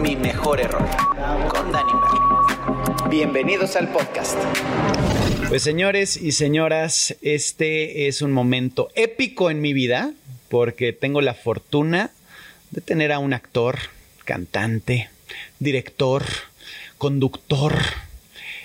Mi 0.00 0.16
mejor 0.16 0.60
error 0.60 0.88
con 1.48 1.70
Danny 1.70 1.92
Merlo. 1.92 3.10
Bienvenidos 3.10 3.76
al 3.76 3.88
podcast. 3.88 4.38
Pues 5.48 5.62
señores 5.62 6.16
y 6.16 6.32
señoras, 6.32 7.14
este 7.20 8.08
es 8.08 8.22
un 8.22 8.32
momento 8.32 8.88
épico 8.94 9.50
en 9.50 9.60
mi 9.60 9.74
vida 9.74 10.12
porque 10.48 10.94
tengo 10.94 11.20
la 11.20 11.34
fortuna 11.34 12.10
de 12.70 12.80
tener 12.80 13.12
a 13.12 13.18
un 13.18 13.34
actor, 13.34 13.76
cantante, 14.24 15.10
director, 15.58 16.24
conductor, 16.96 17.74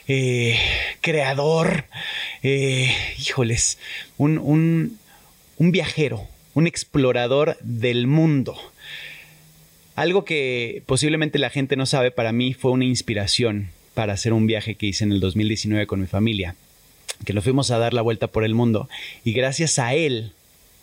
eh, 0.08 0.58
creador, 1.02 1.86
eh, 2.44 2.94
híjoles, 3.18 3.78
un, 4.18 4.38
un, 4.38 4.98
un 5.58 5.72
viajero, 5.72 6.28
un 6.54 6.68
explorador 6.68 7.58
del 7.62 8.08
mundo. 8.08 8.58
Algo 9.96 10.24
que 10.24 10.84
posiblemente 10.86 11.40
la 11.40 11.50
gente 11.50 11.76
no 11.76 11.86
sabe, 11.86 12.12
para 12.12 12.32
mí 12.32 12.54
fue 12.54 12.72
una 12.72 12.86
inspiración 12.86 13.70
para 13.94 14.14
hacer 14.14 14.32
un 14.32 14.48
viaje 14.48 14.76
que 14.76 14.86
hice 14.86 15.04
en 15.04 15.12
el 15.12 15.20
2019 15.20 15.88
con 15.88 16.00
mi 16.00 16.08
familia, 16.08 16.56
que 17.26 17.34
lo 17.34 17.42
fuimos 17.42 17.70
a 17.72 17.80
dar 17.80 17.94
la 17.94 18.02
vuelta 18.02 18.28
por 18.28 18.44
el 18.46 18.56
mundo 18.56 18.88
y 19.26 19.34
gracias 19.34 19.78
a 19.78 19.94
él 19.94 20.32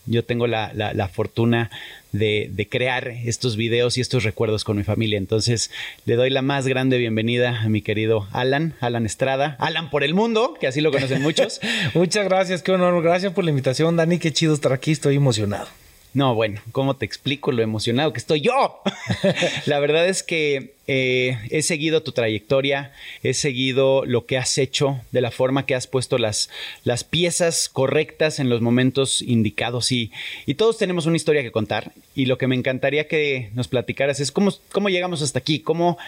yo 0.07 0.25
tengo 0.25 0.47
la, 0.47 0.73
la, 0.75 0.95
la 0.95 1.09
fortuna 1.09 1.71
de, 2.13 2.49
de, 2.53 2.69
crear 2.69 3.09
estos 3.09 3.57
videos 3.57 3.99
y 3.99 4.01
estos 4.01 4.25
recuerdos 4.25 4.65
con 4.65 4.77
mi 4.77 4.85
familia. 4.85 5.19
Entonces, 5.19 5.71
le 6.05 6.17
doy 6.17 6.31
la 6.31 6.43
más 6.43 6.67
grande 6.67 6.99
bienvenida 6.99 7.61
a 7.61 7.69
mi 7.69 7.83
querido 7.83 8.27
Alan, 8.33 8.75
Alan 8.81 9.05
Estrada, 9.05 9.57
Alan 9.59 9.91
por 9.91 10.05
el 10.05 10.15
mundo, 10.15 10.57
que 10.59 10.67
así 10.67 10.81
lo 10.81 10.93
conocen 10.93 11.23
muchos. 11.23 11.61
Muchas 11.95 12.25
gracias, 12.25 12.63
qué 12.63 12.73
honor. 12.73 13.03
Gracias 13.03 13.33
por 13.33 13.45
la 13.45 13.51
invitación, 13.51 13.97
Dani. 13.97 14.19
Qué 14.19 14.33
chido 14.33 14.55
estar 14.55 14.73
aquí, 14.73 14.93
estoy 14.93 15.17
emocionado. 15.17 15.67
No, 16.15 16.35
bueno, 16.35 16.63
¿cómo 16.73 16.97
te 16.97 17.05
explico 17.05 17.53
lo 17.53 17.63
emocionado 17.63 18.13
que 18.15 18.19
estoy 18.19 18.41
yo? 18.41 18.81
la 19.67 19.79
verdad 19.81 20.09
es 20.09 20.23
que 20.23 20.76
eh, 20.89 21.39
he 21.51 21.63
seguido 21.63 22.03
tu 22.03 22.13
trayectoria, 22.13 22.93
he 23.23 23.35
seguido 23.35 24.05
lo 24.05 24.27
que 24.27 24.39
has 24.39 24.57
hecho, 24.57 25.01
de 25.11 25.21
la 25.21 25.31
forma 25.33 25.67
que 25.67 25.75
has 25.75 25.87
puesto 25.87 26.17
las, 26.17 26.49
las 26.85 27.03
piezas 27.03 27.69
correctas 27.69 28.39
en 28.39 28.49
los 28.49 28.61
momentos 28.61 29.21
indicados 29.21 29.91
y, 29.91 30.13
y, 30.47 30.55
todos 30.55 30.79
tenemos 30.79 31.07
una 31.07 31.17
historia 31.17 31.43
que 31.43 31.51
contar 31.51 31.93
y 32.15 32.27
lo 32.27 32.39
que 32.39 32.47
me 32.47 32.55
encantaría 32.55 33.09
que 33.09 33.51
nos 33.55 33.67
platicaras 33.67 34.21
es 34.21 34.31
cómo, 34.31 34.53
cómo 34.71 34.89
llegamos 34.89 35.23
hasta 35.23 35.39
aquí, 35.39 35.61
cómo... 35.61 35.99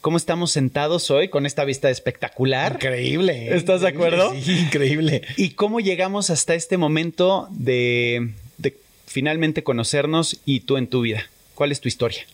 ¿Cómo 0.00 0.16
estamos 0.16 0.50
sentados 0.50 1.10
hoy 1.10 1.28
con 1.28 1.44
esta 1.44 1.62
vista 1.66 1.90
espectacular? 1.90 2.76
Increíble. 2.76 3.54
¿Estás 3.54 3.82
de 3.82 3.88
acuerdo? 3.88 4.32
Sí, 4.42 4.58
increíble. 4.58 5.20
¿Y 5.36 5.50
cómo 5.50 5.78
llegamos 5.78 6.30
hasta 6.30 6.54
este 6.54 6.78
momento 6.78 7.48
de, 7.50 8.30
de 8.56 8.74
finalmente 9.06 9.62
conocernos 9.62 10.40
y 10.46 10.60
tú 10.60 10.78
en 10.78 10.86
tu 10.86 11.02
vida? 11.02 11.28
¿Cuál 11.54 11.70
es 11.70 11.82
tu 11.82 11.88
historia? 11.88 12.24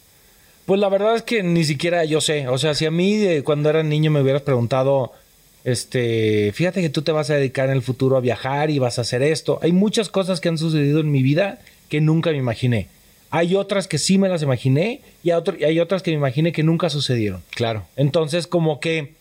Pues 0.67 0.81
la 0.81 0.89
verdad 0.89 1.15
es 1.15 1.23
que 1.23 1.43
ni 1.43 1.65
siquiera 1.65 2.05
yo 2.05 2.21
sé. 2.21 2.49
O 2.49 2.59
sea, 2.59 2.75
si 2.75 2.85
a 2.85 2.91
mí 2.91 3.17
de 3.17 3.43
cuando 3.43 3.71
era 3.71 3.83
niño 3.83 4.11
me 4.11 4.21
hubieras 4.21 4.43
preguntado, 4.43 5.13
este, 5.65 6.53
fíjate 6.53 6.83
que 6.83 6.91
tú 6.91 7.03
te 7.03 7.13
vas 7.13 7.31
a 7.31 7.35
dedicar 7.35 7.69
en 7.69 7.77
el 7.77 7.83
futuro 7.83 8.17
a 8.17 8.21
viajar 8.21 8.71
y 8.71 8.79
vas 8.79 8.99
a 8.99 9.03
hacer 9.03 9.23
esto. 9.23 9.61
Hay 9.63 9.73
muchas 9.73 10.09
cosas 10.09 10.41
que 10.41 10.49
han 10.49 10.59
sucedido 10.59 11.01
en 11.01 11.11
mi 11.11 11.23
vida 11.23 11.61
que 11.89 12.01
nunca 12.01 12.31
me 12.31 12.37
imaginé. 12.37 12.89
Hay 13.31 13.55
otras 13.55 13.89
que 13.89 13.99
sí 13.99 14.19
me 14.19 14.29
las 14.29 14.43
imaginé 14.43 15.01
y 15.23 15.31
hay 15.31 15.81
otras 15.81 16.03
que 16.03 16.11
me 16.11 16.17
imaginé 16.17 16.53
que 16.53 16.63
nunca 16.63 16.91
sucedieron. 16.91 17.43
Claro. 17.51 17.85
Entonces, 17.97 18.47
como 18.47 18.81
que 18.81 19.15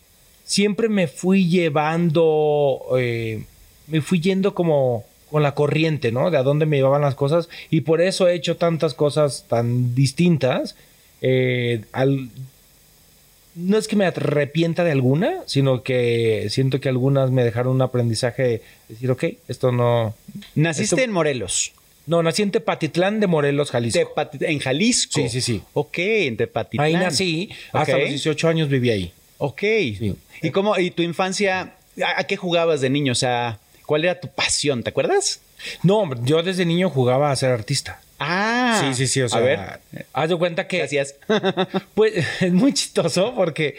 siempre 0.45 0.89
me 0.89 1.07
fui 1.07 1.47
llevando, 1.47 2.81
eh, 2.97 3.43
me 3.87 4.01
fui 4.01 4.19
yendo 4.19 4.53
como 4.55 5.03
con 5.29 5.43
la 5.43 5.53
corriente, 5.53 6.11
¿no? 6.11 6.31
De 6.31 6.37
a 6.37 6.43
dónde 6.43 6.65
me 6.65 6.77
llevaban 6.77 7.01
las 7.01 7.15
cosas 7.15 7.49
y 7.69 7.81
por 7.81 8.01
eso 8.01 8.27
he 8.27 8.35
hecho 8.35 8.57
tantas 8.57 8.93
cosas 8.93 9.45
tan 9.49 9.95
distintas. 9.95 10.75
Eh, 11.27 11.81
al, 11.91 12.29
no 13.55 13.79
es 13.79 13.87
que 13.87 13.95
me 13.95 14.05
arrepienta 14.05 14.83
de 14.83 14.91
alguna, 14.91 15.39
sino 15.47 15.81
que 15.81 16.45
siento 16.51 16.79
que 16.79 16.87
algunas 16.87 17.31
me 17.31 17.43
dejaron 17.43 17.73
un 17.73 17.81
aprendizaje 17.81 18.43
de 18.43 18.61
decir, 18.89 19.09
ok, 19.09 19.23
esto 19.47 19.71
no... 19.71 20.13
Naciste 20.53 20.95
esto... 20.95 21.03
en 21.03 21.11
Morelos. 21.11 21.71
No, 22.05 22.21
nací 22.21 22.43
en 22.43 22.51
Tepatitlán 22.51 23.19
de 23.19 23.25
Morelos, 23.25 23.71
Jalisco. 23.71 24.13
En 24.41 24.59
Jalisco. 24.59 25.19
Sí, 25.19 25.29
sí, 25.29 25.41
sí. 25.41 25.63
Ok, 25.73 25.97
en 25.97 26.37
Tepatitlán. 26.37 26.85
Ahí 26.85 26.93
nací, 26.93 27.49
hasta 27.73 27.97
los 27.97 28.09
18 28.09 28.47
años 28.47 28.69
viví 28.69 28.91
ahí. 28.91 29.11
Ok. 29.39 29.61
Sí. 29.61 30.15
¿Y 30.43 30.51
cómo, 30.51 30.77
y 30.77 30.91
tu 30.91 31.01
infancia, 31.01 31.73
a, 32.03 32.19
a 32.19 32.23
qué 32.25 32.37
jugabas 32.37 32.81
de 32.81 32.91
niño? 32.91 33.13
O 33.13 33.15
sea, 33.15 33.57
¿cuál 33.87 34.05
era 34.05 34.19
tu 34.19 34.27
pasión? 34.27 34.83
¿Te 34.83 34.91
acuerdas? 34.91 35.39
No, 35.81 36.07
yo 36.23 36.43
desde 36.43 36.67
niño 36.67 36.91
jugaba 36.91 37.31
a 37.31 37.35
ser 37.35 37.49
artista. 37.49 37.99
Ah, 38.19 38.81
sí, 38.81 38.93
sí, 38.93 39.07
sí. 39.07 39.21
O 39.21 39.29
sea, 39.29 39.39
a 39.39 39.43
ver, 39.43 39.59
haz 40.13 40.29
de 40.29 40.37
cuenta 40.37 40.67
que. 40.67 40.77
Gracias. 40.79 41.15
pues 41.95 42.13
es 42.41 42.53
muy 42.53 42.73
chistoso 42.73 43.33
porque 43.35 43.75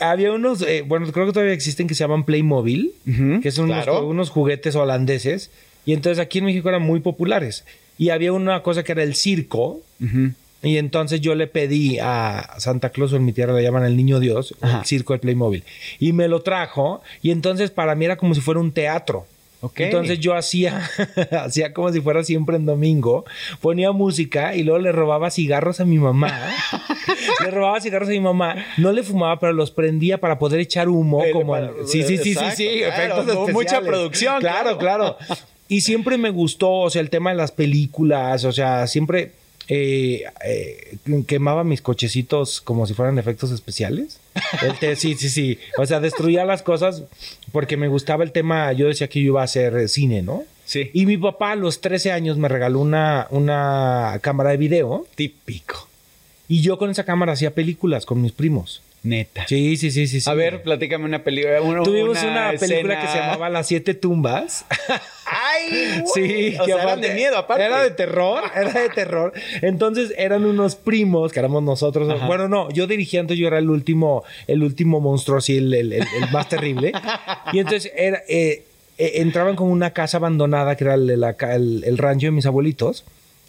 había 0.00 0.32
unos, 0.32 0.62
eh, 0.62 0.82
bueno, 0.86 1.10
creo 1.12 1.26
que 1.26 1.32
todavía 1.32 1.54
existen 1.54 1.86
que 1.86 1.94
se 1.94 2.04
llaman 2.04 2.24
Playmobil, 2.24 2.92
uh 3.06 3.10
-huh, 3.10 3.42
que 3.42 3.50
son 3.50 3.66
claro. 3.66 3.98
unos, 3.98 4.10
unos, 4.10 4.30
juguetes 4.30 4.74
holandeses. 4.74 5.50
Y 5.84 5.92
entonces 5.92 6.18
aquí 6.18 6.38
en 6.38 6.46
México 6.46 6.68
eran 6.68 6.82
muy 6.82 7.00
populares. 7.00 7.64
Y 7.98 8.10
había 8.10 8.32
una 8.32 8.62
cosa 8.62 8.82
que 8.82 8.92
era 8.92 9.02
el 9.02 9.14
circo. 9.14 9.80
Uh 10.00 10.04
-huh. 10.04 10.34
Y 10.64 10.76
entonces 10.78 11.20
yo 11.20 11.34
le 11.34 11.48
pedí 11.48 11.98
a 12.00 12.54
Santa 12.58 12.90
Claus, 12.90 13.12
o 13.12 13.16
en 13.16 13.24
mi 13.24 13.32
tierra 13.32 13.52
le 13.52 13.62
llaman 13.64 13.84
el 13.84 13.96
niño 13.96 14.20
Dios, 14.20 14.54
Ajá. 14.60 14.80
el 14.80 14.84
circo 14.86 15.12
de 15.12 15.18
Playmobil. 15.18 15.64
Y 15.98 16.12
me 16.12 16.28
lo 16.28 16.42
trajo. 16.42 17.02
Y 17.20 17.32
entonces 17.32 17.70
para 17.72 17.96
mí 17.96 18.04
era 18.04 18.16
como 18.16 18.34
si 18.34 18.40
fuera 18.40 18.60
un 18.60 18.70
teatro. 18.72 19.26
Okay. 19.64 19.86
Entonces 19.86 20.18
yo 20.18 20.34
hacía, 20.34 20.90
hacía 21.44 21.72
como 21.72 21.92
si 21.92 22.00
fuera 22.00 22.24
siempre 22.24 22.56
en 22.56 22.66
domingo, 22.66 23.24
ponía 23.60 23.92
música 23.92 24.56
y 24.56 24.64
luego 24.64 24.80
le 24.80 24.90
robaba 24.90 25.30
cigarros 25.30 25.78
a 25.78 25.84
mi 25.84 25.98
mamá. 25.98 26.36
le 27.44 27.50
robaba 27.52 27.80
cigarros 27.80 28.08
a 28.08 28.12
mi 28.12 28.18
mamá, 28.18 28.56
no 28.76 28.90
le 28.90 29.04
fumaba, 29.04 29.38
pero 29.38 29.52
los 29.52 29.70
prendía 29.70 30.18
para 30.18 30.40
poder 30.40 30.58
echar 30.58 30.88
humo. 30.88 31.24
Eh, 31.24 31.30
como 31.30 31.52
para, 31.52 31.70
sí, 31.86 32.02
sí, 32.02 32.18
sí, 32.18 32.32
exacto, 32.32 32.56
sí, 32.56 32.68
sí, 32.68 32.78
claro, 32.78 32.92
efectos 32.92 33.26
no, 33.26 33.32
especiales. 33.32 33.54
Mucha 33.54 33.80
producción. 33.80 34.40
Claro, 34.40 34.78
claro. 34.78 35.16
y 35.68 35.82
siempre 35.82 36.18
me 36.18 36.30
gustó, 36.30 36.70
o 36.70 36.90
sea, 36.90 37.00
el 37.00 37.10
tema 37.10 37.30
de 37.30 37.36
las 37.36 37.52
películas, 37.52 38.44
o 38.44 38.50
sea, 38.50 38.88
siempre 38.88 39.30
eh, 39.74 40.24
eh, 40.44 40.98
quemaba 41.26 41.64
mis 41.64 41.80
cochecitos 41.80 42.60
como 42.60 42.86
si 42.86 42.92
fueran 42.92 43.18
efectos 43.18 43.50
especiales. 43.52 44.20
El 44.60 44.78
te, 44.78 44.96
sí, 44.96 45.14
sí, 45.14 45.30
sí. 45.30 45.58
O 45.78 45.86
sea, 45.86 45.98
destruía 45.98 46.44
las 46.44 46.62
cosas 46.62 47.04
porque 47.52 47.78
me 47.78 47.88
gustaba 47.88 48.22
el 48.22 48.32
tema. 48.32 48.70
Yo 48.74 48.86
decía 48.86 49.08
que 49.08 49.20
yo 49.20 49.28
iba 49.28 49.40
a 49.40 49.44
hacer 49.44 49.88
cine, 49.88 50.20
¿no? 50.20 50.44
Sí. 50.66 50.90
Y 50.92 51.06
mi 51.06 51.16
papá 51.16 51.52
a 51.52 51.56
los 51.56 51.80
13 51.80 52.12
años 52.12 52.36
me 52.36 52.48
regaló 52.48 52.80
una, 52.80 53.28
una 53.30 54.18
cámara 54.20 54.50
de 54.50 54.58
video. 54.58 55.06
Típico. 55.14 55.88
Y 56.48 56.60
yo 56.60 56.76
con 56.76 56.90
esa 56.90 57.04
cámara 57.04 57.32
hacía 57.32 57.54
películas 57.54 58.04
con 58.04 58.20
mis 58.20 58.32
primos. 58.32 58.81
Neta. 59.04 59.48
Sí, 59.48 59.76
sí, 59.76 59.90
sí, 59.90 60.06
sí. 60.06 60.20
sí. 60.20 60.30
A 60.30 60.34
ver, 60.34 60.62
platícame 60.62 61.04
una 61.04 61.24
película. 61.24 61.60
Una, 61.60 61.82
Tuvimos 61.82 62.22
una, 62.22 62.50
una 62.50 62.58
película 62.58 62.94
escena... 62.94 63.00
que 63.00 63.08
se 63.08 63.18
llamaba 63.18 63.50
Las 63.50 63.66
Siete 63.66 63.94
Tumbas. 63.94 64.64
¡Ay! 65.26 66.04
Sí, 66.14 66.54
o 66.60 66.64
sea, 66.64 66.82
eran 66.82 67.00
de 67.00 67.12
miedo, 67.14 67.36
aparte. 67.36 67.64
Era 67.64 67.82
de 67.82 67.90
terror, 67.90 68.44
era 68.54 68.72
de 68.72 68.88
terror. 68.90 69.32
Entonces 69.60 70.14
eran 70.16 70.44
unos 70.44 70.76
primos 70.76 71.32
que 71.32 71.40
éramos 71.40 71.64
nosotros. 71.64 72.08
Ajá. 72.08 72.26
Bueno, 72.26 72.48
no, 72.48 72.70
yo 72.70 72.86
dirigía, 72.86 73.18
entonces 73.18 73.40
yo 73.40 73.48
era 73.48 73.58
el 73.58 73.70
último, 73.70 74.22
el 74.46 74.62
último 74.62 75.00
monstruo 75.00 75.38
así, 75.38 75.56
el, 75.56 75.74
el, 75.74 75.92
el, 75.94 76.02
el 76.02 76.30
más 76.30 76.48
terrible. 76.48 76.92
Y 77.52 77.58
entonces 77.58 77.90
era, 77.96 78.22
eh, 78.28 78.64
eh, 78.98 79.12
entraban 79.16 79.56
como 79.56 79.72
una 79.72 79.90
casa 79.90 80.18
abandonada 80.18 80.76
que 80.76 80.84
era 80.84 80.94
el, 80.94 81.82
el 81.84 81.98
rancho 81.98 82.28
de 82.28 82.30
mis 82.30 82.46
abuelitos. 82.46 83.04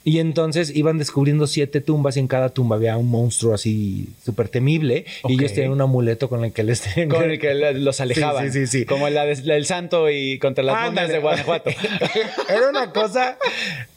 Y 0.06 0.19
entonces 0.19 0.75
iban 0.75 0.97
descubriendo 0.97 1.47
siete 1.47 1.80
tumbas 1.80 2.18
y 2.18 2.19
en 2.19 2.28
cada 2.28 2.50
tumba 2.50 2.75
había 2.75 2.97
un 2.97 3.09
monstruo 3.09 3.53
así 3.53 4.09
súper 4.25 4.50
temible. 4.50 5.06
Okay. 5.22 5.36
Y 5.36 5.40
ellos 5.40 5.53
tenían 5.53 5.72
un 5.72 5.81
amuleto 5.81 6.28
con 6.28 6.44
el 6.44 6.52
que 6.52 6.64
les 6.64 6.84
Con 7.09 7.31
el 7.31 7.40
que 7.40 7.53
los 7.53 8.02
alejaban. 8.02 8.52
Sí, 8.52 8.68
sí, 8.68 8.80
sí. 8.80 8.86
Como 8.86 9.08
la 9.09 9.25
del 9.25 9.66
santo 9.66 10.10
y 10.10 10.39
contra 10.39 10.63
las 10.63 10.88
momias 10.88 11.10
de 11.10 11.19
Guanajuato. 11.19 11.69
Era 12.50 12.69
una 12.69 12.92
cosa. 12.92 13.38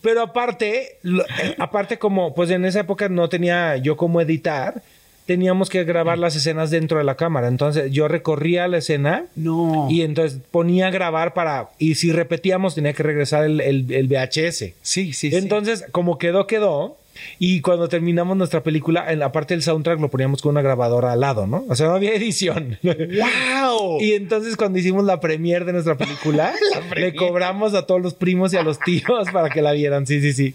Pero 0.01 0.23
aparte, 0.23 0.99
lo, 1.03 1.25
eh, 1.25 1.57
aparte 1.59 1.99
como, 1.99 2.35
pues 2.35 2.51
en 2.51 2.65
esa 2.65 2.81
época 2.81 3.09
no 3.09 3.29
tenía 3.29 3.77
yo 3.77 3.97
cómo 3.97 4.21
editar 4.21 4.83
teníamos 5.27 5.69
que 5.69 5.85
grabar 5.85 6.19
las 6.19 6.37
escenas 6.37 6.71
dentro 6.71 6.99
de 6.99 7.05
la 7.05 7.17
cámara. 7.17 7.49
Entonces 7.49 7.91
yo 7.91 8.09
recorría 8.09 8.69
la 8.69 8.79
escena 8.79 9.27
no. 9.35 9.89
y 9.91 10.03
entonces 10.03 10.41
ponía 10.51 10.87
a 10.87 10.91
grabar 10.91 11.35
para... 11.35 11.71
Y 11.79 11.97
si 11.97 12.13
repetíamos 12.13 12.77
tenía 12.77 12.93
que 12.93 13.03
regresar 13.03 13.45
el, 13.45 13.61
el, 13.61 13.93
el 13.93 14.07
VHS. 14.07 14.73
Sí, 14.83 15.13
sí, 15.13 15.31
Entonces, 15.35 15.81
sí. 15.81 15.85
como 15.91 16.19
quedó, 16.19 16.47
quedó. 16.47 16.97
Y 17.39 17.61
cuando 17.61 17.89
terminamos 17.89 18.37
nuestra 18.37 18.63
película, 18.63 19.11
en 19.13 19.19
la 19.19 19.33
parte 19.33 19.55
del 19.55 19.63
soundtrack 19.63 20.01
lo 20.01 20.09
poníamos 20.09 20.43
con 20.43 20.51
una 20.51 20.63
grabadora 20.63 21.13
al 21.13 21.21
lado, 21.21 21.47
¿no? 21.47 21.65
O 21.69 21.75
sea, 21.75 21.87
no 21.87 21.95
había 21.95 22.15
edición. 22.15 22.79
¡Wow! 22.83 24.01
Y 24.01 24.13
entonces 24.13 24.57
cuando 24.57 24.79
hicimos 24.79 25.05
la 25.05 25.21
premiere 25.21 25.65
de 25.65 25.73
nuestra 25.73 25.97
película, 25.97 26.55
le 26.97 27.15
cobramos 27.15 27.75
a 27.75 27.87
todos 27.87 28.01
los 28.01 28.15
primos 28.15 28.53
y 28.53 28.57
a 28.57 28.63
los 28.63 28.79
tíos 28.79 29.31
para 29.33 29.51
que 29.51 29.63
la 29.63 29.73
vieran. 29.73 30.07
Sí, 30.07 30.21
sí, 30.21 30.33
sí. 30.33 30.55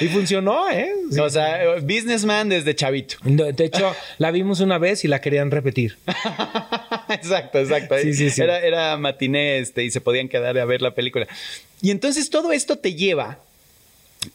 Y 0.00 0.08
funcionó, 0.08 0.70
¿eh? 0.70 0.90
Sí. 1.10 1.20
O 1.20 1.30
sea, 1.30 1.60
businessman 1.82 2.48
desde 2.48 2.74
chavito. 2.74 3.16
De 3.24 3.64
hecho, 3.64 3.94
la 4.18 4.30
vimos 4.30 4.60
una 4.60 4.78
vez 4.78 5.04
y 5.04 5.08
la 5.08 5.20
querían 5.20 5.50
repetir. 5.50 5.96
exacto, 7.08 7.58
exacto. 7.58 7.96
Sí, 8.02 8.14
sí, 8.14 8.30
sí. 8.30 8.42
Era, 8.42 8.60
era 8.60 8.96
matiné 8.96 9.58
este, 9.58 9.84
y 9.84 9.90
se 9.90 10.00
podían 10.00 10.28
quedar 10.28 10.58
a 10.58 10.64
ver 10.64 10.82
la 10.82 10.94
película. 10.94 11.26
Y 11.82 11.90
entonces 11.90 12.30
todo 12.30 12.52
esto 12.52 12.78
te 12.78 12.94
lleva 12.94 13.38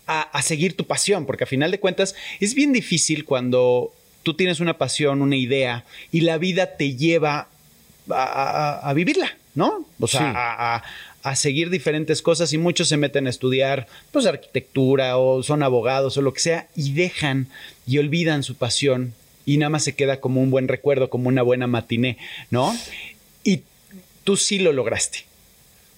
a, 0.07 0.21
a 0.21 0.41
seguir 0.41 0.75
tu 0.75 0.85
pasión, 0.85 1.25
porque 1.25 1.43
a 1.43 1.47
final 1.47 1.71
de 1.71 1.79
cuentas 1.79 2.15
es 2.39 2.53
bien 2.55 2.73
difícil 2.73 3.25
cuando 3.25 3.93
tú 4.23 4.33
tienes 4.33 4.59
una 4.59 4.77
pasión, 4.77 5.21
una 5.21 5.35
idea, 5.35 5.83
y 6.11 6.21
la 6.21 6.37
vida 6.37 6.77
te 6.77 6.95
lleva 6.95 7.47
a, 8.09 8.23
a- 8.23 8.89
a 8.89 8.93
vivirla, 8.93 9.37
¿no? 9.53 9.85
O 9.99 10.07
sea, 10.07 10.21
Sí. 10.21 10.25
a, 10.35 11.35
seguir 11.35 11.71
diferentes 11.71 12.21
cosas 12.21 12.53
y 12.53 12.59
muchos 12.59 12.87
se 12.87 12.97
meten 12.97 13.25
a 13.25 13.31
estudiar, 13.31 13.87
pues, 14.11 14.27
arquitectura 14.27 15.17
o 15.17 15.41
son 15.41 15.63
abogados 15.63 16.17
o 16.17 16.21
lo 16.21 16.33
que 16.33 16.39
sea, 16.39 16.67
y 16.75 16.93
dejan 16.93 17.47
y 17.87 17.97
olvidan 17.97 18.43
su 18.43 18.55
pasión 18.55 19.13
y 19.43 19.57
nada 19.57 19.71
más 19.71 19.83
se 19.83 19.95
queda 19.95 20.19
como 20.21 20.41
un 20.41 20.51
buen 20.51 20.67
recuerdo, 20.67 21.09
como 21.09 21.27
una 21.29 21.41
buena 21.41 21.65
matiné, 21.67 22.17
¿no? 22.51 22.75
Y 23.43 23.61
tú 24.23 24.37
sí 24.37 24.59
lo 24.59 24.71
lograste. 24.71 25.25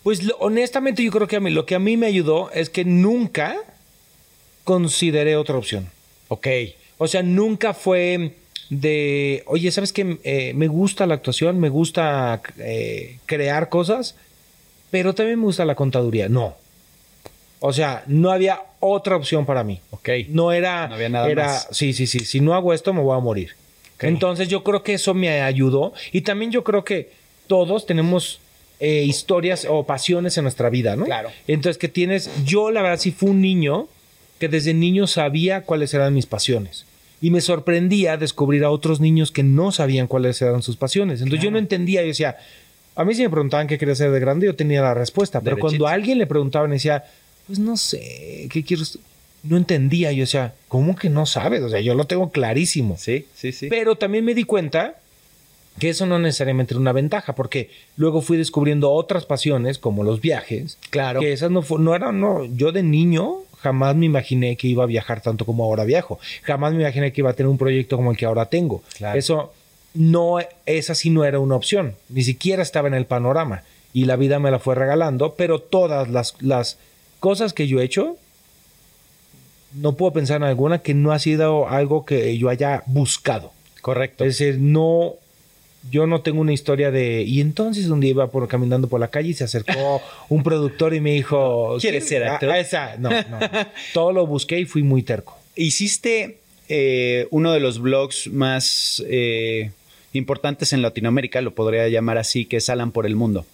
Pues 0.04 0.24
lo- 0.24 0.38
honestamente 0.38 1.04
yo 1.04 1.12
creo 1.12 1.28
que 1.28 1.36
a 1.38 1.40
mí 1.42 1.50
lo 1.52 1.66
que 1.66 1.76
a 1.76 1.80
mí 1.80 1.98
me 1.98 2.08
ayudó 2.08 2.50
es 2.52 2.70
que 2.70 2.86
nunca 2.86 3.58
consideré 4.68 5.38
otra 5.38 5.56
opción. 5.56 5.90
Ok. 6.28 6.46
O 6.98 7.08
sea, 7.08 7.24
nunca 7.24 7.74
fue 7.74 8.34
de, 8.70 9.44
oye, 9.46 9.72
¿sabes 9.72 9.94
qué? 9.94 10.18
Eh, 10.26 10.52
me 10.56 10.68
gusta 10.68 11.06
la 11.06 11.14
actuación, 11.14 11.58
me 11.58 11.70
gusta 11.70 12.42
eh, 12.58 13.18
crear 13.26 13.70
cosas, 13.70 14.16
pero 14.92 15.16
también 15.16 15.40
me 15.40 15.46
gusta 15.46 15.64
la 15.64 15.76
contaduría. 15.76 16.28
No. 16.28 16.58
O 17.62 17.72
sea, 17.72 18.04
no 18.08 18.30
había 18.30 18.62
otra 18.82 19.16
opción 19.16 19.46
para 19.46 19.64
mí. 19.64 19.80
Ok. 19.92 20.10
No 20.28 20.52
era... 20.52 20.90
No 20.90 20.96
había 20.96 21.08
nada 21.08 21.30
era, 21.30 21.46
más. 21.46 21.70
Sí, 21.72 21.94
sí, 21.94 22.06
sí. 22.06 22.20
Si 22.20 22.42
no 22.42 22.54
hago 22.54 22.74
esto, 22.74 22.92
me 22.94 23.02
voy 23.02 23.16
a 23.16 23.22
morir. 23.22 23.52
Entonces 24.00 24.50
yo 24.50 24.66
creo 24.66 24.84
que 24.84 24.96
eso 24.96 25.14
me 25.14 25.42
ayudó. 25.44 25.94
Y 26.12 26.22
también 26.22 26.52
yo 26.52 26.66
creo 26.66 26.84
que 26.84 27.12
todos 27.48 27.86
tenemos 27.86 28.42
eh, 28.82 29.04
historias 29.06 29.66
o 29.70 29.86
pasiones 29.86 30.38
en 30.38 30.44
nuestra 30.44 30.70
vida, 30.70 30.98
¿no? 30.98 31.06
Claro. 31.06 31.32
Entonces 31.48 31.78
que 31.78 31.88
tienes... 31.88 32.30
Yo 32.44 32.70
la 32.70 32.82
verdad 32.82 33.00
sí 33.00 33.12
fui 33.12 33.30
un 33.30 33.40
niño 33.40 33.88
que 34.40 34.48
desde 34.48 34.74
niño 34.74 35.08
sabía 35.08 35.62
cuáles 35.62 35.94
eran 35.94 36.14
mis 36.14 36.26
pasiones. 36.26 36.86
Y 37.22 37.32
me 37.32 37.42
sorprendía 37.42 38.18
descubrir 38.18 38.64
a 38.64 38.70
otros 38.70 39.00
niños 39.00 39.32
que 39.32 39.44
no 39.44 39.72
sabían 39.72 40.08
cuáles 40.08 40.42
eran 40.42 40.62
sus 40.62 40.78
pasiones. 40.78 41.22
Entonces 41.22 41.44
yo 41.44 41.50
no 41.50 41.58
entendía, 41.58 42.02
yo 42.02 42.10
decía, 42.10 42.38
a 42.96 43.04
mí 43.06 43.16
si 43.16 43.24
me 43.24 43.30
preguntaban 43.30 43.68
qué 43.68 43.78
quería 43.78 43.96
ser 43.96 44.12
de 44.12 44.20
grande, 44.20 44.46
yo 44.46 44.56
tenía 44.56 44.82
la 44.82 44.94
respuesta. 44.94 45.40
Pero 45.42 45.56
Derechito. 45.56 45.68
cuando 45.68 45.88
a 45.88 45.94
alguien 45.94 46.20
le 46.20 46.28
preguntaban, 46.28 46.72
decía, 46.72 47.06
pues 47.48 47.58
no 47.58 47.78
sé, 47.78 48.48
¿qué 48.52 48.64
quiero? 48.64 48.84
est-?" 48.84 49.00
No 49.44 49.58
entendía. 49.58 50.12
Yo 50.12 50.22
decía, 50.22 50.54
¿cómo 50.68 50.96
que 50.96 51.10
no 51.10 51.26
sabes? 51.26 51.62
O 51.62 51.70
sea, 51.70 51.80
yo 51.80 51.96
lo 51.96 52.06
tengo 52.06 52.32
clarísimo. 52.32 52.98
Sí, 52.98 53.26
sí, 53.34 53.52
sí. 53.52 53.68
Pero 53.70 53.96
también 53.96 54.26
me 54.26 54.34
di 54.34 54.44
cuenta 54.44 54.98
que 55.80 55.90
eso 55.90 56.06
no 56.06 56.20
necesariamente 56.20 56.74
era 56.74 56.82
una 56.82 56.92
ventaja, 56.92 57.36
porque 57.36 57.70
luego 57.96 58.22
fui 58.22 58.38
descubriendo 58.38 58.92
otras 58.92 59.26
pasiones, 59.26 59.78
como 59.78 60.04
los 60.04 60.22
viajes. 60.22 60.78
Claro. 60.90 61.20
Que 61.20 61.34
esas 61.34 61.52
no, 61.52 61.64
no 61.78 61.96
eran, 61.96 62.20
no, 62.20 62.46
yo 62.46 62.72
de 62.72 62.84
niño 62.84 63.44
jamás 63.68 63.96
me 63.98 64.06
imaginé 64.06 64.56
que 64.56 64.68
iba 64.68 64.84
a 64.84 64.88
viajar 64.88 65.20
tanto 65.22 65.46
como 65.46 65.66
ahora 65.66 65.84
viajo. 65.84 66.20
Jamás 66.44 66.74
me 66.74 66.82
imaginé 66.84 67.12
que 67.12 67.22
iba 67.22 67.32
a 67.32 67.34
tener 67.34 67.50
un 67.50 67.58
proyecto 67.58 67.98
como 67.98 68.12
el 68.12 68.18
que 68.18 68.26
ahora 68.26 68.46
tengo. 68.46 68.82
Claro. 68.98 69.20
Eso 69.20 69.54
no, 69.94 70.38
esa 70.66 70.96
sí 70.96 71.10
no 71.10 71.26
era 71.26 71.40
una 71.40 71.56
opción. 71.56 71.96
Ni 72.08 72.24
siquiera 72.24 72.64
estaba 72.64 72.88
en 72.88 72.94
el 72.94 73.06
panorama. 73.06 73.64
Y 73.94 74.06
la 74.06 74.16
vida 74.16 74.40
me 74.40 74.52
la 74.52 74.60
fue 74.60 74.76
regalando, 74.76 75.34
pero 75.36 75.60
todas 75.60 76.08
las, 76.08 76.36
las 76.42 76.78
cosas 77.20 77.52
que 77.54 77.68
yo 77.68 77.82
he 77.82 77.84
hecho, 77.84 78.16
no 79.74 79.96
puedo 79.96 80.14
pensar 80.14 80.38
en 80.38 80.44
alguna 80.44 80.80
que 80.80 80.94
no 80.94 81.12
ha 81.12 81.20
sido 81.20 81.68
algo 81.68 82.06
que 82.06 82.38
yo 82.38 82.48
haya 82.48 82.84
buscado. 82.86 83.52
Correcto. 83.82 84.24
Es 84.24 84.38
decir, 84.38 84.60
no, 84.60 85.16
yo 85.92 86.08
no 86.08 86.22
tengo 86.22 86.42
una 86.42 86.54
historia 86.54 86.92
de. 86.92 87.24
Y 87.24 87.42
entonces 87.42 87.88
un 87.88 88.00
día 88.00 88.12
iba 88.12 88.32
por, 88.32 88.48
caminando 88.48 88.88
por 88.88 89.00
la 89.00 89.10
calle 89.10 89.30
y 89.30 89.34
se 89.34 89.44
acercó 89.44 90.02
un 90.30 90.44
productor 90.44 90.94
y 90.94 91.02
me 91.02 91.14
dijo: 91.14 91.78
¿Quieres 91.80 92.08
ser 92.08 92.24
Ah, 92.24 92.34
actor? 92.36 92.50
ah, 92.52 92.60
esa, 92.60 92.98
no, 92.98 93.10
no. 93.10 93.40
Todo 93.94 94.12
lo 94.12 94.26
busqué 94.28 94.60
y 94.60 94.66
fui 94.66 94.84
muy 94.84 95.04
terco. 95.04 95.38
Hiciste 95.56 96.38
eh, 96.70 97.28
uno 97.32 97.52
de 97.54 97.60
los 97.60 97.80
blogs 97.80 98.28
más 98.28 99.04
eh, 99.08 99.72
importantes 100.14 100.74
en 100.74 100.82
Latinoamérica, 100.82 101.42
lo 101.42 101.54
podría 101.56 101.88
llamar 101.88 102.18
así, 102.18 102.46
que 102.46 102.58
es 102.58 102.70
Alan 102.70 102.92
por 102.92 103.06
el 103.06 103.16
Mundo. 103.16 103.46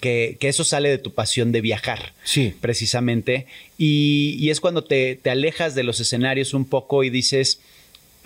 Que, 0.00 0.36
que 0.40 0.48
eso 0.48 0.64
sale 0.64 0.88
de 0.88 0.98
tu 0.98 1.12
pasión 1.14 1.52
de 1.52 1.60
viajar. 1.60 2.12
Sí. 2.24 2.52
precisamente. 2.60 3.46
Y, 3.78 4.36
y 4.40 4.50
es 4.50 4.60
cuando 4.60 4.82
te, 4.82 5.14
te 5.14 5.30
alejas 5.30 5.76
de 5.76 5.84
los 5.84 6.00
escenarios 6.00 6.54
un 6.54 6.64
poco 6.64 7.04
y 7.04 7.10
dices, 7.10 7.60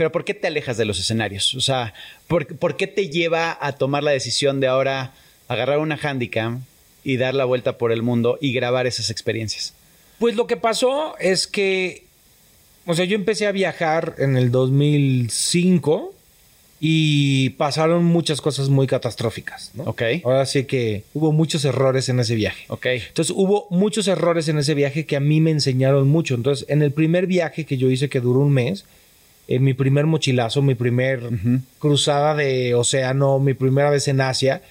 pero 0.01 0.11
¿por 0.11 0.25
qué 0.25 0.33
te 0.33 0.47
alejas 0.47 0.79
de 0.79 0.87
los 0.87 0.99
escenarios? 0.99 1.55
O 1.55 1.61
sea, 1.61 1.93
¿por, 2.27 2.47
por 2.57 2.79
qué 2.79 2.87
te 2.87 3.11
lleva 3.11 3.59
a 3.61 3.73
tomar 3.73 4.03
la 4.03 4.13
decisión 4.13 4.59
de 4.59 4.67
ahora 4.67 5.13
agarrar 5.47 5.79
una 5.79 5.99
handicam 6.03 6.65
y 7.05 7.19
dar 7.19 7.35
la 7.35 7.45
vuelta 7.45 7.77
por 7.77 7.93
el 7.93 8.01
mundo 8.01 8.39
y 8.41 8.55
grabar 8.55 8.87
esas 8.87 9.11
experiencias? 9.11 9.75
Pues 10.19 10.37
lo 10.37 10.47
que 10.47 10.57
pasó 10.57 11.19
es 11.19 11.47
que. 11.47 12.05
O 12.87 12.95
sea, 12.95 13.05
yo 13.05 13.15
empecé 13.15 13.47
a 13.47 13.53
viajar 13.53 14.15
en 14.17 14.39
el 14.39 14.51
2005 14.51 16.15
y 16.81 17.51
pasaron 17.51 18.03
muchas 18.03 18.41
cosas 18.41 18.71
muy 18.71 18.87
catastróficas, 18.87 19.71
¿no? 19.75 19.83
Ok. 19.83 20.03
Ahora 20.25 20.47
sí 20.47 20.65
que 20.65 21.05
hubo 21.13 21.31
muchos 21.31 21.67
errores 21.67 22.09
en 22.09 22.21
ese 22.21 22.37
viaje. 22.37 22.65
Ok. 22.69 22.87
Entonces 22.87 23.37
hubo 23.37 23.67
muchos 23.69 24.09
errores 24.09 24.49
en 24.49 24.57
ese 24.57 24.73
viaje 24.73 25.05
que 25.05 25.17
a 25.17 25.21
mí 25.21 25.43
me 25.43 25.51
enseñaron 25.51 26.09
mucho. 26.09 26.37
Entonces, 26.37 26.65
en 26.71 26.81
el 26.81 26.91
primer 26.91 27.27
viaje 27.27 27.67
que 27.67 27.77
yo 27.77 27.91
hice 27.91 28.09
que 28.09 28.21
duró 28.21 28.41
un 28.41 28.53
mes, 28.55 28.87
en 29.51 29.65
mi 29.65 29.75
primer 29.75 30.07
mochilazo, 30.07 30.63
mi 30.63 30.77
primer 30.77 31.29
cruzada 31.81 32.37
de 32.37 32.75
océano, 32.77 33.41
mi 33.41 33.53
primera 33.53 33.91
vez 33.91 34.07
en 34.07 34.21
Asia, 34.21 34.63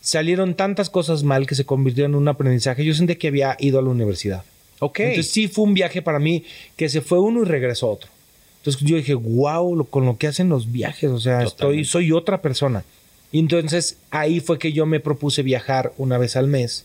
salieron 0.00 0.54
tantas 0.54 0.90
cosas 0.90 1.24
mal 1.24 1.46
que 1.46 1.56
se 1.56 1.64
convirtió 1.64 2.04
en 2.04 2.14
un 2.14 2.28
aprendizaje. 2.28 2.84
Yo 2.84 2.94
sentí 2.94 3.16
que 3.16 3.28
había 3.28 3.56
ido 3.58 3.80
a 3.80 3.82
la 3.82 3.88
universidad. 3.88 4.44
Ok. 4.78 5.00
Entonces 5.00 5.32
sí 5.32 5.48
fue 5.48 5.64
un 5.64 5.74
viaje 5.74 6.02
para 6.02 6.20
mí 6.20 6.44
que 6.76 6.88
se 6.88 7.00
fue 7.00 7.18
uno 7.18 7.42
y 7.42 7.46
regresó 7.46 7.90
otro. 7.90 8.10
Entonces 8.58 8.80
yo 8.82 8.96
dije, 8.96 9.14
wow, 9.14 9.84
con 9.90 10.06
lo 10.06 10.16
que 10.16 10.28
hacen 10.28 10.48
los 10.48 10.70
viajes, 10.70 11.10
o 11.10 11.18
sea, 11.18 11.42
estoy, 11.42 11.84
soy 11.84 12.12
otra 12.12 12.40
persona. 12.40 12.84
Y 13.32 13.40
entonces 13.40 13.96
ahí 14.12 14.38
fue 14.38 14.56
que 14.60 14.72
yo 14.72 14.86
me 14.86 15.00
propuse 15.00 15.42
viajar 15.42 15.92
una 15.98 16.16
vez 16.16 16.36
al 16.36 16.46
mes, 16.46 16.84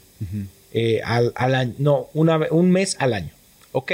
eh, 0.74 1.01
al, 1.06 1.34
al 1.36 1.54
año, 1.54 1.74
no, 1.78 2.07
una, 2.16 2.39
un 2.50 2.72
mes 2.72 2.95
al 3.00 3.13
año. 3.13 3.30
ok. 3.74 3.92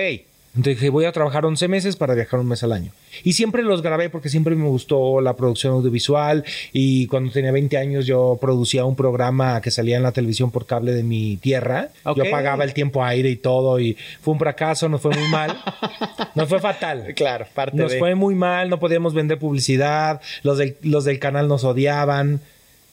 Entonces 0.56 0.76
dije, 0.76 0.90
voy 0.90 1.06
a 1.06 1.12
trabajar 1.12 1.46
11 1.46 1.68
meses 1.68 1.96
para 1.96 2.14
viajar 2.14 2.40
un 2.40 2.48
mes 2.48 2.62
al 2.62 2.74
año. 2.74 2.92
Y 3.24 3.34
siempre 3.34 3.64
los 3.64 3.82
grabé 3.82 4.12
porque 4.12 4.30
siempre 4.30 4.56
me 4.56 4.68
gustó 4.68 5.20
la 5.20 5.36
producción 5.36 5.74
audiovisual. 5.74 6.44
Y 6.72 7.08
cuando 7.08 7.32
tenía 7.32 7.52
20 7.52 7.76
años 7.76 8.06
yo 8.06 8.38
producía 8.40 8.86
un 8.86 8.96
programa 8.96 9.62
que 9.62 9.72
salía 9.72 9.98
en 9.98 10.04
la 10.04 10.12
televisión 10.12 10.52
por 10.52 10.68
cable 10.68 10.94
de 10.94 11.02
mi 11.02 11.38
tierra. 11.38 11.90
Yo 12.16 12.30
pagaba 12.30 12.64
el 12.64 12.74
tiempo 12.74 13.04
aire 13.04 13.30
y 13.30 13.36
todo. 13.36 13.80
Y 13.80 13.98
fue 14.22 14.34
un 14.34 14.40
fracaso, 14.40 14.88
nos 14.90 15.02
fue 15.02 15.16
muy 15.16 15.28
mal. 15.30 15.60
nos 16.36 16.48
fue 16.48 16.60
fatal. 16.60 17.14
Claro, 17.16 17.48
parte 17.52 17.76
Nos 17.76 17.92
de... 17.92 17.98
fue 17.98 18.14
muy 18.14 18.36
mal, 18.36 18.70
no 18.70 18.80
podíamos 18.80 19.16
vender 19.16 19.40
publicidad, 19.40 20.22
los 20.44 20.60
del, 20.60 20.78
los 20.84 21.04
del 21.04 21.18
canal 21.18 21.48
nos 21.48 21.64
odiaban. 21.64 22.42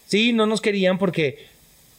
Sí, 0.07 0.33
no 0.33 0.47
nos 0.47 0.63
querían 0.63 0.97
porque 0.97 1.51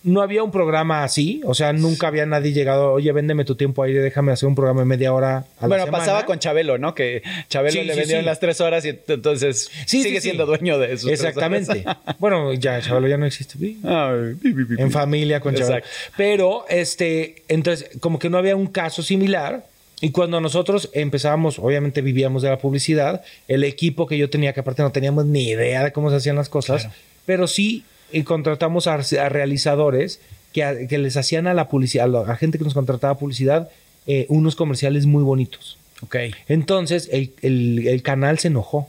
no 0.03 0.21
había 0.23 0.41
un 0.41 0.49
programa 0.51 1.03
así, 1.03 1.41
o 1.45 1.53
sea, 1.53 1.73
nunca 1.73 2.07
había 2.07 2.25
nadie 2.25 2.53
llegado, 2.53 2.91
oye, 2.93 3.11
véndeme 3.11 3.45
tu 3.45 3.55
tiempo 3.55 3.83
aire, 3.83 3.99
déjame 4.01 4.31
hacer 4.31 4.47
un 4.49 4.55
programa 4.55 4.79
de 4.81 4.85
media 4.85 5.13
hora 5.13 5.45
a 5.59 5.67
Bueno, 5.67 5.85
semana". 5.85 5.91
pasaba 5.99 6.25
con 6.25 6.39
Chabelo, 6.39 6.77
¿no? 6.79 6.95
Que 6.95 7.21
Chabelo 7.49 7.73
Sí, 7.73 7.83
le 7.83 7.93
sí, 7.93 7.99
vendieron 7.99 8.23
sí. 8.23 8.25
las 8.25 8.39
tres 8.39 8.61
horas 8.61 8.83
y 8.85 8.97
entonces 9.07 9.69
Sí, 9.85 10.01
sigue 10.01 10.19
siendo 10.21 10.45
dueño 10.47 10.79
de 10.79 10.93
eso. 10.93 11.09
Exactamente. 11.09 11.83
bueno, 12.19 12.51
ya, 12.53 12.81
Chabelo 12.81 13.07
ya 13.07 13.17
no 13.17 13.25
existe. 13.27 13.57
En 14.77 14.91
familia 14.91 15.39
con 15.39 15.53
Chabelo. 15.55 15.77
Exacto. 15.77 15.89
Pero, 16.17 16.65
este, 16.69 17.43
entonces, 17.47 17.89
como 17.99 18.19
que 18.19 18.29
no 18.29 18.37
había 18.37 18.55
un 18.55 18.67
caso 18.67 19.03
similar. 19.03 19.65
Y 20.03 20.09
cuando 20.09 20.41
nosotros 20.41 20.89
empezábamos, 20.93 21.59
obviamente 21.59 22.01
vivíamos 22.01 22.41
de 22.41 22.49
la 22.49 22.57
publicidad, 22.57 23.21
el 23.47 23.63
equipo 23.63 24.07
que 24.07 24.17
yo 24.17 24.31
tenía, 24.31 24.51
que 24.51 24.61
aparte 24.61 24.81
no 24.81 24.91
teníamos 24.91 25.27
ni 25.27 25.49
idea 25.49 25.83
de 25.83 25.91
cómo 25.91 26.09
se 26.09 26.15
hacían 26.15 26.35
las 26.37 26.49
cosas, 26.49 26.81
Claro. 26.85 26.95
pero 27.27 27.45
sí 27.45 27.83
eh, 28.13 28.23
contratamos 28.23 28.87
a, 28.87 28.93
a 28.95 29.29
realizadores 29.29 30.19
que, 30.53 30.63
a- 30.63 30.87
que 30.87 30.97
les 30.97 31.17
hacían 31.17 31.47
a 31.47 31.53
la 31.53 31.67
publicidad, 31.69 32.05
a 32.15 32.25
la 32.27 32.35
gente 32.35 32.57
que 32.57 32.63
nos 32.63 32.73
contrataba 32.73 33.17
publicidad, 33.17 33.69
eh, 34.07 34.25
unos 34.29 34.55
comerciales 34.55 35.05
muy 35.05 35.23
bonitos. 35.23 35.77
Ok. 36.03 36.15
Entonces 36.47 37.09
el, 37.11 37.33
el- 37.41 37.87
el 37.87 38.01
canal 38.01 38.39
se 38.39 38.47
enojó. 38.49 38.87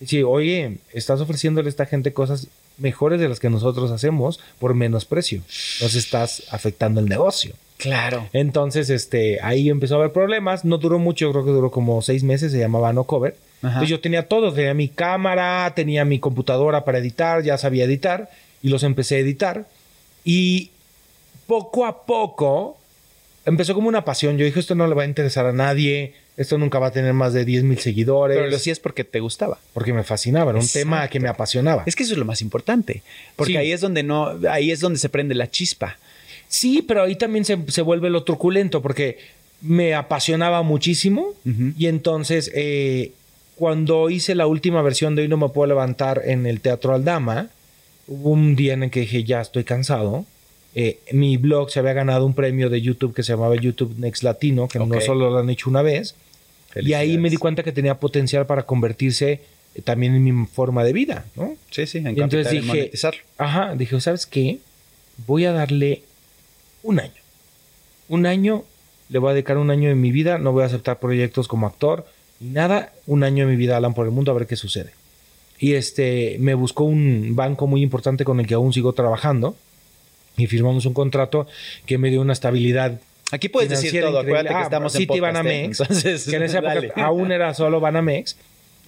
Dice, 0.00 0.24
oye, 0.24 0.78
estás 0.92 1.20
ofreciéndole 1.20 1.68
a 1.68 1.70
esta 1.70 1.86
gente 1.86 2.12
cosas 2.12 2.48
mejores 2.78 3.20
de 3.20 3.28
las 3.28 3.38
que 3.38 3.50
nosotros 3.50 3.90
hacemos 3.90 4.40
por 4.58 4.74
menos 4.74 5.04
precio. 5.04 5.42
Nos 5.80 5.94
estás 5.94 6.42
afectando 6.50 7.00
el 7.00 7.06
negocio. 7.06 7.54
Claro. 7.76 8.28
Entonces, 8.32 8.90
este, 8.90 9.40
ahí 9.42 9.68
empezó 9.68 9.94
a 9.94 9.98
haber 9.98 10.12
problemas. 10.12 10.64
No 10.64 10.78
duró 10.78 10.98
mucho, 10.98 11.30
creo 11.32 11.44
que 11.44 11.50
duró 11.50 11.70
como 11.70 12.00
seis 12.02 12.22
meses, 12.22 12.52
se 12.52 12.58
llamaba 12.58 12.92
No 12.92 13.04
Cover. 13.04 13.36
Ajá. 13.58 13.68
Entonces 13.68 13.90
yo 13.90 14.00
tenía 14.00 14.26
todo, 14.28 14.52
tenía 14.52 14.74
mi 14.74 14.88
cámara, 14.88 15.72
tenía 15.76 16.04
mi 16.04 16.18
computadora 16.18 16.84
para 16.84 16.98
editar, 16.98 17.42
ya 17.42 17.56
sabía 17.58 17.84
editar, 17.84 18.28
y 18.62 18.68
los 18.68 18.82
empecé 18.82 19.16
a 19.16 19.18
editar. 19.18 19.66
Y 20.24 20.70
poco 21.46 21.84
a 21.86 22.04
poco 22.06 22.78
empezó 23.44 23.74
como 23.74 23.88
una 23.88 24.04
pasión. 24.04 24.38
Yo 24.38 24.44
dije, 24.44 24.60
esto 24.60 24.74
no 24.74 24.86
le 24.86 24.94
va 24.94 25.02
a 25.02 25.06
interesar 25.06 25.46
a 25.46 25.52
nadie, 25.52 26.14
esto 26.36 26.56
nunca 26.58 26.78
va 26.78 26.86
a 26.88 26.90
tener 26.92 27.12
más 27.12 27.32
de 27.32 27.44
10 27.44 27.64
mil 27.64 27.78
seguidores. 27.78 28.36
Pero 28.36 28.48
lo 28.50 28.56
hacías 28.56 28.78
porque 28.80 29.04
te 29.04 29.20
gustaba. 29.20 29.58
Porque 29.74 29.92
me 29.92 30.04
fascinaba, 30.04 30.50
era 30.52 30.58
un 30.60 30.64
Exacto. 30.64 30.78
tema 30.78 31.08
que 31.08 31.20
me 31.20 31.28
apasionaba. 31.28 31.82
Es 31.86 31.96
que 31.96 32.04
eso 32.04 32.12
es 32.12 32.18
lo 32.18 32.24
más 32.24 32.40
importante. 32.42 33.02
Porque 33.36 33.52
Sí. 33.54 33.56
ahí 33.58 33.72
es 33.72 33.80
donde 33.80 34.02
no, 34.02 34.38
ahí 34.48 34.70
es 34.70 34.80
donde 34.80 34.98
se 34.98 35.08
prende 35.08 35.34
la 35.34 35.50
chispa. 35.50 35.98
Sí, 36.48 36.82
pero 36.86 37.02
ahí 37.02 37.16
también 37.16 37.44
se, 37.44 37.58
se 37.68 37.82
vuelve 37.82 38.10
lo 38.10 38.22
truculento 38.24 38.80
porque 38.82 39.18
me 39.62 39.94
apasionaba 39.94 40.62
muchísimo 40.62 41.34
y 41.78 41.86
entonces 41.86 42.50
eh, 42.52 43.12
cuando 43.54 44.10
hice 44.10 44.34
la 44.34 44.46
última 44.48 44.82
versión 44.82 45.14
de 45.14 45.22
Hoy 45.22 45.28
no 45.28 45.36
me 45.36 45.48
puedo 45.50 45.68
levantar 45.68 46.20
en 46.24 46.46
el 46.46 46.60
Teatro 46.60 46.92
Aldama, 46.94 47.48
hubo 48.12 48.30
un 48.30 48.54
día 48.56 48.74
en 48.74 48.82
el 48.82 48.90
que 48.90 49.00
dije 49.00 49.24
ya 49.24 49.40
estoy 49.40 49.64
cansado. 49.64 50.26
Eh, 50.74 51.00
mi 51.12 51.36
blog 51.36 51.70
se 51.70 51.80
había 51.80 51.92
ganado 51.92 52.24
un 52.24 52.34
premio 52.34 52.70
de 52.70 52.80
YouTube 52.80 53.14
que 53.14 53.22
se 53.22 53.32
llamaba 53.32 53.54
YouTube 53.56 53.94
Next 53.98 54.22
Latino, 54.22 54.68
que 54.68 54.78
no 54.78 55.00
solo 55.00 55.30
lo 55.30 55.38
han 55.38 55.50
hecho 55.50 55.68
una 55.68 55.82
vez. 55.82 56.14
Y 56.74 56.94
ahí 56.94 57.18
me 57.18 57.28
di 57.28 57.36
cuenta 57.36 57.62
que 57.62 57.72
tenía 57.72 57.98
potencial 57.98 58.46
para 58.46 58.62
convertirse 58.62 59.40
eh, 59.74 59.82
también 59.82 60.14
en 60.14 60.24
mi 60.24 60.46
forma 60.46 60.84
de 60.84 60.92
vida, 60.92 61.26
¿no? 61.36 61.56
Sí, 61.70 61.86
sí, 61.86 61.98
en 61.98 62.16
Y 62.16 62.20
entonces 62.20 62.50
dije, 62.50 62.66
monetizarlo. 62.66 63.20
ajá, 63.36 63.74
dije, 63.74 64.00
¿sabes 64.00 64.24
qué? 64.26 64.58
Voy 65.26 65.44
a 65.44 65.52
darle 65.52 66.02
un 66.82 67.00
año. 67.00 67.20
Un 68.08 68.24
año, 68.24 68.64
le 69.10 69.18
voy 69.18 69.30
a 69.30 69.34
dedicar 69.34 69.58
un 69.58 69.70
año 69.70 69.90
de 69.90 69.94
mi 69.94 70.10
vida, 70.10 70.38
no 70.38 70.52
voy 70.52 70.62
a 70.62 70.66
aceptar 70.66 70.98
proyectos 70.98 71.48
como 71.48 71.66
actor 71.66 72.06
y 72.40 72.46
nada, 72.46 72.92
un 73.06 73.24
año 73.24 73.46
de 73.46 73.52
mi 73.52 73.56
vida 73.56 73.76
Alan 73.76 73.92
por 73.92 74.06
el 74.06 74.12
mundo 74.12 74.32
a 74.32 74.34
ver 74.34 74.46
qué 74.46 74.56
sucede. 74.56 74.92
Y 75.62 75.74
este, 75.74 76.36
me 76.40 76.54
buscó 76.54 76.82
un 76.84 77.36
banco 77.36 77.66
muy 77.68 77.82
importante 77.82 78.24
con 78.24 78.40
el 78.40 78.46
que 78.48 78.54
aún 78.54 78.72
sigo 78.72 78.92
trabajando 78.94 79.54
y 80.36 80.46
firmamos 80.48 80.86
un 80.86 80.92
contrato 80.92 81.46
que 81.86 81.98
me 81.98 82.10
dio 82.10 82.20
una 82.20 82.32
estabilidad 82.32 83.00
Aquí 83.30 83.48
puedes 83.48 83.70
decir 83.70 83.92
todo, 84.02 84.20
increíble. 84.20 84.40
acuérdate 84.40 84.48
que 84.48 84.54
Ah, 84.60 84.62
estamos 84.64 84.94
en 84.94 85.00
City 85.02 85.20
podcast, 85.20 85.46
¿eh? 85.46 85.64
Entonces, 85.64 86.26
que 86.28 86.36
en 86.36 86.42
esa 86.42 86.58
época 86.58 86.74
dale. 86.74 86.92
aún 86.96 87.32
era 87.32 87.54
solo 87.54 87.80
Banamex. 87.80 88.36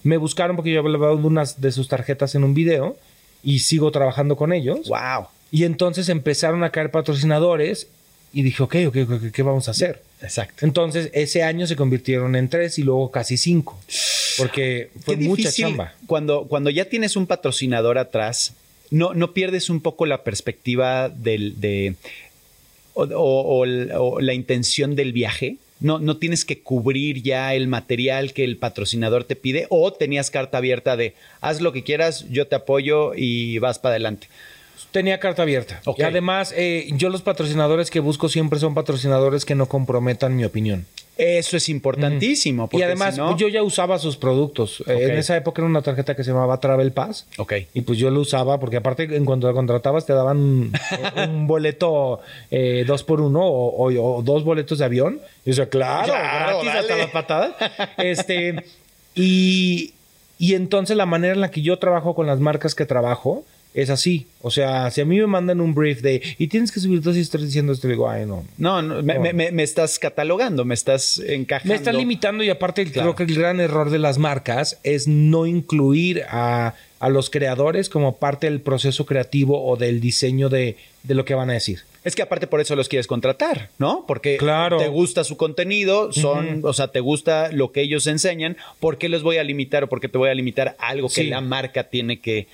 Me 0.03 0.17
buscaron 0.17 0.55
porque 0.57 0.71
yo 0.71 0.81
hablaba 0.81 1.07
de 1.09 1.13
unas 1.15 1.61
de 1.61 1.71
sus 1.71 1.87
tarjetas 1.87 2.35
en 2.35 2.43
un 2.43 2.53
video 2.53 2.95
y 3.41 3.59
sigo 3.59 3.89
trabajando 3.91 4.35
con 4.35 4.51
ellos. 4.53 4.87
Wow. 4.89 5.27
Y 5.49 5.63
entonces 5.63 6.09
empezaron 6.09 6.63
a 6.63 6.69
caer 6.71 6.91
patrocinadores 6.91 7.87
y 8.35 8.43
dije, 8.43 8.61
ok, 8.61 8.75
ok, 8.87 8.97
ok, 9.09 9.31
¿qué 9.33 9.41
vamos 9.43 9.67
a 9.67 9.71
hacer? 9.71 10.01
Exacto. 10.21 10.65
Entonces 10.65 11.09
ese 11.13 11.41
año 11.43 11.65
se 11.67 11.75
convirtieron 11.75 12.35
en 12.35 12.49
tres 12.49 12.77
y 12.77 12.83
luego 12.83 13.09
casi 13.09 13.37
cinco. 13.37 13.79
Porque 14.37 14.89
fue 15.05 15.17
Qué 15.17 15.23
mucha 15.25 15.51
chamba. 15.51 15.93
Cuando, 16.05 16.45
cuando 16.47 16.69
ya 16.69 16.85
tienes 16.85 17.15
un 17.15 17.25
patrocinador 17.27 17.97
atrás, 17.97 18.53
no, 18.91 19.13
no 19.13 19.33
pierdes 19.33 19.69
un 19.69 19.79
poco 19.81 20.05
la 20.05 20.23
perspectiva 20.23 21.07
del, 21.09 21.59
de, 21.61 21.95
o, 22.93 23.03
o- 23.03 23.63
o 23.63 23.65
o 24.15 24.19
la 24.21 24.33
intención 24.33 24.95
del 24.95 25.13
viaje. 25.13 25.57
No, 25.79 25.99
no 25.99 26.17
tienes 26.17 26.45
que 26.45 26.59
cubrir 26.59 27.21
ya 27.21 27.53
el 27.53 27.67
material 27.67 28.31
que 28.33 28.43
el 28.45 28.55
patrocinador 28.57 29.25
te 29.25 29.35
pide 29.35 29.67
o 29.69 29.91
tenías 29.91 30.31
carta 30.31 30.57
abierta 30.57 30.95
de 30.95 31.13
haz 31.41 31.59
lo 31.59 31.73
que 31.73 31.83
quieras, 31.83 32.25
yo 32.29 32.47
te 32.47 32.55
apoyo 32.55 33.11
y 33.15 33.57
vas 33.59 33.77
para 33.79 33.93
adelante. 33.95 34.27
Tenía 34.95 35.19
carta 35.19 35.41
abierta. 35.41 35.81
Y 35.97 36.03
además, 36.03 36.53
eh, 36.55 36.87
yo 36.93 37.09
los 37.09 37.21
patrocinadores 37.21 37.89
que 37.91 37.99
busco 37.99 38.29
siempre 38.29 38.59
son 38.59 38.73
patrocinadores 38.73 39.43
que 39.43 39.53
no 39.53 39.65
comprometan 39.65 40.37
mi 40.37 40.45
opinión. 40.45 40.85
Eso 41.17 41.57
es 41.57 41.67
importantísimo. 41.67 42.69
Y 42.71 42.81
además, 42.81 43.15
si 43.15 43.19
no- 43.21 43.35
yo 43.35 43.49
ya 43.49 43.61
usaba 43.61 43.99
sus 43.99 44.15
productos. 44.15 44.81
Eh, 44.87 45.07
en 45.11 45.17
esa 45.17 45.35
época 45.35 45.61
era 45.61 45.67
una 45.69 45.81
tarjeta 45.81 46.15
que 46.15 46.23
se 46.23 46.31
llamaba 46.31 46.61
Travel 46.61 46.93
Pass. 46.93 47.25
Ok. 47.37 47.53
Y 47.73 47.81
pues 47.81 47.99
yo 47.99 48.09
lo 48.09 48.21
usaba 48.21 48.57
porque 48.61 48.77
aparte 48.77 49.03
en 49.13 49.25
cuanto 49.25 49.47
la 49.47 49.53
contratabas 49.53 50.05
te 50.05 50.13
daban 50.13 50.37
un, 50.37 50.71
un 51.29 51.45
boleto 51.47 52.21
eh, 52.49 52.85
dos 52.87 53.03
por 53.03 53.19
uno 53.19 53.41
o, 53.45 53.89
o- 53.91 54.15
o 54.17 54.21
dos 54.21 54.45
boletos 54.45 54.79
de 54.79 54.85
avión. 54.85 55.19
Y 55.45 55.51
yo 55.51 55.67
claro, 55.67 56.05
Claro, 56.13 56.61
gratis 56.61 56.65
dale. 56.67 56.79
hasta 56.79 56.95
las 56.97 57.09
patadas. 57.11 57.51
Este, 57.97 58.63
y, 59.13 59.93
y 60.37 60.53
entonces 60.55 60.95
la 60.97 61.05
manera 61.05 61.33
en 61.33 61.41
la 61.41 61.51
que 61.51 61.61
yo 61.61 61.79
trabajo 61.79 62.15
con 62.15 62.27
las 62.27 62.39
marcas 62.39 62.75
que 62.75 62.85
trabajo 62.85 63.43
es 63.75 63.89
así. 63.91 64.25
O 64.41 64.49
sea, 64.49 64.89
si 64.89 65.01
a 65.01 65.05
mí 65.05 65.19
me 65.19 65.27
mandan 65.27 65.61
un 65.61 65.75
brief 65.75 66.01
de 66.01 66.21
y 66.39 66.47
tienes 66.47 66.71
que 66.71 66.79
subir 66.79 67.01
dos 67.01 67.15
historias 67.17 67.49
diciendo 67.49 67.73
esto, 67.73 67.87
digo, 67.87 68.09
ay, 68.09 68.25
no. 68.25 68.43
No, 68.57 68.81
no, 68.81 69.03
me, 69.03 69.13
No. 69.15 69.19
me- 69.21 69.33
me- 69.33 69.51
me 69.51 69.63
estás 69.63 69.99
catalogando, 69.99 70.65
me 70.65 70.73
estás 70.73 71.19
encajando. 71.19 71.73
Me 71.73 71.75
está 71.77 71.91
limitando 71.93 72.43
y 72.43 72.49
aparte 72.49 72.85
Claro. 72.85 73.13
creo 73.15 73.27
que 73.27 73.33
el 73.33 73.39
gran 73.39 73.59
error 73.59 73.89
de 73.89 73.99
las 73.99 74.17
marcas 74.17 74.79
es 74.83 75.07
no 75.07 75.45
incluir 75.45 76.23
a, 76.29 76.73
a 76.99 77.09
los 77.09 77.29
creadores 77.29 77.89
como 77.89 78.15
parte 78.17 78.47
del 78.49 78.61
proceso 78.61 79.05
creativo 79.05 79.63
o 79.65 79.75
del 79.77 79.99
diseño 79.99 80.49
de, 80.49 80.77
de 81.03 81.13
lo 81.15 81.25
que 81.25 81.35
van 81.35 81.49
a 81.49 81.53
decir. 81.53 81.81
Es 82.05 82.15
que 82.15 82.21
aparte 82.21 82.47
por 82.47 82.61
eso 82.61 82.75
los 82.75 82.87
quieres 82.87 83.07
contratar, 83.07 83.69
¿no? 83.79 84.05
Porque 84.07 84.37
Claro. 84.37 84.77
te 84.77 84.87
gusta 84.87 85.23
su 85.23 85.35
contenido, 85.37 86.13
son, 86.13 86.61
o 86.63 86.71
sea, 86.71 86.87
te 86.89 86.99
gusta 87.01 87.51
lo 87.51 87.71
que 87.71 87.81
ellos 87.81 88.07
enseñan. 88.07 88.55
¿Por 88.79 88.97
qué 88.97 89.09
los 89.09 89.23
voy 89.23 89.37
a 89.37 89.43
limitar 89.43 89.83
o 89.83 89.89
por 89.89 89.99
qué 89.99 90.07
te 90.07 90.17
voy 90.17 90.29
a 90.29 90.33
limitar 90.35 90.75
algo 90.79 91.07
que 91.09 91.23
Sí. 91.23 91.27
la 91.27 91.41
marca 91.41 91.83
tiene 91.85 92.19
que, 92.21 92.47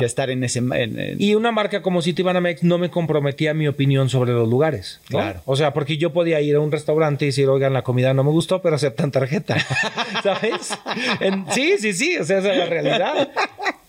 estar 0.00 0.30
en 0.30 0.44
ese... 0.44 0.60
en- 0.60 0.72
en- 0.98 1.16
Y 1.20 1.34
una 1.34 1.52
marca 1.52 1.82
como 1.82 2.00
Citibanamex 2.00 2.62
no 2.62 2.78
me 2.78 2.90
comprometía 2.90 3.52
mi 3.54 3.68
opinión 3.68 4.08
sobre 4.08 4.32
los 4.32 4.48
lugares. 4.48 5.00
¿no? 5.10 5.18
Claro. 5.18 5.42
O 5.44 5.56
sea, 5.56 5.72
porque 5.72 5.96
yo 5.98 6.12
podía 6.12 6.40
ir 6.40 6.54
a 6.56 6.60
un 6.60 6.70
restaurante 6.72 7.24
y 7.24 7.28
decir, 7.28 7.48
oigan, 7.48 7.72
la 7.72 7.82
comida 7.82 8.14
no 8.14 8.24
me 8.24 8.30
gustó, 8.30 8.62
pero 8.62 8.76
aceptan 8.76 9.10
tarjeta. 9.10 9.56
¿Sabes? 10.22 10.78
En- 11.20 11.44
sí, 11.52 11.74
sí, 11.78 11.92
sí. 11.92 12.16
O 12.18 12.24
sea, 12.24 12.38
esa 12.38 12.52
es 12.52 12.58
la 12.58 12.66
realidad. 12.66 13.30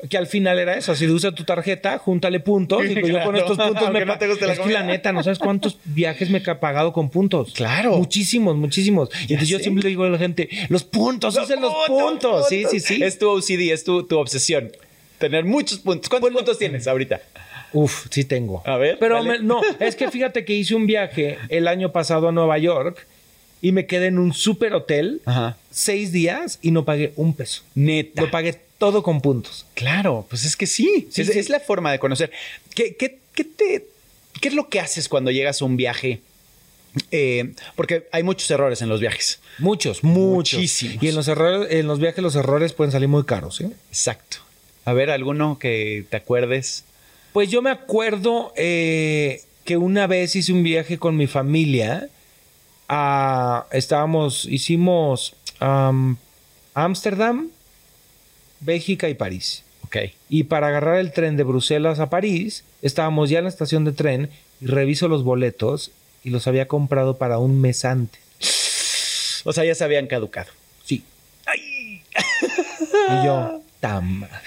Que 0.10 0.18
al 0.18 0.28
final 0.28 0.60
era 0.60 0.76
eso. 0.78 0.96
Si 0.96 1.08
usa 1.08 1.32
tu 1.32 1.44
tarjeta, 1.46 1.98
júntale 1.98 2.40
puntos. 2.42 2.84
Y 2.86 2.94
pues 2.96 3.08
yo 3.14 3.24
con 3.24 3.36
estos 3.36 3.58
puntos 3.58 3.92
me 3.92 4.06
no 4.06 4.18
te 4.18 4.28
guste 4.28 4.46
la 4.46 4.54
Es 4.54 4.60
que 4.60 4.66
la 4.66 4.80
comida. 4.80 4.84
neta, 4.84 5.12
no 5.14 5.24
sabes 5.24 5.40
cuántos 5.40 5.78
viajes 5.86 6.30
me 6.30 6.40
he 6.40 6.56
pagado 6.56 6.92
con 6.92 7.10
puntos. 7.10 7.54
Claro. 7.54 7.98
Muchísimos, 7.98 8.56
muchísimos. 8.58 9.10
Y 9.22 9.34
entonces 9.34 9.48
yo 9.50 9.60
siempre 9.60 9.84
le 9.84 9.90
digo 9.90 10.04
a 10.04 10.10
la 10.10 10.18
gente, 10.18 10.50
los 10.70 10.84
puntos, 10.84 11.38
usen 11.38 11.62
los 11.62 11.74
puntos. 11.88 12.48
Sí, 12.50 12.66
sí, 12.70 12.80
sí. 12.80 13.02
Es 13.02 13.18
tu 13.18 13.30
OCD, 13.30 13.72
es 13.72 13.84
tu, 13.84 14.04
tu 14.04 14.18
obsesión. 14.18 14.72
Tener 15.20 15.46
muchos 15.46 15.80
puntos. 15.80 16.10
¿Cuántos 16.10 16.32
puntos 16.32 16.58
tienes 16.60 16.86
ahorita? 16.88 17.22
Uf, 17.72 18.08
sí 18.12 18.24
tengo. 18.26 18.62
A 18.66 18.78
ver, 18.78 18.98
Pero 19.00 19.24
me- 19.24 19.40
no, 19.40 19.62
es 19.80 19.96
que 19.96 20.12
fíjate 20.12 20.44
que 20.46 20.54
hice 20.54 20.76
un 20.76 20.86
viaje 20.86 21.38
el 21.50 21.68
año 21.68 21.92
pasado 21.92 22.28
a 22.28 22.32
Nueva 22.32 22.58
York 22.58 23.08
y 23.62 23.72
me 23.72 23.86
quedé 23.88 24.08
en 24.08 24.20
un 24.20 24.34
super 24.34 24.74
hotel 24.74 25.22
Ajá. 25.26 25.56
seis 25.72 26.12
días 26.12 26.60
y 26.62 26.72
no 26.72 26.84
pagué 26.86 27.14
un 27.16 27.34
peso. 27.34 27.64
Neta. 27.74 28.22
Lo 28.22 28.30
pagué 28.30 28.60
todo 28.84 29.02
con 29.02 29.22
puntos. 29.22 29.66
Claro, 29.76 30.26
pues 30.30 30.44
es 30.44 30.58
que 30.58 30.68
sí, 30.68 31.08
Sí, 31.10 31.22
es, 31.22 31.28
sí. 31.32 31.40
es 31.40 31.48
la 31.50 31.62
forma 31.62 31.90
de 31.94 32.00
conocer. 32.00 32.32
¿Qué, 32.76 32.96
qué, 32.98 33.18
qué 33.34 33.46
te, 33.46 33.86
¿Qué 34.42 34.50
es 34.50 34.54
lo 34.54 34.68
que 34.68 34.82
haces 34.82 35.08
cuando 35.08 35.32
llegas 35.32 35.62
a 35.62 35.66
un 35.66 35.78
viaje? 35.78 36.20
Eh, 37.10 37.54
porque 37.78 38.08
hay 38.12 38.24
muchos 38.24 38.52
errores 38.52 38.82
en 38.82 38.90
los 38.90 39.00
viajes. 39.00 39.40
Muchos, 39.60 40.04
muchos. 40.04 40.60
Muchísimos. 40.60 41.02
Y 41.02 41.08
en 41.08 41.16
los 41.16 41.30
errores, 41.30 41.72
en 41.72 41.88
los 41.88 42.00
viajes 42.00 42.22
los 42.22 42.36
errores 42.36 42.74
pueden 42.74 42.92
salir 42.92 43.08
muy 43.08 43.24
caros, 43.24 43.62
¿eh? 43.62 43.70
Exacto. 43.90 44.38
A 44.84 44.92
ver, 44.92 45.10
alguno 45.12 45.58
que 45.60 46.06
te 46.10 46.18
acuerdes. 46.18 46.84
Pues 47.32 47.50
yo 47.50 47.62
me 47.62 47.70
acuerdo 47.72 48.52
eh, 48.58 49.44
que 49.64 49.78
una 49.78 50.08
vez 50.08 50.36
hice 50.36 50.52
un 50.52 50.62
viaje 50.62 50.98
con 51.00 51.16
mi 51.16 51.28
familia. 51.28 52.10
a- 52.90 53.66
estábamos, 53.72 54.44
hicimos 54.46 55.36
am, 55.60 56.18
Ámsterdam, 56.74 57.48
Bélgica 58.64 59.10
y 59.10 59.14
París. 59.14 59.64
Ok. 59.86 59.98
Y 60.30 60.44
para 60.46 60.68
agarrar 60.68 60.98
el 61.00 61.12
tren 61.12 61.38
de 61.38 61.44
Bruselas 61.44 62.00
a 62.00 62.10
París, 62.10 62.64
estábamos 62.82 63.30
ya 63.30 63.40
en 63.40 63.46
la 63.46 63.50
estación 63.50 63.86
de 63.86 63.92
tren 63.92 64.30
y 64.62 64.68
reviso 64.68 65.08
los 65.08 65.24
boletos 65.24 65.92
y 66.24 66.30
los 66.30 66.48
había 66.48 66.68
comprado 66.68 67.18
para 67.18 67.38
un 67.38 67.60
mes 67.62 67.86
antes. 67.86 68.22
O 69.46 69.52
sea, 69.54 69.66
ya 69.66 69.76
se 69.76 69.84
habían 69.84 70.08
caducado. 70.08 70.50
Sí. 70.86 71.04
Y 71.56 73.26
yo, 73.26 73.62
tan 73.80 74.20
madre. 74.20 74.38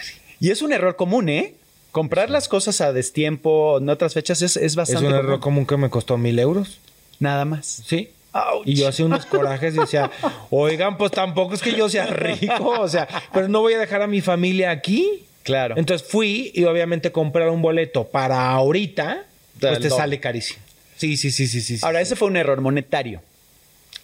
Y 0.41 0.51
es 0.51 0.63
un 0.63 0.73
error 0.73 0.97
común, 0.97 1.29
¿eh? 1.29 1.55
Comprar 1.93 2.29
las 2.31 2.49
cosas 2.49 2.81
a 2.81 2.93
destiempo 2.93 3.79
en 3.79 3.89
otras 3.89 4.15
fechas 4.15 4.43
es, 4.43 4.57
es 4.57 4.63
Es 4.63 4.77
bastante 4.77 5.07
un 5.07 5.15
error 5.15 5.41
común. 5.41 5.65
común 5.65 5.67
que 5.67 5.77
me 5.77 5.91
costó 5.91 6.19
mil 6.19 6.39
euros. 6.39 6.79
Nada 7.21 7.45
más. 7.45 7.83
Sí. 7.87 8.11
Ouch. 8.37 8.67
Y 8.67 8.75
yo 8.75 8.89
hacía 8.89 9.05
unos 9.05 9.27
corajes 9.27 9.75
y 9.75 9.79
decía, 9.79 10.11
oigan, 10.51 10.97
pues 10.97 11.13
tampoco 11.13 11.55
es 11.55 11.63
que 11.63 11.73
yo 11.75 11.89
sea 11.89 12.07
rico, 12.07 12.81
o 12.81 12.89
sea, 12.89 13.09
pero 13.33 13.49
no 13.49 13.61
voy 13.61 13.75
a 13.75 13.79
dejar 13.79 14.03
a 14.03 14.07
mi 14.07 14.21
familia 14.21 14.71
aquí. 14.71 15.25
Claro. 15.43 15.75
Entonces 15.79 16.07
fui 16.09 16.51
y 16.55 16.65
obviamente 16.65 17.13
comprar 17.13 17.49
un 17.51 17.63
boleto 17.63 18.05
para 18.05 18.51
ahorita, 18.51 19.25
pues 19.61 19.73
Del 19.73 19.83
te 19.83 19.89
doble. 19.89 20.03
sale 20.03 20.21
carísimo. 20.21 20.61
Sí, 20.97 21.17
sí, 21.17 21.31
sí, 21.31 21.47
sí, 21.47 21.61
sí. 21.61 21.79
sí. 21.79 21.85
Ahora, 21.87 22.01
ese 22.01 22.17
fue 22.17 22.29
un 22.29 22.37
error 22.37 22.61
monetario. 22.61 23.21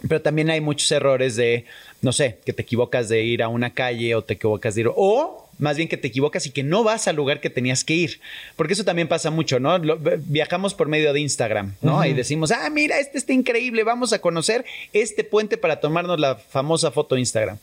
Pero 0.09 0.21
también 0.21 0.51
hay 0.51 0.61
muchos 0.61 0.91
errores 0.93 1.37
de, 1.37 1.65
no 2.01 2.13
sé, 2.13 2.39
que 2.45 2.53
te 2.53 2.63
equivocas 2.63 3.09
de 3.09 3.23
ir 3.23 3.43
a 3.43 3.49
una 3.49 3.73
calle 3.73 4.15
o 4.15 4.23
te 4.23 4.35
equivocas 4.35 4.75
de 4.75 4.83
ir. 4.83 4.91
O 4.95 5.42
más 5.63 5.77
bien 5.77 5.89
que 5.89 5.97
te 5.97 6.09
equivocas 6.09 6.45
y 6.47 6.51
que 6.51 6.63
no 6.63 6.83
vas 6.85 7.09
al 7.09 7.17
lugar 7.17 7.41
que 7.41 7.49
tenías 7.51 7.85
que 7.85 7.95
ir. 7.95 8.21
Porque 8.57 8.73
eso 8.75 8.85
también 8.85 9.09
pasa 9.09 9.31
mucho, 9.31 9.61
¿no? 9.61 9.79
Lo- 9.79 9.99
viajamos 10.27 10.75
por 10.75 10.89
medio 10.89 11.13
de 11.13 11.21
Instagram, 11.21 11.75
¿no? 11.81 12.05
Y 12.05 12.13
decimos, 12.13 12.51
ah, 12.51 12.69
mira, 12.71 12.99
este 12.99 13.17
está 13.19 13.33
increíble, 13.33 13.85
vamos 13.85 14.13
a 14.13 14.19
conocer 14.21 14.65
este 14.93 15.25
puente 15.25 15.57
para 15.57 15.81
tomarnos 15.81 16.19
la 16.19 16.35
famosa 16.37 16.91
foto 16.91 17.15
de 17.15 17.21
Instagram. 17.23 17.59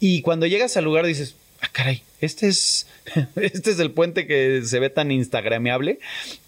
Y 0.00 0.22
cuando 0.22 0.46
llegas 0.46 0.76
al 0.76 0.84
lugar 0.84 1.04
dices, 1.04 1.34
ah, 1.60 1.68
caray, 1.72 2.02
este 2.20 2.48
es, 2.48 2.86
este 3.36 3.70
es 3.72 3.78
el 3.80 3.90
puente 3.90 4.26
que 4.26 4.62
se 4.64 4.78
ve 4.80 4.88
tan 4.90 5.10
instagrameable. 5.10 5.98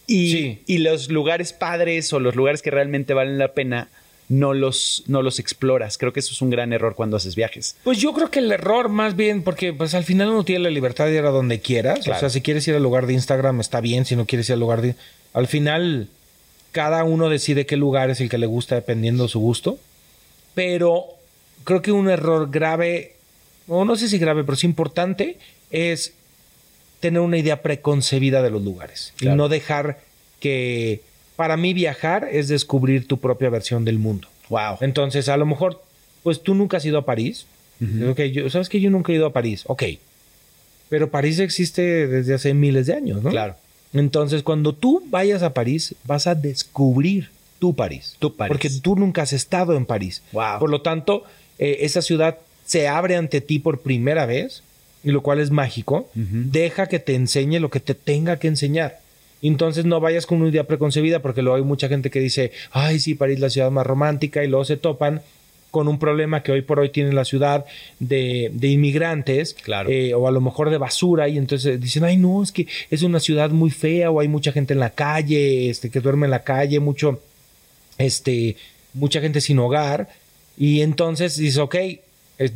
Y, 0.06 0.30
Sí. 0.30 0.58
y 0.66 0.78
los 0.78 1.08
lugares 1.10 1.52
padres 1.52 2.12
o 2.12 2.20
los 2.20 2.34
lugares 2.36 2.62
que 2.62 2.70
realmente 2.70 3.14
valen 3.14 3.38
la 3.38 3.52
pena 3.52 3.88
no 4.28 4.54
los, 4.54 5.04
no 5.07 5.23
los 5.23 5.38
exploras. 5.38 5.99
Creo 5.99 6.12
que 6.12 6.21
eso 6.21 6.33
es 6.33 6.43
un 6.43 6.50
gran 6.50 6.73
error 6.73 6.95
cuando 6.95 7.16
haces 7.16 7.35
viajes. 7.35 7.76
Pues 7.85 7.99
yo 7.99 8.12
creo 8.12 8.31
que 8.31 8.38
el 8.38 8.50
error 8.50 8.88
más 8.88 9.16
bien, 9.16 9.43
porque 9.43 9.73
pues 9.73 9.95
al 9.95 10.04
final 10.04 10.31
uno 10.31 10.45
tiene 10.45 10.64
la 10.64 10.71
libertad 10.71 11.07
de 11.07 11.14
ir 11.14 11.25
a 11.25 11.31
donde 11.31 11.61
quieras. 11.61 12.07
O 12.09 12.19
sea, 12.19 12.31
si 12.31 12.40
quieres 12.40 12.66
ir 12.69 12.75
al 12.75 12.83
lugar 12.83 13.07
de 13.07 13.12
Instagram 13.12 13.61
está 13.61 13.81
bien, 13.81 14.04
si 14.04 14.16
no 14.16 14.26
quieres 14.26 14.49
ir 14.49 14.54
al 14.54 14.61
lugar 14.61 14.83
de... 14.83 14.95
Al 15.33 15.47
final, 15.47 16.09
cada 16.73 17.04
uno 17.04 17.28
decide 17.28 17.66
qué 17.66 17.76
lugar 17.76 18.11
es 18.11 18.21
el 18.21 18.28
que 18.28 18.38
le 18.38 18.47
gusta 18.47 18.75
dependiendo 18.75 19.25
de 19.25 19.28
su 19.28 19.40
gusto. 19.40 19.78
Pero 20.54 21.04
creo 21.64 21.83
que 21.83 21.93
un 21.93 22.09
error 22.09 22.50
grave, 22.50 23.16
o 23.69 23.85
no 23.85 23.97
sé 23.97 24.09
si 24.09 24.19
grave, 24.19 24.45
pero 24.45 24.54
es 24.54 24.64
importante, 24.64 25.38
es 25.71 26.14
tener 27.00 27.21
una 27.21 27.37
idea 27.37 27.61
preconcebida 27.61 28.43
de 28.43 28.50
los 28.50 28.62
lugares. 28.62 29.12
Y 29.21 29.26
no 29.26 29.49
dejar 29.49 30.00
que 30.40 31.02
para 31.36 31.56
mí 31.56 31.74
viajar 31.74 32.28
es 32.30 32.48
descubrir 32.48 33.06
tu 33.06 33.18
propia 33.18 33.50
versión 33.50 33.84
del 33.84 33.98
mundo. 33.98 34.28
Wow. 34.48 34.78
Entonces, 34.80 35.28
a 35.28 35.36
lo 35.36 35.46
mejor, 35.46 35.82
pues 36.22 36.42
tú 36.42 36.54
nunca 36.54 36.76
has 36.76 36.84
ido 36.84 36.98
a 36.98 37.04
París. 37.04 37.46
yo, 37.80 38.50
¿Sabes 38.50 38.68
que 38.68 38.80
yo 38.80 38.90
nunca 38.90 39.12
he 39.12 39.16
ido 39.16 39.26
a 39.26 39.32
París? 39.32 39.64
Ok. 39.66 39.84
Pero 40.88 41.10
París 41.10 41.38
existe 41.38 42.06
desde 42.06 42.34
hace 42.34 42.54
miles 42.54 42.86
de 42.86 42.94
años, 42.94 43.22
¿no? 43.22 43.30
Claro. 43.30 43.56
Entonces, 43.92 44.42
cuando 44.42 44.74
tú 44.74 45.02
vayas 45.08 45.42
a 45.42 45.54
París, 45.54 45.94
vas 46.04 46.26
a 46.26 46.34
descubrir 46.34 47.30
tu 47.58 47.74
París. 47.74 48.16
Tu 48.18 48.34
París. 48.34 48.48
Porque 48.48 48.70
tú 48.82 48.96
nunca 48.96 49.22
has 49.22 49.32
estado 49.32 49.76
en 49.76 49.86
París. 49.86 50.22
Wow. 50.32 50.58
Por 50.58 50.70
lo 50.70 50.82
tanto, 50.82 51.24
eh, 51.58 51.78
esa 51.80 52.02
ciudad 52.02 52.38
se 52.66 52.88
abre 52.88 53.16
ante 53.16 53.40
ti 53.40 53.58
por 53.58 53.80
primera 53.80 54.26
vez, 54.26 54.62
y 55.04 55.10
lo 55.10 55.22
cual 55.22 55.38
es 55.38 55.50
mágico. 55.50 56.08
Deja 56.14 56.86
que 56.86 56.98
te 56.98 57.14
enseñe 57.14 57.60
lo 57.60 57.70
que 57.70 57.80
te 57.80 57.94
tenga 57.94 58.38
que 58.38 58.48
enseñar. 58.48 59.00
Entonces 59.48 59.84
no 59.84 60.00
vayas 60.00 60.26
con 60.26 60.40
una 60.40 60.50
idea 60.50 60.64
preconcebida 60.64 61.20
porque 61.20 61.42
luego 61.42 61.56
hay 61.56 61.62
mucha 61.62 61.88
gente 61.88 62.10
que 62.10 62.20
dice, 62.20 62.52
ay, 62.72 62.98
sí, 62.98 63.14
París 63.14 63.36
es 63.36 63.40
la 63.40 63.50
ciudad 63.50 63.70
más 63.70 63.86
romántica 63.86 64.42
y 64.42 64.48
luego 64.48 64.64
se 64.64 64.76
topan 64.76 65.22
con 65.70 65.88
un 65.88 65.98
problema 65.98 66.44
que 66.44 66.52
hoy 66.52 66.62
por 66.62 66.78
hoy 66.78 66.90
tiene 66.90 67.12
la 67.12 67.24
ciudad 67.24 67.64
de, 67.98 68.52
inmigrantes 68.62 69.54
claro. 69.54 69.90
Eh, 69.90 70.14
o 70.14 70.28
a 70.28 70.30
lo 70.30 70.40
mejor 70.40 70.70
de 70.70 70.78
basura 70.78 71.28
y 71.28 71.36
entonces 71.36 71.80
dicen, 71.80 72.04
ay 72.04 72.16
no, 72.16 72.44
es 72.44 72.52
que 72.52 72.68
es 72.90 73.02
una 73.02 73.18
ciudad 73.18 73.50
muy 73.50 73.70
fea 73.70 74.10
o 74.10 74.20
hay 74.20 74.28
mucha 74.28 74.52
gente 74.52 74.72
en 74.72 74.78
la 74.78 74.90
calle, 74.90 75.68
este, 75.68 75.90
que 75.90 76.00
duerme 76.00 76.26
en 76.26 76.30
la 76.30 76.44
calle, 76.44 76.78
mucho, 76.78 77.20
este, 77.98 78.56
mucha 78.92 79.20
gente 79.20 79.40
sin 79.40 79.58
hogar 79.58 80.08
y 80.56 80.82
entonces 80.82 81.36
dices, 81.36 81.58
ok, 81.58 81.76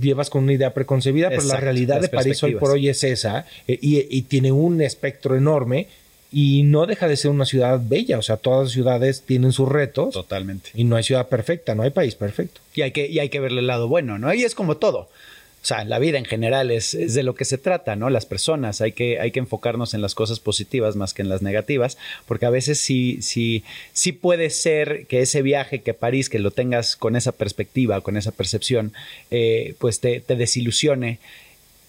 llevas 0.00 0.30
con 0.30 0.45
una 0.45 0.52
idea 0.52 0.73
preconcebida, 0.73 1.28
pero 1.28 1.42
la 1.42 1.57
realidad 1.57 2.00
de 2.00 2.09
París 2.09 2.42
hoy 2.42 2.54
por 2.54 2.71
hoy 2.71 2.88
es 2.88 3.02
esa 3.04 3.47
eh, 3.66 3.78
y, 3.80 4.23
tiene 4.23 4.52
un 4.52 4.80
espectro 4.80 5.37
enorme 5.37 5.88
y 6.30 6.62
no 6.62 6.87
deja 6.87 7.08
de 7.08 7.16
ser 7.16 7.30
una 7.30 7.47
ciudad 7.47 7.80
bella, 7.82 8.18
o 8.18 8.23
sea, 8.23 8.37
todas 8.37 8.64
las 8.64 8.73
ciudades 8.73 9.23
tienen 9.23 9.52
sus 9.52 9.68
retos. 9.68 10.12
Totalmente. 10.12 10.70
Y 10.75 10.85
no 10.85 10.97
hay 10.97 11.02
ciudad 11.02 11.28
perfecta, 11.28 11.75
no 11.75 11.82
hay 11.82 11.90
país 11.90 12.14
perfecto. 12.14 12.61
Y 12.75 12.82
hay 12.82 12.92
que, 12.92 13.06
y 13.06 13.18
hay 13.18 13.30
que 13.30 13.40
verle 13.40 13.61
el 13.61 13.66
lado 13.66 13.88
bueno, 13.88 14.18
¿no? 14.18 14.32
Y 14.35 14.44
es 14.44 14.54
como 14.54 14.76
todo. 14.76 15.08
O 15.61 15.66
sea, 15.68 15.85
la 15.85 15.99
vida 15.99 16.18
en 16.18 16.25
general 16.25 16.70
es, 16.70 16.94
es, 16.94 17.14
de 17.14 17.23
lo 17.23 17.35
que 17.35 17.44
se 17.44 17.58
trata, 17.58 17.97
¿no? 17.97 18.11
Las 18.11 18.26
personas, 18.26 18.80
hay 18.80 18.92
que, 18.92 19.18
hay 19.20 19.32
que 19.32 19.40
enfocarnos 19.40 19.92
en 19.92 20.02
las 20.02 20.14
cosas 20.14 20.38
positivas 20.38 20.97
más 20.97 21.14
que 21.14 21.23
en 21.23 21.28
las 21.28 21.42
negativas, 21.42 21.99
porque 22.26 22.47
a 22.47 22.50
veces 22.50 22.78
sí, 22.78 23.18
sí, 23.23 23.64
sí 23.92 24.12
puede 24.12 24.50
ser 24.50 25.06
que 25.06 25.20
ese 25.20 25.42
viaje, 25.42 25.80
que 25.80 25.94
París, 25.94 26.28
que 26.28 26.38
lo 26.38 26.52
tengas 26.52 26.94
con 26.94 27.16
esa 27.16 27.32
perspectiva, 27.32 28.00
con 28.02 28.16
esa 28.16 28.30
percepción, 28.32 28.92
eh, 29.30 29.75
pues 29.78 30.00
te, 30.00 30.20
te 30.20 30.37
desilusione. 30.37 31.18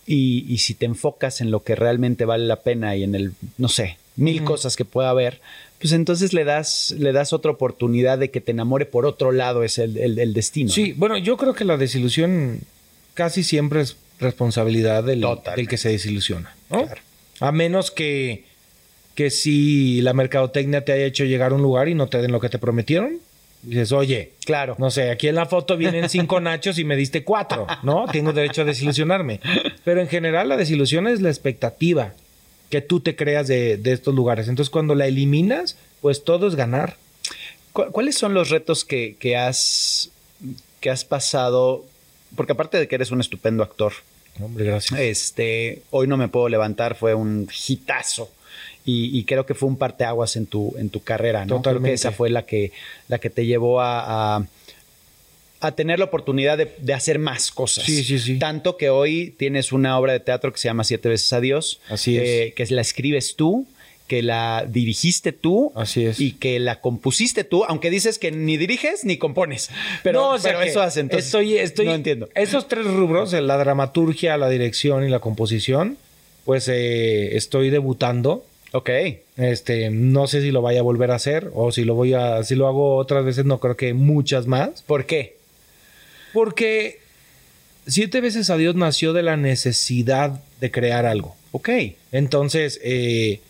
Y, 0.07 0.45
y 0.51 0.57
si 0.57 0.73
te 0.73 0.87
enfocas 0.87 1.39
en 1.39 1.51
lo 1.51 1.61
que 1.61 1.75
realmente 1.75 2.25
vale 2.25 2.45
la 2.45 2.63
pena 2.63 2.95
y 2.95 3.03
en 3.03 3.13
el, 3.13 3.33
no 3.59 3.67
sé, 3.67 3.97
mil 4.19 4.43
cosas 4.43 4.75
que 4.75 4.85
pueda 4.85 5.09
haber, 5.09 5.41
pues 5.79 5.93
entonces 5.93 6.33
le 6.33 6.43
das, 6.43 6.93
le 6.97 7.11
das 7.13 7.33
otra 7.33 7.51
oportunidad 7.51 8.17
de 8.17 8.29
que 8.29 8.41
te 8.41 8.51
enamore 8.51 8.85
por 8.85 9.05
otro 9.05 9.31
lado, 9.31 9.63
es 9.63 9.77
el, 9.77 9.97
el, 9.97 10.33
destino. 10.33 10.69
Sí, 10.69 10.93
bueno, 10.95 11.17
yo 11.17 11.37
creo 11.37 11.53
que 11.53 11.65
la 11.65 11.77
desilusión 11.77 12.59
casi 13.13 13.43
siempre 13.43 13.81
es 13.81 13.95
responsabilidad 14.19 15.03
del, 15.03 15.25
del 15.55 15.67
que 15.67 15.77
se 15.77 15.89
desilusiona, 15.89 16.53
¿no? 16.69 16.85
A 17.39 17.51
menos 17.53 17.91
que, 17.91 18.43
que 19.15 19.29
si 19.29 20.01
la 20.01 20.13
mercadotecnia 20.13 20.83
te 20.83 20.91
haya 20.91 21.05
hecho 21.05 21.23
llegar 21.23 21.53
a 21.53 21.55
un 21.55 21.61
lugar 21.61 21.87
y 21.87 21.95
no 21.95 22.07
te 22.07 22.21
den 22.21 22.33
lo 22.33 22.41
que 22.41 22.49
te 22.49 22.59
prometieron, 22.59 23.19
dices, 23.61 23.93
oye, 23.93 24.33
claro, 24.45 24.75
no 24.79 24.91
sé, 24.91 25.11
aquí 25.11 25.29
en 25.29 25.35
la 25.35 25.45
foto 25.45 25.77
vienen 25.77 26.09
cinco 26.09 26.39
nachos 26.41 26.77
y 26.77 26.83
me 26.83 26.97
diste 26.97 27.23
cuatro, 27.23 27.67
¿no? 27.83 28.05
Tengo 28.11 28.33
derecho 28.33 28.63
a 28.63 28.65
desilusionarme. 28.65 29.39
Pero 29.85 30.01
en 30.01 30.09
general 30.09 30.49
la 30.49 30.57
desilusión 30.57 31.07
es 31.07 31.21
la 31.21 31.29
expectativa 31.29 32.13
que 32.69 32.81
tú 32.81 32.99
te 32.99 33.15
creas 33.15 33.47
de, 33.47 33.79
estos 33.85 34.13
lugares. 34.13 34.47
Entonces, 34.47 34.69
cuando 34.69 34.95
la 34.95 35.07
eliminas, 35.07 35.77
pues 36.01 36.23
todo 36.23 36.47
es 36.47 36.55
ganar. 36.55 36.97
¿Cuáles 37.73 38.17
son 38.17 38.33
los 38.33 38.49
retos 38.49 38.83
que, 38.85 39.37
has, 39.37 40.09
que 40.79 40.89
has 40.89 41.05
pasado? 41.05 41.85
Porque 42.35 42.53
aparte 42.53 42.77
de 42.77 42.87
que 42.87 42.95
eres 42.95 43.11
un 43.11 43.21
estupendo 43.21 43.63
actor. 43.63 43.93
Hombre, 44.39 44.65
gracias. 44.65 44.99
Este, 44.99 45.81
hoy 45.91 46.07
no 46.07 46.17
me 46.17 46.27
puedo 46.27 46.49
levantar, 46.49 46.95
fue 46.95 47.13
un 47.13 47.49
hitazo. 47.67 48.31
Y, 48.91 49.23
creo 49.25 49.45
que 49.45 49.53
fue 49.53 49.69
un 49.69 49.77
parteaguas 49.77 50.35
en 50.35 50.47
tu, 50.47 50.73
en 50.79 50.89
tu 50.89 51.03
carrera, 51.03 51.45
¿no? 51.45 51.57
Totalmente. 51.57 51.81
Creo 51.81 51.91
que 51.91 51.93
esa 51.93 52.11
fue 52.11 52.31
la 52.31 52.47
que, 52.47 52.71
la 53.07 53.19
que 53.19 53.29
te 53.29 53.45
llevó 53.45 53.81
a 53.81 54.37
a 54.37 54.45
tener 55.71 55.99
la 55.99 56.05
oportunidad 56.05 56.57
de, 56.57 56.93
hacer 56.93 57.19
más 57.19 57.51
cosas. 57.51 57.83
Sí, 57.83 58.03
sí, 58.03 58.19
sí. 58.19 58.39
Tanto 58.39 58.77
que 58.77 58.89
hoy 58.89 59.35
tienes 59.37 59.71
una 59.71 59.97
obra 59.99 60.13
de 60.13 60.19
teatro 60.19 60.51
que 60.53 60.57
se 60.57 60.69
llama 60.69 60.83
Siete 60.83 61.09
veces 61.09 61.31
a 61.33 61.41
Dios. 61.41 61.81
Así 61.89 62.17
es. 62.17 62.23
Eh, 62.23 62.53
que 62.55 62.65
la 62.67 62.81
escribes 62.81 63.35
tú, 63.35 63.67
que 64.07 64.23
la 64.23 64.65
dirigiste 64.67 65.33
tú. 65.33 65.71
Así 65.75 66.05
es. 66.05 66.19
Y 66.19 66.33
que 66.33 66.59
la 66.59 66.79
compusiste 66.79 67.43
tú, 67.43 67.65
aunque 67.65 67.89
dices 67.89 68.19
que 68.19 68.31
ni 68.31 68.57
diriges 68.57 69.03
ni 69.03 69.17
compones. 69.17 69.69
Pero, 70.03 70.33
no, 70.33 70.41
pero 70.41 70.61
eso 70.61 70.81
hace 70.81 71.01
entonces. 71.01 71.25
Estoy, 71.25 71.57
estoy, 71.57 71.85
no 71.87 71.93
entiendo. 71.93 72.29
Esos 72.35 72.67
tres 72.67 72.85
rubros, 72.85 73.33
la 73.33 73.57
dramaturgia, 73.57 74.37
la 74.37 74.49
dirección 74.49 75.05
y 75.05 75.09
la 75.09 75.19
composición, 75.19 75.97
pues 76.45 76.67
eh, 76.69 77.35
estoy 77.35 77.69
debutando. 77.69 78.45
Ok. 78.71 78.89
Este, 79.37 79.89
no 79.89 80.27
sé 80.27 80.41
si 80.41 80.51
lo 80.51 80.61
vaya 80.61 80.79
a 80.79 80.83
volver 80.83 81.11
a 81.11 81.15
hacer 81.15 81.51
o 81.53 81.71
si 81.71 81.83
lo 81.83 81.95
voy 81.95 82.13
a, 82.13 82.43
si 82.43 82.55
lo 82.55 82.67
hago 82.67 82.95
otras 82.95 83.25
veces, 83.25 83.45
no 83.45 83.59
creo 83.59 83.75
que 83.75 83.93
muchas 83.93 84.47
más. 84.47 84.83
¿Por 84.83 85.05
qué? 85.05 85.38
Porque 86.33 86.99
siete 87.87 88.21
veces 88.21 88.49
a 88.49 88.57
Dios 88.57 88.75
nació 88.75 89.13
de 89.13 89.23
la 89.23 89.37
necesidad 89.37 90.41
de 90.59 90.71
crear 90.71 91.05
algo. 91.05 91.35
Ok. 91.51 91.69
Entonces, 92.11 92.79
eh, 92.83 93.41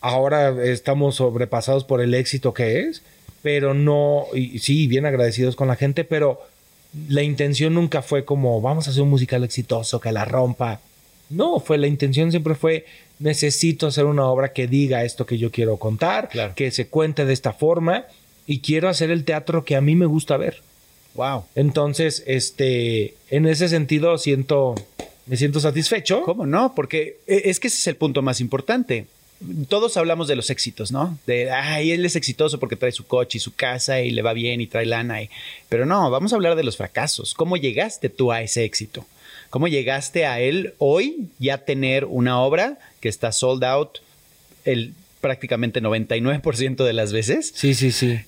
ahora 0.00 0.54
estamos 0.64 1.16
sobrepasados 1.16 1.84
por 1.84 2.00
el 2.00 2.14
éxito 2.14 2.52
que 2.52 2.80
es, 2.80 3.02
pero 3.42 3.74
no, 3.74 4.26
y, 4.34 4.58
sí, 4.58 4.86
bien 4.86 5.06
agradecidos 5.06 5.56
con 5.56 5.68
la 5.68 5.76
gente, 5.76 6.04
pero 6.04 6.42
la 7.08 7.22
intención 7.22 7.74
nunca 7.74 8.02
fue 8.02 8.24
como 8.24 8.60
vamos 8.60 8.86
a 8.86 8.90
hacer 8.90 9.02
un 9.02 9.10
musical 9.10 9.44
exitoso 9.44 10.00
que 10.00 10.12
la 10.12 10.24
rompa. 10.24 10.80
No, 11.30 11.58
fue 11.58 11.78
la 11.78 11.86
intención 11.86 12.30
siempre 12.30 12.54
fue 12.54 12.84
necesito 13.18 13.86
hacer 13.86 14.04
una 14.04 14.26
obra 14.26 14.52
que 14.52 14.66
diga 14.66 15.04
esto 15.04 15.24
que 15.24 15.38
yo 15.38 15.50
quiero 15.50 15.76
contar, 15.78 16.28
que 16.54 16.70
se 16.70 16.88
cuente 16.88 17.24
de 17.24 17.32
esta 17.32 17.52
forma 17.52 18.04
y 18.46 18.60
quiero 18.60 18.88
hacer 18.88 19.10
el 19.10 19.24
teatro 19.24 19.64
que 19.64 19.76
a 19.76 19.80
mí 19.80 19.94
me 19.94 20.06
gusta 20.06 20.36
ver. 20.36 20.62
Wow. 21.14 21.44
Entonces, 21.54 22.22
este, 22.26 23.14
en 23.30 23.46
ese 23.46 23.68
sentido 23.68 24.18
siento, 24.18 24.74
me 25.26 25.36
siento 25.36 25.60
satisfecho. 25.60 26.22
¿Cómo 26.22 26.46
no? 26.46 26.74
Porque 26.74 27.18
e, 27.26 27.42
es 27.46 27.60
que 27.60 27.68
ese 27.68 27.78
es 27.78 27.86
el 27.86 27.96
punto 27.96 28.22
más 28.22 28.40
importante. 28.40 29.06
Todos 29.68 29.96
hablamos 29.96 30.28
de 30.28 30.36
los 30.36 30.50
éxitos, 30.50 30.90
¿no? 30.90 31.18
De, 31.26 31.50
ay, 31.50 31.92
él 31.92 32.04
es 32.04 32.16
exitoso 32.16 32.58
porque 32.58 32.76
trae 32.76 32.92
su 32.92 33.06
coche 33.06 33.38
y 33.38 33.40
su 33.40 33.54
casa 33.54 34.00
y 34.00 34.10
le 34.10 34.22
va 34.22 34.32
bien 34.32 34.60
y 34.60 34.66
trae 34.66 34.86
lana. 34.86 35.22
Y... 35.22 35.30
Pero 35.68 35.86
no, 35.86 36.10
vamos 36.10 36.32
a 36.32 36.36
hablar 36.36 36.56
de 36.56 36.64
los 36.64 36.76
fracasos. 36.76 37.34
¿Cómo 37.34 37.56
llegaste 37.56 38.08
tú 38.08 38.32
a 38.32 38.42
ese 38.42 38.64
éxito? 38.64 39.06
¿Cómo 39.50 39.68
llegaste 39.68 40.26
a 40.26 40.40
él 40.40 40.74
hoy 40.78 41.28
ya 41.38 41.58
tener 41.58 42.06
una 42.06 42.40
obra 42.40 42.78
que 43.00 43.08
está 43.08 43.30
sold 43.30 43.62
out 43.64 43.98
el 44.64 44.94
prácticamente 45.20 45.80
99% 45.80 46.84
de 46.84 46.92
las 46.92 47.12
veces? 47.12 47.52
Sí, 47.54 47.74
sí, 47.74 47.92
sí. 47.92 48.20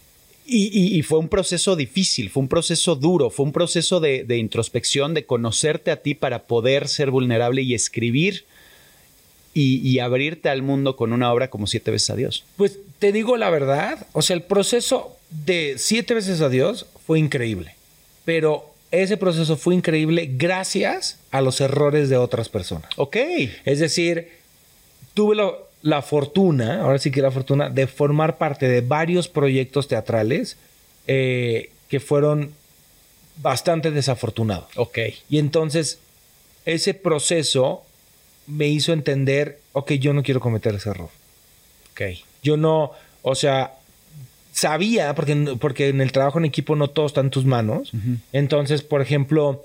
Y, 0.49 1.03
fue 1.03 1.19
un 1.19 1.29
proceso 1.29 1.75
difícil, 1.75 2.31
fue 2.31 2.43
un 2.43 2.49
proceso 2.49 2.95
duro, 2.95 3.31
fue 3.31 3.47
un 3.47 3.53
proceso 3.53 3.99
de, 4.01 4.25
introspección, 4.37 5.13
de 5.13 5.27
conocerte 5.27 5.91
a 5.91 6.03
ti 6.03 6.15
para 6.15 6.45
poder 6.45 6.89
ser 6.89 7.11
vulnerable 7.11 7.63
y 7.63 7.75
escribir 7.75 8.45
y, 9.53 9.99
abrirte 9.99 10.49
al 10.49 10.63
mundo 10.63 10.97
con 10.97 11.13
una 11.13 11.33
obra 11.33 11.51
como 11.51 11.67
Siete 11.67 11.91
veces 11.91 12.11
a 12.11 12.17
Dios. 12.17 12.45
Pues 12.57 12.79
te 12.99 13.11
digo 13.13 13.37
la 13.37 13.51
verdad, 13.51 14.07
o 14.13 14.23
sea, 14.23 14.37
el 14.37 14.43
proceso 14.43 15.17
de 15.31 15.75
Siete 15.79 16.15
veces 16.15 16.41
a 16.41 16.49
Dios 16.49 16.87
fue 17.07 17.19
increíble, 17.19 17.75
pero 18.25 18.73
ese 18.91 19.17
proceso 19.17 19.57
fue 19.57 19.75
increíble 19.75 20.31
gracias 20.37 21.19
a 21.31 21.41
los 21.41 21.61
errores 21.61 22.09
de 22.09 22.17
otras 22.17 22.49
personas. 22.49 22.91
Ok. 22.97 23.17
Es 23.65 23.81
decir, 23.81 24.29
tuve 25.15 25.35
lo, 25.35 25.66
la 25.87 26.03
fortuna, 26.03 26.83
ahora 26.83 26.99
sí 26.99 27.13
que 27.13 27.23
la 27.23 27.31
fortuna, 27.31 27.71
de 27.71 27.87
formar 27.87 28.39
parte 28.39 28.67
de 28.67 28.81
varios 28.81 29.29
proyectos 29.29 29.87
teatrales 29.87 30.57
eh, 31.07 31.71
que 31.89 32.01
fueron 32.01 32.51
bastante 33.41 33.93
desafortunados. 33.93 34.67
Ok. 34.75 34.99
Y 35.31 35.39
entonces 35.39 36.01
ese 36.65 36.93
proceso 36.93 37.85
me 38.49 38.67
hizo 38.67 38.93
entender, 38.93 39.61
ok, 39.75 39.93
yo 39.93 40.13
no 40.13 40.25
quiero 40.25 40.41
cometer 40.41 40.75
ese 40.75 40.91
error. 40.91 41.11
Ok. 41.93 42.03
Yo 42.43 42.57
no, 42.57 42.91
o 43.23 43.37
sea, 43.37 43.75
sabía, 44.53 45.15
porque, 45.15 45.57
porque 45.61 45.89
en 45.91 46.01
el 46.01 46.11
trabajo 46.11 46.41
en 46.41 46.47
equipo 46.47 46.75
no 46.75 46.89
todo 46.89 47.07
está 47.07 47.21
en 47.21 47.31
tus 47.31 47.45
manos. 47.45 47.93
Entonces, 48.33 48.83
por 48.83 49.03
ejemplo, 49.03 49.65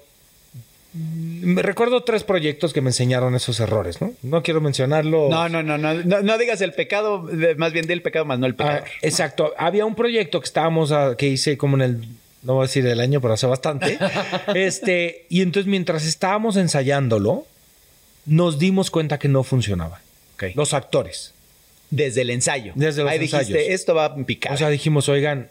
me 0.93 1.61
recuerdo 1.61 2.03
tres 2.03 2.23
proyectos 2.23 2.73
que 2.73 2.81
me 2.81 2.89
enseñaron 2.89 3.33
esos 3.33 3.59
errores, 3.61 4.01
¿no? 4.01 4.13
No 4.23 4.43
quiero 4.43 4.59
mencionarlo. 4.59 5.29
No, 5.29 5.47
no, 5.47 5.63
no, 5.63 5.77
no, 5.77 5.93
no, 5.93 6.37
digas 6.37 6.59
el 6.59 6.73
pecado, 6.73 7.29
más 7.57 7.71
bien 7.71 7.87
del 7.87 8.01
pecado 8.01 8.25
más 8.25 8.39
no 8.39 8.45
el 8.45 8.55
pecado. 8.55 8.81
Ah, 8.83 8.89
exacto. 9.01 9.53
Había 9.57 9.85
un 9.85 9.95
proyecto 9.95 10.41
que 10.41 10.45
estábamos, 10.45 10.91
a, 10.91 11.15
que 11.15 11.27
hice 11.27 11.57
como 11.57 11.77
en 11.77 11.81
el, 11.81 12.07
no 12.43 12.55
voy 12.55 12.63
a 12.63 12.67
decir 12.67 12.85
el 12.85 12.99
año, 12.99 13.21
pero 13.21 13.35
hace 13.35 13.47
bastante. 13.47 13.97
este, 14.53 15.27
y 15.29 15.41
entonces 15.41 15.69
mientras 15.69 16.05
estábamos 16.05 16.57
ensayándolo, 16.57 17.47
nos 18.25 18.59
dimos 18.59 18.91
cuenta 18.91 19.17
que 19.17 19.29
no 19.29 19.43
funcionaba. 19.43 20.01
Los 20.55 20.73
actores. 20.73 21.33
Desde 21.89 22.21
el 22.21 22.31
ensayo. 22.31 22.73
Desde 22.75 23.03
los 23.03 23.11
Ahí 23.11 23.19
dijiste, 23.19 23.73
esto 23.73 23.93
va 23.93 24.05
a 24.05 24.15
picar. 24.15 24.53
O 24.53 24.57
sea, 24.57 24.69
dijimos, 24.69 25.07
oigan, 25.07 25.49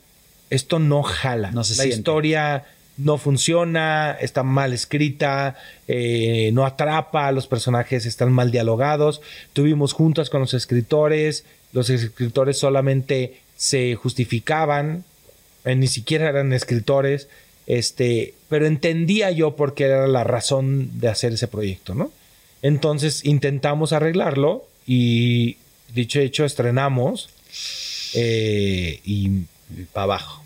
esto 0.50 0.78
no 0.78 1.02
jala. 1.02 1.50
No 1.52 1.64
se 1.64 1.76
La 1.76 1.86
historia 1.86 2.64
no 3.02 3.18
funciona, 3.18 4.16
está 4.20 4.42
mal 4.42 4.72
escrita, 4.72 5.56
eh, 5.88 6.50
no 6.52 6.64
atrapa, 6.64 7.32
los 7.32 7.46
personajes 7.46 8.06
están 8.06 8.32
mal 8.32 8.50
dialogados. 8.50 9.20
Tuvimos 9.52 9.92
juntas 9.92 10.30
con 10.30 10.40
los 10.40 10.54
escritores, 10.54 11.44
los 11.72 11.90
escritores 11.90 12.58
solamente 12.58 13.40
se 13.56 13.94
justificaban, 13.94 15.04
eh, 15.64 15.74
ni 15.74 15.86
siquiera 15.86 16.28
eran 16.28 16.52
escritores, 16.52 17.28
este, 17.66 18.34
pero 18.48 18.66
entendía 18.66 19.30
yo 19.30 19.56
por 19.56 19.74
qué 19.74 19.84
era 19.84 20.06
la 20.06 20.24
razón 20.24 21.00
de 21.00 21.08
hacer 21.08 21.32
ese 21.32 21.48
proyecto, 21.48 21.94
¿no? 21.94 22.10
Entonces 22.62 23.24
intentamos 23.24 23.92
arreglarlo 23.92 24.66
y 24.86 25.56
dicho 25.94 26.20
hecho 26.20 26.44
estrenamos 26.44 27.30
eh, 28.14 29.00
y 29.04 29.30
para 29.92 30.04
abajo. 30.04 30.42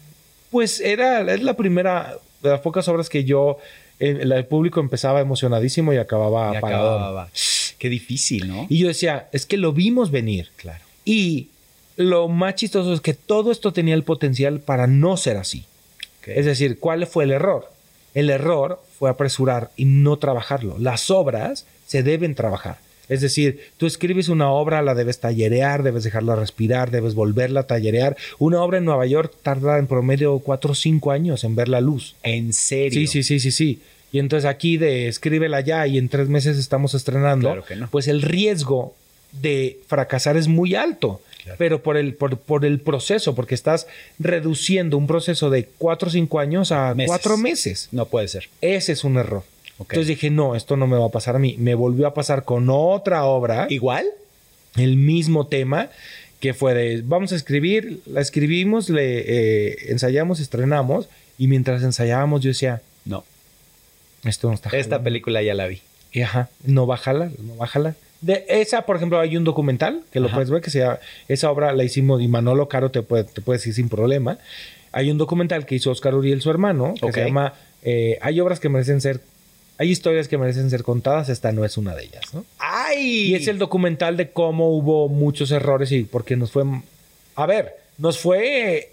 Pues 0.51 0.81
era 0.81 1.21
es 1.33 1.43
la 1.43 1.55
primera 1.55 2.19
de 2.45 2.51
las 2.51 2.61
pocas 2.61 2.87
obras 2.89 3.09
que 3.09 3.25
yo, 3.25 3.59
el, 3.99 4.45
público 4.47 4.81
empezaba 4.81 5.21
emocionadísimo 5.21 5.93
y 5.93 5.97
acababa 5.97 6.57
apagado. 6.57 7.27
Qué 7.79 7.89
difícil, 7.89 8.49
¿no? 8.49 8.67
Y 8.69 8.79
yo 8.79 8.89
decía, 8.89 9.29
es 9.33 9.47
que 9.47 9.57
lo 9.57 9.73
vimos 9.73 10.11
venir. 10.11 10.51
Claro. 10.57 10.85
Y 11.05 11.49
lo 11.97 12.29
más 12.29 12.55
chistoso 12.55 12.93
es 12.93 13.01
que 13.01 13.15
todo 13.15 13.51
esto 13.51 13.73
tenía 13.73 13.95
el 13.95 14.05
potencial 14.05 14.61
para 14.61 14.87
no 14.87 15.17
ser 15.17 15.37
así. 15.37 15.65
Es 16.27 16.47
decir, 16.47 16.79
¿cuál 16.79 17.07
fue 17.07 17.25
el 17.25 17.33
error? 17.33 17.71
El 18.15 18.31
error 18.31 18.83
fue 18.99 19.11
apresurar 19.11 19.71
y 19.77 19.85
no 19.85 20.19
trabajarlo. 20.19 20.79
Las 20.79 21.11
obras 21.11 21.67
se 21.87 22.03
deben 22.03 22.35
trabajar. 22.35 22.79
Es 23.09 23.21
decir, 23.21 23.61
tú 23.77 23.87
escribes 23.87 24.29
una 24.29 24.51
obra, 24.51 24.83
la 24.83 24.95
debes 24.95 25.21
tallerear, 25.21 25.83
debes 25.83 26.05
dejarla 26.05 26.37
respirar, 26.37 26.91
debes 26.91 27.15
volverla 27.15 27.61
a 27.61 27.67
tallerear. 27.67 28.17
Una 28.39 28.63
obra 28.63 28.79
en 28.79 28.85
Nueva 28.85 29.07
York 29.07 29.33
tarda 29.43 29.79
en 29.79 29.87
promedio 29.87 30.39
cuatro 30.39 30.73
o 30.73 30.75
cinco 30.75 31.11
años 31.11 31.45
en 31.45 31.55
ver 31.55 31.69
la 31.69 31.81
luz. 31.81 32.15
¿En 32.23 32.53
serio? 32.53 33.01
Sí, 33.01 33.07
sí, 33.07 33.23
sí, 33.23 33.41
sí, 33.41 33.51
sí. 33.51 33.81
Y 34.13 34.21
entonces 34.21 34.49
aquí 34.49 34.77
de 34.77 35.09
escríbela 35.09 35.61
ya 35.61 35.87
y 35.87 35.99
en 35.99 36.09
tres 36.09 36.29
meses 36.29 36.57
estamos 36.57 36.95
estrenando, 36.95 37.49
claro 37.49 37.65
que 37.65 37.77
no. 37.77 37.89
pues 37.91 38.07
el 38.07 38.23
riesgo 38.23 38.95
de 39.33 39.81
fracasar 39.87 40.37
es 40.37 40.49
muy 40.49 40.75
alto. 40.75 41.21
Pero 41.59 41.83
por 41.83 41.99
el, 41.99 42.15
por, 42.15 42.39
por, 42.39 42.65
el 42.65 42.81
proceso, 42.81 43.35
porque 43.35 43.55
estás 43.55 43.87
reduciendo 44.19 44.97
un 44.97 45.07
proceso 45.07 45.51
de 45.51 45.67
cuatro 45.77 46.09
o 46.09 46.11
cinco 46.11 46.39
años 46.39 46.73
a 46.73 46.95
cuatro 47.05 47.37
meses. 47.37 47.89
No 47.93 48.07
puede 48.07 48.29
ser. 48.29 48.49
Ese 48.63 48.93
es 48.93 49.05
un 49.05 49.19
error. 49.19 49.43
Entonces 49.79 50.07
dije, 50.07 50.31
no, 50.31 50.55
esto 50.55 50.77
no 50.77 50.87
me 50.87 50.97
va 50.97 51.07
a 51.07 51.11
pasar 51.11 51.37
a 51.37 51.39
mí. 51.39 51.57
Me 51.59 51.75
volvió 51.75 52.07
a 52.07 52.15
pasar 52.15 52.45
con 52.45 52.69
otra 52.71 53.25
obra. 53.25 53.67
¿Igual? 53.69 54.07
El 54.77 54.97
mismo 54.97 55.47
tema, 55.47 55.89
que 56.41 56.55
fue 56.55 56.75
de, 56.75 57.03
vamos 57.05 57.33
a 57.33 57.37
escribir, 57.37 58.01
la 58.07 58.21
escribimos, 58.21 58.89
le 58.89 59.19
eh, 59.71 59.77
ensayamos, 59.89 60.41
estrenamos, 60.41 61.09
y 61.39 61.49
mientras 61.49 61.83
ensayábamos 61.83 62.43
yo 62.43 62.49
decía, 62.49 62.83
no, 63.05 63.25
esto 64.25 64.49
no 64.49 64.55
está 64.55 64.71
Esta 64.71 65.03
película 65.03 65.43
ya 65.43 65.55
la 65.55 65.67
vi. 65.67 65.83
Y 66.13 66.23
ajá, 66.23 66.49
no 66.65 66.87
bájala, 66.87 67.31
no 67.39 67.57
bájala. 67.57 67.97
De 68.21 68.45
esa, 68.49 68.83
por 68.87 68.97
ejemplo, 68.97 69.21
hay 69.21 69.37
un 69.37 69.45
documental 69.45 70.03
que 70.13 70.21
lo 70.21 70.31
puedes 70.31 70.49
ver, 70.49 70.63
que 70.63 70.71
se 70.71 70.79
llama, 70.79 70.99
esa 71.29 71.51
obra 71.51 71.73
la 71.73 71.85
hicimos 71.85 72.23
y 72.23 72.29
Manolo 72.29 72.69
Caro 72.69 72.91
te 72.91 73.03
puede, 73.03 73.25
te 73.25 73.43
puede 73.43 73.59
decir 73.59 73.75
sin 73.75 73.89
problema. 73.89 74.39
Hay 74.93 75.11
un 75.11 75.19
documental 75.19 75.67
que 75.67 75.75
hizo 75.75 75.91
Oscar 75.91 76.15
Uriel, 76.15 76.41
su 76.41 76.51
hermano, 76.51 76.95
que 77.01 77.13
se 77.13 77.25
llama 77.25 77.55
eh, 77.83 78.19
Hay 78.23 78.41
obras 78.41 78.61
que 78.61 78.69
merecen 78.69 79.01
ser 79.01 79.21
hay 79.77 79.91
historias 79.91 80.29
que 80.29 80.39
merecen 80.39 80.71
ser 80.71 80.85
contadas, 80.85 81.29
esta 81.29 81.53
no 81.53 81.65
es 81.65 81.77
una 81.77 81.95
de 81.95 82.05
ellas, 82.05 82.33
¿no? 82.33 82.45
¡Ay! 82.59 83.31
Y 83.31 83.35
es 83.35 83.49
el 83.49 83.59
documental 83.59 84.17
de 84.17 84.31
cómo 84.31 84.71
hubo 84.71 85.09
muchos 85.09 85.51
errores 85.51 85.91
y 85.93 86.05
porque 86.05 86.37
nos 86.37 86.53
fue... 86.53 86.65
A 87.35 87.47
ver, 87.47 87.77
nos 87.99 88.19
fue... 88.19 88.91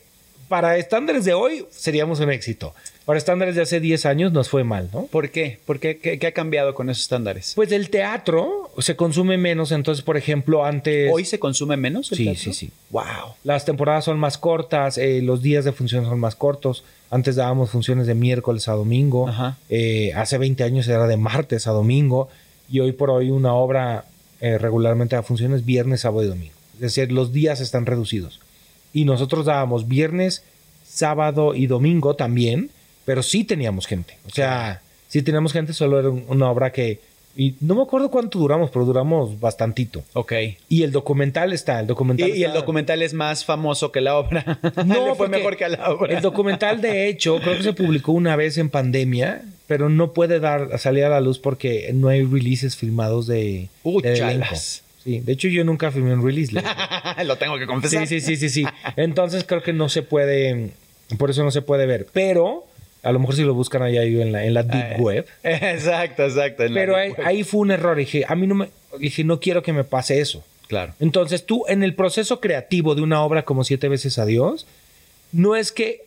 Para 0.47 0.75
estándares 0.75 1.23
de 1.23 1.33
hoy 1.33 1.65
seríamos 1.69 2.19
un 2.19 2.29
éxito. 2.29 2.73
Para 3.05 3.17
estándares 3.17 3.55
de 3.55 3.61
hace 3.61 3.79
10 3.79 4.05
años 4.05 4.33
nos 4.33 4.49
fue 4.49 4.65
mal, 4.65 4.89
¿no? 4.91 5.05
¿Por 5.05 5.29
qué? 5.29 5.59
¿Por 5.65 5.79
qué? 5.79 5.97
¿Qué, 5.97 6.27
ha 6.27 6.33
cambiado 6.33 6.75
con 6.75 6.89
esos 6.89 7.03
estándares? 7.03 7.53
Pues 7.55 7.71
el 7.71 7.89
teatro 7.89 8.69
se 8.79 8.97
consume 8.97 9.37
menos. 9.37 9.71
Entonces, 9.71 10.03
por 10.03 10.17
ejemplo, 10.17 10.65
antes... 10.65 11.09
¿Hoy 11.13 11.23
se 11.23 11.39
consume 11.39 11.77
menos? 11.77 12.11
El 12.11 12.17
sí, 12.17 12.35
sí, 12.35 12.53
sí. 12.53 12.71
¡Wow! 12.89 13.35
Las 13.45 13.63
temporadas 13.63 14.03
son 14.03 14.19
más 14.19 14.37
cortas, 14.37 14.97
eh, 14.97 15.21
los 15.21 15.41
días 15.41 15.63
de 15.63 15.71
función 15.71 16.03
son 16.03 16.19
más 16.19 16.35
cortos. 16.35 16.83
Antes 17.11 17.35
dábamos 17.35 17.69
funciones 17.69 18.07
de 18.07 18.15
miércoles 18.15 18.69
a 18.69 18.71
domingo. 18.71 19.29
Eh, 19.69 20.13
hace 20.15 20.37
20 20.37 20.63
años 20.63 20.87
era 20.87 21.07
de 21.07 21.17
martes 21.17 21.67
a 21.67 21.71
domingo. 21.71 22.29
Y 22.69 22.79
hoy 22.79 22.93
por 22.93 23.09
hoy 23.09 23.29
una 23.29 23.53
obra 23.53 24.05
eh, 24.39 24.57
regularmente 24.57 25.17
da 25.17 25.21
funciones 25.21 25.65
viernes, 25.65 26.01
sábado 26.01 26.23
y 26.23 26.27
domingo. 26.27 26.53
Es 26.75 26.79
decir, 26.79 27.11
los 27.11 27.33
días 27.33 27.59
están 27.59 27.85
reducidos. 27.85 28.39
Y 28.93 29.03
nosotros 29.03 29.45
dábamos 29.45 29.89
viernes, 29.89 30.43
sábado 30.87 31.53
y 31.53 31.67
domingo 31.67 32.15
también, 32.15 32.71
pero 33.03 33.23
sí 33.23 33.43
teníamos 33.43 33.87
gente. 33.87 34.17
O 34.25 34.29
sea, 34.29 34.81
sí 35.09 35.21
teníamos 35.21 35.51
gente, 35.51 35.73
solo 35.73 35.99
era 35.99 36.09
una 36.09 36.49
obra 36.49 36.71
que 36.71 37.01
y 37.35 37.55
no 37.61 37.75
me 37.75 37.83
acuerdo 37.83 38.11
cuánto 38.11 38.39
duramos, 38.39 38.69
pero 38.71 38.85
duramos 38.85 39.39
bastantito. 39.39 40.03
Ok. 40.13 40.33
Y 40.69 40.83
el 40.83 40.91
documental 40.91 41.53
está, 41.53 41.79
el 41.79 41.87
documental. 41.87 42.29
Y, 42.29 42.43
el 42.43 42.53
documental 42.53 43.01
es 43.01 43.13
más 43.13 43.45
famoso 43.45 43.91
que 43.91 44.01
la 44.01 44.17
obra. 44.17 44.59
No, 44.85 45.15
fue 45.15 45.29
mejor 45.29 45.57
que 45.57 45.67
la 45.69 45.91
obra. 45.91 46.15
El 46.15 46.21
documental, 46.21 46.81
de 46.81 47.07
hecho, 47.07 47.39
creo 47.39 47.57
que 47.57 47.63
se 47.63 47.73
publicó 47.73 48.11
una 48.11 48.35
vez 48.35 48.57
en 48.57 48.69
pandemia, 48.69 49.43
pero 49.67 49.89
no 49.89 50.13
puede 50.13 50.39
dar 50.39 50.77
salir 50.79 51.05
a 51.05 51.09
la 51.09 51.21
luz 51.21 51.39
porque 51.39 51.91
no 51.93 52.07
hay 52.07 52.23
releases 52.23 52.75
filmados 52.75 53.27
de. 53.27 53.69
Uh, 53.83 54.01
de 54.01 54.45
Sí, 55.03 55.19
de 55.19 55.31
hecho 55.31 55.47
yo 55.47 55.63
nunca 55.63 55.91
filmé 55.91 56.13
un 56.13 56.23
release. 56.23 56.53
Lo 57.25 57.37
tengo 57.37 57.57
que 57.57 57.65
confesar. 57.65 58.05
Sí, 58.07 58.19
sí, 58.19 58.35
sí, 58.35 58.49
sí, 58.49 58.49
sí. 58.49 58.65
Entonces 58.95 59.43
creo 59.43 59.63
que 59.63 59.73
no 59.73 59.89
se 59.89 60.03
puede, 60.03 60.71
por 61.17 61.31
eso 61.31 61.43
no 61.43 61.51
se 61.51 61.63
puede 61.63 61.87
ver. 61.87 62.07
Pero 62.13 62.67
a 63.03 63.11
lo 63.11 63.19
mejor 63.19 63.35
si 63.35 63.43
lo 63.43 63.53
buscan 63.53 63.81
ahí 63.81 63.97
en 63.97 64.31
la, 64.31 64.45
en 64.45 64.53
la 64.53 64.63
deep 64.63 64.93
eh, 64.93 64.95
web. 64.99 65.27
Exacto, 65.43 66.23
exacto. 66.23 66.63
Pero 66.73 66.95
ahí, 66.95 67.43
fue 67.43 67.61
un 67.61 67.71
error. 67.71 67.97
Dije, 67.97 68.25
a 68.27 68.35
mí 68.35 68.47
no 68.47 68.55
me, 68.55 68.69
dije, 68.99 69.23
no 69.23 69.39
quiero 69.39 69.63
que 69.63 69.73
me 69.73 69.83
pase 69.83 70.19
eso. 70.19 70.43
Claro. 70.67 70.93
Entonces 70.99 71.45
tú, 71.45 71.65
en 71.67 71.83
el 71.83 71.95
proceso 71.95 72.39
creativo 72.39 72.95
de 72.95 73.01
una 73.01 73.23
obra 73.23 73.43
como 73.43 73.63
Siete 73.63 73.89
veces 73.89 74.19
a 74.19 74.25
Dios, 74.25 74.67
no 75.31 75.55
es 75.55 75.71
que 75.71 76.05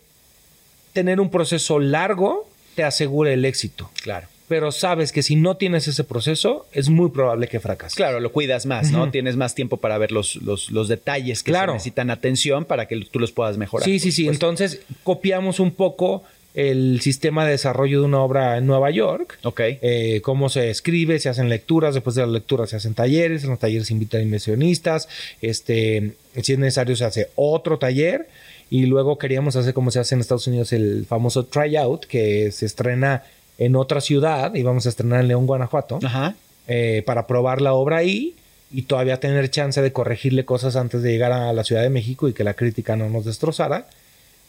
tener 0.93 1.21
un 1.21 1.31
proceso 1.31 1.81
largo 1.81 2.49
te 2.75 2.85
asegure 2.85 3.33
el 3.35 3.45
éxito. 3.45 3.91
Claro. 4.03 4.29
Pero 4.47 4.73
sabes 4.73 5.11
que 5.11 5.23
si 5.23 5.37
no 5.37 5.57
tienes 5.57 5.89
ese 5.89 6.05
proceso, 6.05 6.67
es 6.73 6.91
muy 6.91 7.11
probable 7.11 7.49
que 7.49 7.61
fracases. 7.61 7.97
Claro, 7.97 8.21
lo 8.21 8.31
cuidas 8.31 8.67
más, 8.67 8.91
¿no? 8.91 9.11
Tienes 9.11 9.37
más 9.37 9.55
tiempo 9.55 9.79
para 9.79 9.97
ver 9.97 10.13
los, 10.13 10.37
los, 10.37 10.89
detalles 10.89 11.43
que 11.43 11.51
necesitan 11.51 12.11
atención 12.11 12.67
para 12.67 12.87
que 12.87 13.01
tú 13.11 13.19
los 13.19 13.33
puedas 13.33 13.57
mejorar. 13.57 13.87
Sí, 13.87 13.99
sí, 13.99 14.13
sí. 14.13 14.29
Entonces 14.29 14.83
copiamos 15.03 15.61
un 15.61 15.71
poco 15.71 16.25
el 16.55 17.01
sistema 17.01 17.45
de 17.45 17.51
desarrollo 17.51 18.01
de 18.01 18.07
una 18.07 18.21
obra 18.21 18.57
en 18.57 18.67
Nueva 18.67 18.91
York. 18.91 19.39
Ok. 19.43 19.61
Eh, 19.61 20.21
cómo 20.23 20.49
se 20.49 20.71
escribe, 20.71 21.19
se 21.19 21.29
hacen 21.29 21.49
lecturas, 21.49 21.95
después 21.95 22.15
de 22.15 22.23
las 22.23 22.31
lecturas 22.31 22.71
se 22.71 22.77
hacen 22.77 22.95
talleres, 22.95 23.43
en 23.43 23.51
los 23.51 23.59
talleres 23.59 23.89
se 23.89 23.93
invitan 23.93 24.23
inversionistas, 24.23 25.09
este, 25.43 26.13
si 26.41 26.53
es 26.53 26.59
necesario 26.59 26.95
se 26.95 27.05
hace 27.05 27.29
otro 27.35 27.79
taller 27.79 28.29
y 28.71 28.87
luego 28.87 29.19
queríamos 29.19 29.57
hacer 29.57 29.75
como 29.75 29.91
se 29.91 29.99
hace 29.99 30.15
en 30.15 30.21
Estados 30.21 30.47
Unidos 30.47 30.73
el 30.73 31.07
famoso 31.07 31.45
tryout 31.45 32.07
que 32.07 32.53
se 32.53 32.67
estrena 32.67 33.25
en 33.59 33.75
otra 33.77 34.01
ciudad 34.01 34.55
y 34.55 34.63
vamos 34.63 34.87
a 34.87 34.91
estrenar 34.91 35.21
en 35.21 35.29
León, 35.29 35.47
Guanajuato, 35.47 35.99
Ajá. 36.03 36.35
Eh, 36.67 37.03
para 37.05 37.27
probar 37.27 37.61
la 37.61 37.75
obra 37.75 37.99
ahí 37.99 38.37
y 38.73 38.83
todavía 38.83 39.21
tener 39.21 39.51
chance 39.51 39.83
de 39.83 39.93
corregirle 39.93 40.45
cosas 40.45 40.77
antes 40.77 41.03
de 41.03 41.11
llegar 41.11 41.33
a 41.33 41.53
la 41.53 41.65
Ciudad 41.65 41.83
de 41.83 41.91
México 41.91 42.29
y 42.29 42.33
que 42.33 42.43
la 42.43 42.55
crítica 42.55 42.97
no 42.97 43.09
nos 43.09 43.25
destrozara 43.25 43.87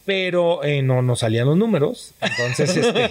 pero 0.06 0.64
eh, 0.64 0.82
no 0.82 1.02
nos 1.02 1.20
salían 1.20 1.48
los 1.48 1.58
números. 1.58 2.14
Entonces 2.22 2.78
este, 2.78 3.10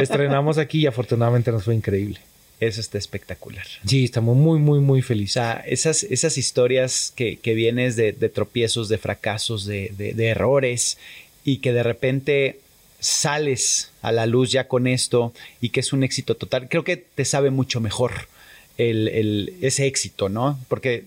estrenamos 0.00 0.58
aquí 0.58 0.80
y 0.80 0.86
afortunadamente 0.86 1.50
nos 1.50 1.64
fue 1.64 1.74
increíble. 1.74 2.20
Eso 2.60 2.80
está 2.80 2.98
espectacular. 2.98 3.66
Sí, 3.84 4.04
estamos 4.04 4.36
muy, 4.36 4.58
muy, 4.58 4.78
muy 4.78 5.02
felices. 5.02 5.42
esas, 5.66 6.04
esas 6.04 6.38
historias 6.38 7.12
que, 7.14 7.36
que 7.36 7.54
vienes 7.54 7.96
de, 7.96 8.12
tropiezos, 8.12 8.88
de 8.88 8.98
fracasos, 8.98 9.66
de, 9.66 10.14
errores 10.18 10.98
y 11.44 11.58
que 11.58 11.72
de 11.72 11.82
repente 11.82 12.60
sales 13.00 13.90
a 14.02 14.12
la 14.12 14.26
luz 14.26 14.52
ya 14.52 14.68
con 14.68 14.86
esto 14.86 15.34
y 15.60 15.70
que 15.70 15.80
es 15.80 15.92
un 15.92 16.04
éxito 16.04 16.36
total, 16.36 16.68
creo 16.70 16.84
que 16.84 16.96
te 16.96 17.24
sabe 17.26 17.50
mucho 17.50 17.80
mejor 17.80 18.28
el, 18.78 19.52
ese 19.60 19.86
éxito, 19.86 20.28
¿no? 20.28 20.58
Porque, 20.68 21.04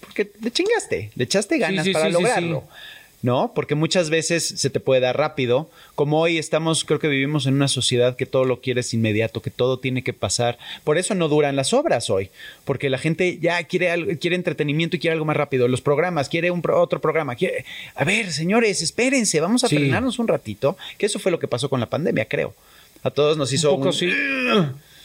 porque 0.00 0.30
le 0.40 0.50
chingaste, 0.50 1.12
le 1.14 1.24
echaste 1.24 1.58
ganas 1.58 1.88
para 1.90 2.08
lograrlo. 2.08 2.64
¿No? 3.26 3.50
Porque 3.56 3.74
muchas 3.74 4.08
veces 4.08 4.46
se 4.46 4.70
te 4.70 4.78
puede 4.78 5.00
dar 5.00 5.18
rápido. 5.18 5.68
Como 5.96 6.20
hoy 6.20 6.38
estamos, 6.38 6.84
creo 6.84 7.00
que 7.00 7.08
vivimos 7.08 7.46
en 7.46 7.54
una 7.54 7.66
sociedad 7.66 8.14
que 8.14 8.24
todo 8.24 8.44
lo 8.44 8.60
quieres 8.60 8.94
inmediato, 8.94 9.42
que 9.42 9.50
todo 9.50 9.80
tiene 9.80 10.04
que 10.04 10.12
pasar. 10.12 10.58
Por 10.84 10.96
eso 10.96 11.12
no 11.16 11.26
duran 11.26 11.56
las 11.56 11.74
obras 11.74 12.08
hoy, 12.08 12.30
porque 12.64 12.88
la 12.88 12.98
gente 12.98 13.38
ya 13.40 13.64
quiere, 13.64 13.90
algo, 13.90 14.12
quiere 14.20 14.36
entretenimiento 14.36 14.94
y 14.94 15.00
quiere 15.00 15.14
algo 15.14 15.24
más 15.24 15.36
rápido. 15.36 15.66
Los 15.66 15.80
programas, 15.80 16.28
quiere 16.28 16.52
un 16.52 16.62
otro 16.72 17.00
programa. 17.00 17.34
Quiere... 17.34 17.64
A 17.96 18.04
ver, 18.04 18.32
señores, 18.32 18.80
espérense, 18.80 19.40
vamos 19.40 19.64
a 19.64 19.68
frenarnos 19.68 20.20
un 20.20 20.28
ratito, 20.28 20.76
que 20.96 21.06
eso 21.06 21.18
fue 21.18 21.32
lo 21.32 21.40
que 21.40 21.48
pasó 21.48 21.68
con 21.68 21.80
la 21.80 21.90
pandemia, 21.90 22.26
creo. 22.26 22.54
A 23.02 23.10
todos 23.10 23.36
nos 23.36 23.52
hizo 23.52 23.72
un 23.74 23.80
poco, 23.80 23.92
sí. 23.92 24.08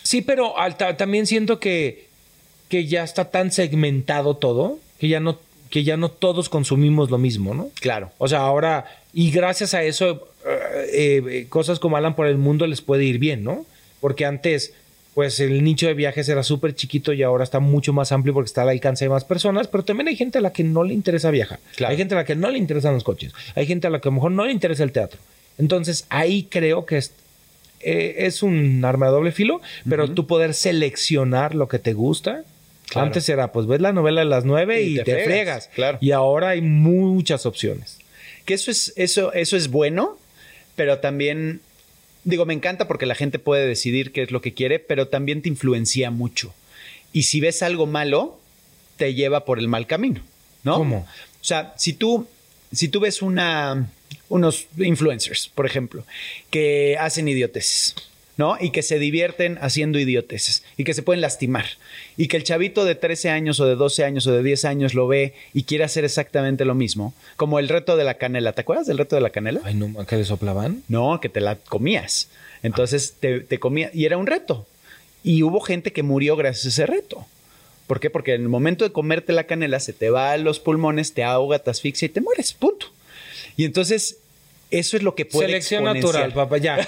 Sí, 0.04 0.22
pero 0.22 0.54
también 0.96 1.26
siento 1.26 1.60
que, 1.60 2.06
que 2.70 2.86
ya 2.86 3.04
está 3.04 3.32
tan 3.32 3.52
segmentado 3.52 4.38
todo 4.38 4.78
que 5.00 5.08
ya 5.08 5.20
no 5.20 5.40
que 5.72 5.84
ya 5.84 5.98
no 5.98 6.10
todos 6.10 6.50
consumimos 6.50 7.10
lo 7.10 7.18
mismo, 7.18 7.56
¿no? 7.56 7.70
Claro. 7.80 8.12
O 8.18 8.28
sea, 8.28 8.40
ahora, 8.40 8.86
y 9.14 9.32
gracias 9.32 9.74
a 9.74 9.82
eso, 9.84 10.28
eh, 10.46 11.24
eh, 11.26 11.46
cosas 11.50 11.80
como 11.80 11.98
Alan 11.98 12.14
por 12.14 12.28
el 12.28 12.38
mundo 12.38 12.68
les 12.68 12.82
puede 12.82 13.06
ir 13.06 13.18
bien, 13.18 13.44
¿no? 13.44 13.66
Porque 14.02 14.26
antes, 14.26 14.74
pues 15.14 15.40
el 15.40 15.64
nicho 15.64 15.88
de 15.88 15.94
viajes 15.94 16.28
era 16.28 16.44
súper 16.44 16.76
chiquito 16.76 17.14
y 17.14 17.24
ahora 17.24 17.46
está 17.46 17.62
mucho 17.62 17.94
más 17.94 18.12
amplio 18.12 18.34
porque 18.34 18.48
está 18.48 18.64
al 18.64 18.70
alcance 18.70 19.06
de 19.06 19.10
más 19.10 19.24
personas, 19.24 19.70
pero 19.70 19.86
también 19.86 20.10
hay 20.10 20.18
gente 20.18 20.40
a 20.40 20.42
la 20.42 20.52
que 20.52 20.66
no 20.66 20.84
le 20.84 20.94
interesa 20.94 21.32
viajar. 21.32 21.60
Hay 21.88 21.96
gente 21.96 22.16
a 22.16 22.18
la 22.18 22.26
que 22.26 22.36
no 22.36 22.52
le 22.52 22.58
interesan 22.58 22.94
los 22.94 23.06
coches. 23.06 23.34
Hay 23.56 23.66
gente 23.66 23.88
a 23.88 23.90
la 23.90 24.02
que 24.02 24.10
a 24.10 24.12
lo 24.12 24.16
mejor 24.16 24.32
no 24.32 24.46
le 24.46 24.52
interesa 24.52 24.84
el 24.84 24.92
teatro. 24.92 25.20
Entonces, 25.58 26.06
ahí 26.10 26.48
creo 26.50 26.86
que 26.86 26.98
es, 26.98 27.14
eh, 27.80 28.16
es 28.20 28.44
un 28.44 28.84
arma 28.84 29.06
de 29.06 29.14
doble 29.14 29.32
filo, 29.32 29.62
pero 29.88 30.12
tú 30.12 30.28
poder 30.28 30.54
seleccionar 30.54 31.56
lo 31.56 31.70
que 31.70 31.80
te 31.80 31.94
gusta 31.94 32.44
antes 32.96 33.28
era, 33.30 33.52
pues 33.52 33.68
ves 33.68 33.82
la 33.82 33.94
novela 33.94 34.22
de 34.22 34.26
las 34.26 34.46
nueve 34.46 34.82
y, 34.82 35.02
te, 35.04 35.24
fregas. 35.24 35.70
Claro. 35.74 35.98
Y 36.02 36.12
ahora 36.12 36.50
hay 36.50 36.62
muchas 36.62 37.46
opciones. 37.46 37.98
Que 38.46 38.54
eso 38.54 38.72
es, 38.72 38.94
eso, 38.96 39.34
eso 39.34 39.56
es 39.56 39.70
bueno, 39.70 40.18
pero 40.76 41.00
también, 41.00 41.62
digo, 42.24 42.46
me 42.46 42.54
encanta 42.54 42.88
porque 42.88 43.06
la 43.06 43.16
gente 43.16 43.40
puede 43.40 43.68
decidir 43.68 44.12
qué 44.12 44.24
es 44.24 44.32
lo 44.32 44.42
que 44.42 44.54
quiere, 44.54 44.80
pero 44.80 45.08
también 45.08 45.42
te 45.42 45.50
influencia 45.50 46.12
mucho. 46.12 46.54
Y 47.14 47.24
si 47.24 47.40
ves 47.40 47.62
algo 47.62 47.86
malo, 47.86 48.40
te 48.98 49.14
lleva 49.14 49.46
por 49.46 49.60
el 49.60 49.68
mal 49.68 49.88
camino, 49.88 50.22
¿no? 50.64 50.78
¿Cómo? 50.78 51.08
O 51.42 51.44
sea, 51.44 51.74
si 51.78 51.94
tú, 51.94 52.28
si 52.72 52.88
tú 52.88 53.00
ves 53.00 53.22
una, 53.22 53.90
unos 54.30 54.68
influencers, 54.78 55.50
por 55.54 55.66
ejemplo, 55.66 56.06
que 56.50 56.98
hacen 57.00 57.28
idioteces 57.28 57.96
¿no? 58.42 58.58
Y 58.60 58.72
que 58.72 58.82
se 58.82 58.98
divierten 58.98 59.60
haciendo 59.62 60.00
idioteces 60.00 60.64
y 60.76 60.84
que 60.84 60.96
se 60.96 61.04
pueden 61.04 61.22
lastimar. 61.22 61.66
Y 62.18 62.28
que 62.28 62.38
el 62.38 62.44
chavito 62.44 62.86
de 62.86 62.96
13 62.96 63.30
años 63.30 63.60
o 63.60 63.68
de 63.68 63.76
12 63.76 64.04
años 64.04 64.26
o 64.26 64.32
de 64.32 64.42
10 64.42 64.66
años 64.66 64.96
lo 64.96 65.08
ve 65.08 65.36
y 65.54 65.62
quiere 65.62 65.84
hacer 65.84 66.06
exactamente 66.06 66.66
lo 66.66 66.74
mismo, 66.74 67.14
como 67.36 67.60
el 67.60 67.70
reto 67.70 67.98
de 67.98 68.04
la 68.04 68.16
canela. 68.16 68.54
¿Te 68.54 68.62
acuerdas 68.62 68.88
del 68.88 68.98
reto 68.98 69.16
de 69.16 69.22
la 69.22 69.30
canela? 69.30 69.62
Ay, 69.64 69.76
no, 69.76 70.08
¿que 70.08 70.16
le 70.18 70.26
soplaban? 70.26 70.82
No, 70.88 71.20
que 71.22 71.30
te 71.30 71.40
la 71.40 71.58
comías. 71.58 72.30
Entonces 72.64 73.14
te, 73.20 73.42
te 73.42 73.60
comías 73.60 73.94
y 73.94 74.06
era 74.06 74.18
un 74.18 74.26
reto. 74.26 74.66
Y 75.24 75.44
hubo 75.44 75.62
gente 75.62 75.94
que 75.94 76.02
murió 76.02 76.36
gracias 76.36 76.66
a 76.66 76.70
ese 76.70 76.86
reto. 76.88 77.28
¿Por 77.86 78.00
qué? 78.00 78.10
Porque 78.10 78.34
en 78.34 78.42
el 78.42 78.50
momento 78.50 78.86
de 78.86 78.92
comerte 78.92 79.34
la 79.34 79.44
canela 79.44 79.80
se 79.80 79.94
te 79.94 80.10
va 80.10 80.32
a 80.32 80.38
los 80.38 80.60
pulmones, 80.60 81.14
te 81.14 81.24
ahoga, 81.24 81.60
te 81.60 81.70
asfixia 81.70 82.08
y 82.08 82.10
te 82.10 82.22
mueres. 82.22 82.54
Punto. 82.54 82.88
Y 83.56 83.66
entonces 83.66 84.18
eso 84.72 84.98
es 84.98 85.04
lo 85.04 85.16
que 85.16 85.26
puede 85.26 85.48
Selección 85.48 85.84
natural, 85.84 86.34
papá, 86.34 86.58
ya. 86.58 86.88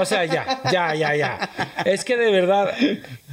O 0.00 0.04
sea, 0.04 0.24
ya, 0.24 0.62
ya, 0.72 0.94
ya, 0.94 1.16
ya. 1.16 1.50
Es 1.84 2.04
que 2.04 2.16
de 2.16 2.30
verdad, 2.30 2.72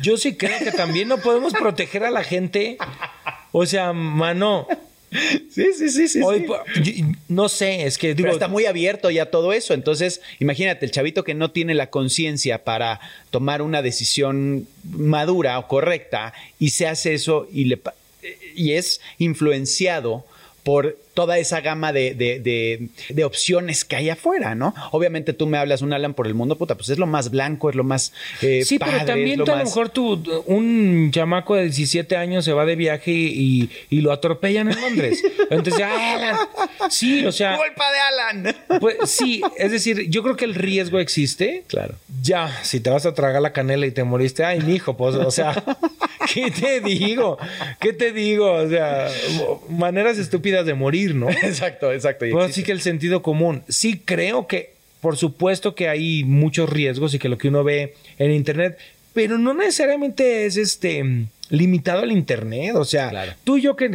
yo 0.01 0.17
sí 0.17 0.35
creo 0.35 0.57
que 0.59 0.71
también 0.71 1.07
no 1.07 1.19
podemos 1.19 1.53
proteger 1.53 2.03
a 2.03 2.11
la 2.11 2.23
gente. 2.23 2.77
O 3.51 3.65
sea, 3.65 3.93
mano. 3.93 4.67
Sí, 5.49 5.73
sí, 5.77 5.89
sí, 5.89 6.07
sí. 6.07 6.21
no 7.27 7.49
sé, 7.49 7.85
es 7.85 7.97
que 7.97 8.11
está 8.11 8.47
muy 8.47 8.65
abierto 8.65 9.11
ya 9.11 9.25
todo 9.25 9.51
eso. 9.51 9.73
Entonces, 9.73 10.21
imagínate, 10.39 10.85
el 10.85 10.91
chavito 10.91 11.23
que 11.23 11.33
no 11.33 11.51
tiene 11.51 11.75
la 11.75 11.89
conciencia 11.89 12.63
para 12.63 13.01
tomar 13.29 13.61
una 13.61 13.81
decisión 13.81 14.67
madura 14.83 15.59
o 15.59 15.67
correcta 15.67 16.33
y 16.59 16.69
se 16.69 16.87
hace 16.87 17.13
eso 17.13 17.47
y, 17.51 17.65
le, 17.65 17.81
y 18.55 18.73
es 18.73 19.01
influenciado 19.17 20.25
por 20.63 20.97
toda 21.13 21.37
esa 21.37 21.59
gama 21.61 21.91
de, 21.91 22.13
de, 22.13 22.89
de, 23.09 23.23
opciones 23.23 23.83
que 23.83 23.95
hay 23.95 24.09
afuera, 24.09 24.55
¿no? 24.55 24.73
Obviamente 24.91 25.33
tú 25.33 25.45
me 25.45 25.57
hablas 25.57 25.81
un 25.81 25.91
Alan 25.91 26.13
por 26.13 26.25
el 26.27 26.33
mundo, 26.33 26.57
puta, 26.57 26.75
pues 26.75 26.89
es 26.89 26.97
lo 26.97 27.07
más 27.07 27.31
blanco, 27.31 27.69
es 27.69 27.75
lo 27.75 27.83
más 27.83 28.13
eh, 28.41 28.63
Sí, 28.63 28.79
pero 28.79 29.05
también 29.05 29.43
tú, 29.43 29.51
a 29.51 29.57
lo 29.57 29.65
mejor 29.65 29.89
tú, 29.89 30.43
un 30.45 31.11
chamaco 31.11 31.55
de 31.55 31.63
17 31.63 32.15
años 32.15 32.45
se 32.45 32.53
va 32.53 32.65
de 32.65 32.75
viaje 32.75 33.11
y, 33.11 33.69
y 33.89 34.01
lo 34.01 34.11
atropellan 34.11 34.71
en 34.71 34.79
Londres. 34.79 35.21
Entonces, 35.49 35.83
Alan, 35.83 36.37
sí, 36.89 37.25
o 37.25 37.31
sea... 37.31 37.57
¡Culpa 37.57 37.85
de 37.91 37.99
Alan! 37.99 38.55
Pues 38.79 38.97
sí, 39.05 39.41
es 39.57 39.71
decir, 39.71 40.09
yo 40.09 40.23
creo 40.23 40.35
que 40.35 40.45
el 40.45 40.55
riesgo 40.55 40.99
existe. 40.99 41.65
Claro. 41.67 41.95
Ya, 42.21 42.63
si 42.63 42.79
te 42.79 42.89
vas 42.89 43.05
a 43.05 43.13
tragar 43.13 43.41
la 43.41 43.51
canela 43.51 43.85
y 43.85 43.91
te 43.91 44.03
moriste, 44.03 44.45
ay, 44.45 44.61
mijo, 44.61 44.95
pues, 44.95 45.15
o 45.15 45.31
sea, 45.31 45.61
¿qué 46.33 46.51
te 46.51 46.79
digo? 46.81 47.37
¿Qué 47.79 47.93
te 47.93 48.11
digo? 48.11 48.51
O 48.53 48.69
sea, 48.69 49.09
maneras 49.69 50.17
estúpidas 50.17 50.50
de 50.51 50.73
morir 50.73 51.15
¿no? 51.15 51.29
exacto, 51.43 51.91
exacto. 51.91 52.25
Pues 52.31 52.51
así 52.51 52.63
que 52.63 52.71
el 52.71 52.81
sentido 52.81 53.21
común. 53.21 53.63
Sí 53.67 54.01
creo 54.03 54.47
que, 54.47 54.73
por 54.99 55.17
supuesto 55.17 55.75
que 55.75 55.89
hay 55.89 56.23
muchos 56.23 56.69
riesgos 56.69 57.13
y 57.13 57.19
que 57.19 57.29
lo 57.29 57.37
que 57.37 57.47
uno 57.47 57.63
ve 57.63 57.95
en 58.17 58.31
Internet, 58.31 58.77
pero 59.13 59.37
no 59.37 59.53
necesariamente 59.53 60.45
es 60.45 60.57
este 60.57 61.25
limitado 61.49 62.01
al 62.01 62.11
Internet. 62.11 62.75
O 62.75 62.85
sea, 62.85 63.35
tú 63.43 63.57
y 63.57 63.61
yo 63.61 63.75
que, 63.75 63.89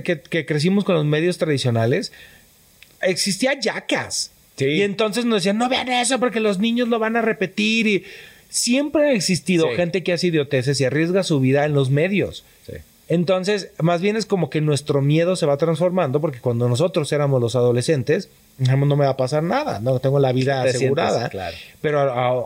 crecimos 0.47 0.85
con 0.85 0.95
los 0.95 1.05
medios 1.05 1.39
tradicionales, 1.39 2.13
existía 3.01 3.59
yacas. 3.59 4.31
Y 4.59 4.83
entonces 4.83 5.25
nos 5.25 5.43
decían, 5.43 5.59
no 5.59 5.69
vean 5.69 5.89
eso 5.91 6.19
porque 6.19 6.41
los 6.41 6.59
niños 6.59 6.89
lo 6.89 6.99
van 6.99 7.17
a 7.17 7.23
repetir. 7.23 7.87
Y 7.87 8.05
siempre 8.49 9.09
ha 9.09 9.13
existido 9.13 9.69
gente 9.75 10.03
que 10.03 10.13
hace 10.13 10.29
idioteces 10.29 10.81
y 10.81 10.85
arriesga 10.85 11.23
su 11.23 11.41
vida 11.41 11.65
en 11.65 11.75
los 11.75 11.91
medios. 11.91 12.45
Entonces, 13.09 13.71
más 13.79 14.01
bien 14.01 14.17
es 14.17 14.27
como 14.27 14.51
que 14.51 14.61
nuestro 14.61 15.01
miedo 15.01 15.37
se 15.37 15.47
va 15.47 15.57
transformando 15.57 16.21
porque 16.21 16.41
cuando 16.41 16.69
nosotros 16.69 17.13
éramos 17.13 17.41
los 17.41 17.55
adolescentes, 17.55 18.29
no 18.59 18.97
me 18.97 19.05
va 19.05 19.11
a 19.11 19.17
pasar 19.17 19.45
nada, 19.45 19.79
no 19.81 20.01
tengo 20.01 20.19
la 20.19 20.33
vida 20.33 20.63
asegurada. 20.63 21.31
Pero 21.81 22.01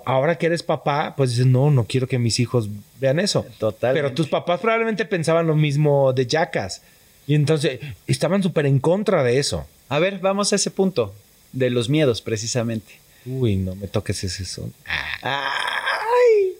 ahora 0.04 0.36
que 0.36 0.46
eres 0.46 0.62
papá, 0.62 1.14
pues 1.16 1.30
dices, 1.30 1.46
no, 1.46 1.70
no 1.70 1.84
quiero 1.84 2.06
que 2.06 2.18
mis 2.18 2.40
hijos 2.40 2.68
vean 3.00 3.20
eso. 3.20 3.46
Total. 3.58 3.94
Pero 3.94 4.12
tus 4.12 4.28
papás 4.28 4.60
probablemente 4.60 5.06
pensaban 5.06 5.46
lo 5.46 5.56
mismo 5.56 6.12
de 6.12 6.26
Jackas. 6.26 6.82
Y 7.26 7.34
entonces 7.34 7.80
estaban 8.06 8.42
súper 8.42 8.66
en 8.66 8.80
contra 8.80 9.22
de 9.22 9.38
eso. 9.38 9.66
A 9.88 9.98
ver, 9.98 10.18
vamos 10.18 10.52
a 10.52 10.56
ese 10.56 10.70
punto 10.70 11.14
de 11.52 11.70
los 11.70 11.88
miedos, 11.88 12.20
precisamente. 12.20 12.92
Uy, 13.24 13.56
no 13.56 13.74
me 13.76 13.86
toques 13.86 14.24
ese 14.24 14.44
son. 14.44 14.74
Ay 15.22 16.54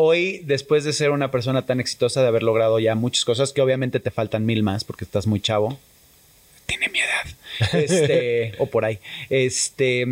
hoy, 0.00 0.42
después 0.44 0.84
de 0.84 0.92
ser 0.92 1.10
una 1.10 1.32
persona 1.32 1.66
tan 1.66 1.80
exitosa, 1.80 2.22
de 2.22 2.28
haber 2.28 2.44
logrado 2.44 2.78
ya 2.78 2.94
muchas 2.94 3.24
cosas, 3.24 3.52
que 3.52 3.60
obviamente 3.60 3.98
te 3.98 4.12
faltan 4.12 4.46
mil 4.46 4.62
más 4.62 4.84
porque 4.84 5.04
estás 5.04 5.26
muy 5.26 5.40
chavo, 5.40 5.76
tiene 6.66 6.88
mi 6.88 7.00
edad, 7.00 7.72
este, 7.72 8.54
o 8.58 8.66
por 8.66 8.84
ahí, 8.84 9.00
este, 9.28 10.06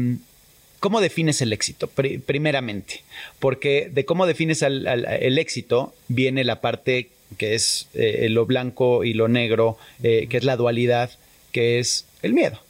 ¿cómo 0.80 1.00
defines 1.00 1.40
el 1.40 1.52
éxito? 1.52 1.86
primeramente, 1.86 3.04
porque 3.38 3.88
de 3.92 4.04
cómo 4.04 4.26
defines 4.26 4.62
el 4.62 5.38
éxito 5.38 5.94
viene 6.08 6.42
la 6.42 6.60
parte 6.60 7.10
que 7.38 7.54
es 7.54 7.86
eh, 7.94 8.26
lo 8.28 8.44
blanco 8.44 9.04
y 9.04 9.12
lo 9.12 9.28
negro, 9.28 9.78
eh, 10.02 10.26
que 10.28 10.36
es 10.36 10.42
la 10.42 10.56
dualidad, 10.56 11.12
que 11.52 11.78
es 11.78 12.06
el 12.22 12.34
miedo. 12.34 12.60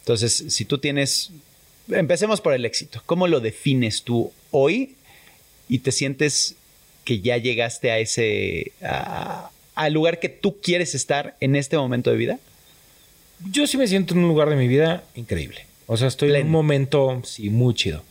Entonces, 0.00 0.44
si 0.48 0.66
tú 0.66 0.76
tienes, 0.76 1.30
empecemos 1.88 2.42
por 2.42 2.52
el 2.52 2.66
éxito, 2.66 3.02
¿cómo 3.06 3.26
lo 3.26 3.40
defines 3.40 4.02
tú 4.02 4.32
hoy 4.50 4.96
y 5.68 5.78
te 5.78 5.92
sientes 5.92 6.56
que 7.04 7.20
ya 7.20 7.36
llegaste 7.36 7.90
a 7.90 7.98
ese, 7.98 8.72
al 9.74 9.92
lugar 9.92 10.20
que 10.20 10.28
tú 10.28 10.60
quieres 10.60 10.94
estar 10.94 11.36
en 11.40 11.56
este 11.56 11.76
momento 11.76 12.10
de 12.10 12.16
vida? 12.16 12.38
Yo 13.50 13.66
sí 13.66 13.76
me 13.76 13.88
siento 13.88 14.14
en 14.14 14.20
un 14.20 14.28
lugar 14.28 14.48
de 14.48 14.56
mi 14.56 14.68
vida 14.68 15.02
increíble. 15.14 15.66
O 15.86 15.96
sea, 15.96 16.08
estoy 16.08 16.34
en 16.34 16.46
un 16.46 16.52
momento, 16.52 17.20
sí, 17.24 17.50
muy 17.50 17.74
chido. 17.74 18.02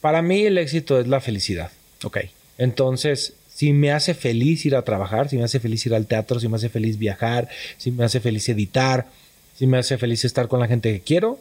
Para 0.00 0.22
mí 0.22 0.44
el 0.44 0.58
éxito 0.58 1.00
es 1.00 1.08
la 1.08 1.20
felicidad. 1.20 1.72
Ok. 2.04 2.18
Entonces, 2.58 3.34
si 3.52 3.72
me 3.72 3.90
hace 3.90 4.14
feliz 4.14 4.64
ir 4.66 4.76
a 4.76 4.82
trabajar, 4.82 5.28
si 5.28 5.36
me 5.36 5.44
hace 5.44 5.60
feliz 5.60 5.84
ir 5.86 5.94
al 5.94 6.06
teatro, 6.06 6.38
si 6.38 6.48
me 6.48 6.56
hace 6.56 6.68
feliz 6.68 6.98
viajar, 6.98 7.48
si 7.78 7.90
me 7.90 8.04
hace 8.04 8.20
feliz 8.20 8.48
editar, 8.48 9.06
si 9.58 9.66
me 9.66 9.78
hace 9.78 9.98
feliz 9.98 10.24
estar 10.24 10.46
con 10.48 10.60
la 10.60 10.68
gente 10.68 10.92
que 10.92 11.00
quiero, 11.00 11.40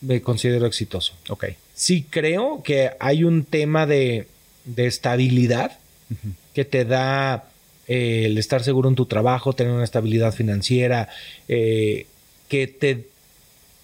me 0.00 0.20
considero 0.20 0.66
exitoso. 0.66 1.14
Ok. 1.28 1.46
Sí 1.74 2.06
creo 2.08 2.62
que 2.62 2.90
hay 3.00 3.24
un 3.24 3.44
tema 3.44 3.86
de 3.86 4.26
de 4.66 4.86
estabilidad 4.86 5.78
que 6.54 6.64
te 6.64 6.84
da 6.84 7.44
eh, 7.88 8.24
el 8.26 8.38
estar 8.38 8.62
seguro 8.62 8.88
en 8.88 8.94
tu 8.94 9.06
trabajo, 9.06 9.52
tener 9.54 9.72
una 9.72 9.84
estabilidad 9.84 10.32
financiera, 10.32 11.08
eh, 11.48 12.06
que 12.48 12.66
te, 12.68 13.06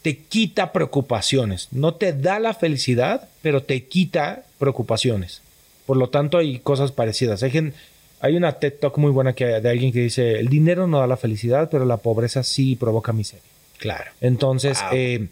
te 0.02 0.18
quita 0.18 0.72
preocupaciones. 0.72 1.68
No 1.72 1.94
te 1.94 2.12
da 2.12 2.38
la 2.38 2.54
felicidad, 2.54 3.28
pero 3.42 3.62
te 3.62 3.84
quita 3.84 4.44
preocupaciones. 4.58 5.40
Por 5.86 5.96
lo 5.96 6.08
tanto, 6.10 6.38
hay 6.38 6.58
cosas 6.60 6.92
parecidas. 6.92 7.42
Hay, 7.42 7.72
hay 8.20 8.36
una 8.36 8.52
TED 8.52 8.74
Talk 8.80 8.98
muy 8.98 9.10
buena 9.10 9.32
que, 9.32 9.44
de 9.46 9.68
alguien 9.68 9.92
que 9.92 10.00
dice, 10.00 10.38
el 10.38 10.48
dinero 10.48 10.86
no 10.86 11.00
da 11.00 11.06
la 11.08 11.16
felicidad, 11.16 11.68
pero 11.70 11.84
la 11.84 11.96
pobreza 11.96 12.42
sí 12.44 12.76
provoca 12.76 13.12
miseria. 13.12 13.42
Claro. 13.78 14.12
Entonces, 14.20 14.78
Wow. 14.80 14.90
eh, 14.92 15.26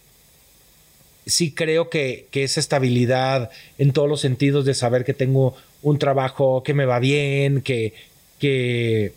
sí 1.31 1.53
creo 1.53 1.89
que, 1.89 2.27
que 2.31 2.45
esa 2.45 2.61
estabilidad 2.61 3.51
en 3.79 3.93
todos 3.93 4.09
los 4.09 4.21
sentidos 4.21 4.65
de 4.65 4.75
saber 4.75 5.05
que 5.05 5.15
tengo 5.15 5.55
un 5.83 5.99
trabajo 5.99 6.63
que 6.63 6.75
me 6.75 6.85
va 6.85 6.99
bien, 6.99 7.63
que, 7.63 7.95
que, 8.39 9.13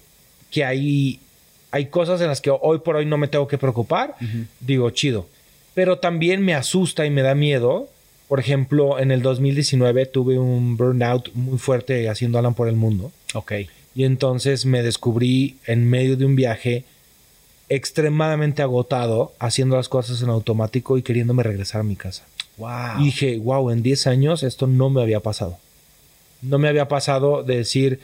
que 0.51 0.63
hay, 0.63 1.19
hay 1.71 1.87
cosas 1.87 2.21
en 2.21 2.27
las 2.27 2.41
que 2.41 2.51
hoy 2.51 2.79
por 2.79 2.95
hoy 2.95 3.05
no 3.05 3.17
me 3.17 3.27
tengo 3.27 3.47
que 3.47 3.57
preocupar, 3.57 4.15
digo, 4.59 4.89
chido. 4.91 5.27
Pero 5.73 5.97
también 5.97 6.43
me 6.43 6.53
asusta 6.53 7.05
y 7.05 7.09
me 7.09 7.23
da 7.23 7.35
miedo. 7.35 7.89
Por 8.27 8.39
ejemplo, 8.39 8.99
en 8.99 9.11
el 9.11 9.21
2019 9.21 10.05
tuve 10.05 10.37
un 10.37 10.77
burnout 10.77 11.33
muy 11.33 11.57
fuerte 11.57 12.09
haciendo 12.09 12.37
Alan 12.37 12.53
por 12.53 12.67
el 12.67 12.75
mundo. 12.75 13.11
Ok. 13.33 13.53
Y 13.95 14.05
entonces 14.05 14.65
me 14.65 14.83
descubrí 14.83 15.57
en 15.65 15.89
medio 15.89 16.15
de 16.15 16.25
un 16.25 16.35
viaje 16.35 16.85
extremadamente 17.75 18.61
agotado, 18.61 19.33
haciendo 19.39 19.75
las 19.77 19.89
cosas 19.89 20.21
en 20.21 20.29
automático 20.29 20.97
y 20.97 21.03
queriéndome 21.03 21.43
regresar 21.43 21.81
a 21.81 21.83
mi 21.83 21.95
casa. 21.95 22.23
Wow. 22.57 22.99
Y 23.01 23.05
dije, 23.05 23.37
wow, 23.39 23.69
en 23.71 23.81
10 23.83 24.07
años 24.07 24.43
esto 24.43 24.67
no 24.67 24.89
me 24.89 25.01
había 25.01 25.19
pasado. 25.21 25.57
No 26.41 26.57
me 26.59 26.67
había 26.67 26.87
pasado 26.87 27.43
de 27.43 27.57
decir, 27.57 27.99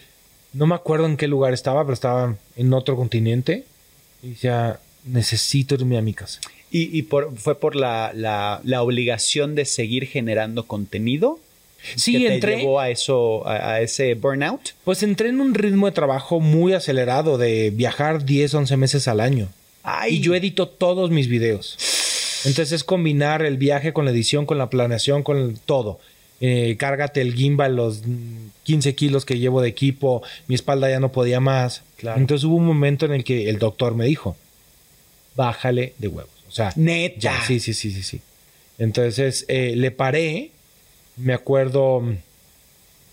no 0.53 0.65
me 0.65 0.75
acuerdo 0.75 1.05
en 1.05 1.17
qué 1.17 1.27
lugar 1.27 1.53
estaba, 1.53 1.83
pero 1.83 1.93
estaba 1.93 2.35
en 2.55 2.73
otro 2.73 2.95
continente. 2.95 3.65
Y 4.23 4.29
decía, 4.29 4.79
necesito 5.05 5.75
irme 5.75 5.97
a 5.97 6.01
mi 6.01 6.13
casa. 6.13 6.39
¿Y, 6.71 6.97
y 6.97 7.01
por, 7.03 7.35
fue 7.37 7.59
por 7.59 7.75
la, 7.75 8.11
la- 8.13 8.61
la 8.63 8.81
obligación 8.81 9.55
de 9.55 9.65
seguir 9.65 10.05
generando 10.07 10.65
contenido? 10.67 11.39
Sí, 11.95 12.13
que 12.19 12.27
te 12.27 12.33
entré. 12.35 12.57
llevó 12.57 12.79
a 12.79 12.89
eso, 12.89 13.47
a, 13.47 13.73
a 13.73 13.81
ese 13.81 14.13
burnout? 14.13 14.71
Pues 14.83 15.01
entré 15.01 15.29
en 15.29 15.39
un 15.39 15.53
ritmo 15.53 15.85
de 15.85 15.93
trabajo 15.93 16.39
muy 16.41 16.73
acelerado 16.73 17.37
de 17.37 17.69
viajar 17.71 18.25
10, 18.25 18.53
11 18.53 18.77
meses 18.77 19.07
al 19.07 19.19
año. 19.21 19.47
Ay. 19.83 20.15
Y 20.15 20.19
yo 20.21 20.35
edito 20.35 20.67
todos 20.67 21.09
mis 21.11 21.27
videos. 21.27 21.75
Entonces 22.45 22.71
es 22.71 22.83
combinar 22.83 23.41
el 23.43 23.57
viaje 23.57 23.91
con 23.93 24.05
la 24.05 24.11
edición, 24.11 24.45
con 24.45 24.57
la 24.57 24.69
planeación, 24.69 25.23
con 25.23 25.37
el- 25.37 25.59
todo. 25.59 25.99
Eh, 26.41 26.77
cárgate 26.79 27.19
el 27.21 27.33
gimbal, 27.33 27.75
los 27.75 28.01
mm, 28.05 28.47
15 28.63 28.95
kilos 28.95 29.25
que 29.25 29.37
llevo 29.39 29.61
de 29.61 29.67
equipo, 29.67 30.23
mi 30.47 30.55
espalda 30.55 30.89
ya 30.89 30.99
no 31.01 31.11
podía 31.11 31.41
más. 31.41 31.81
Claro. 31.97 32.19
Entonces 32.19 32.45
hubo 32.45 32.55
un 32.55 32.65
momento 32.65 33.05
en 33.05 33.11
el 33.13 33.23
que 33.25 33.49
el 33.49 33.59
doctor 33.59 33.93
me 33.93 34.05
dijo, 34.05 34.37
bájale 35.35 35.93
de 35.97 36.07
huevos. 36.07 36.31
O 36.47 36.51
sea, 36.51 36.71
Neta. 36.75 37.19
ya, 37.19 37.41
sí, 37.45 37.59
sí, 37.59 37.73
sí, 37.73 37.91
sí, 37.91 38.03
sí. 38.03 38.21
Entonces 38.77 39.43
eh, 39.49 39.73
le 39.75 39.91
paré, 39.91 40.51
me 41.17 41.33
acuerdo, 41.33 42.03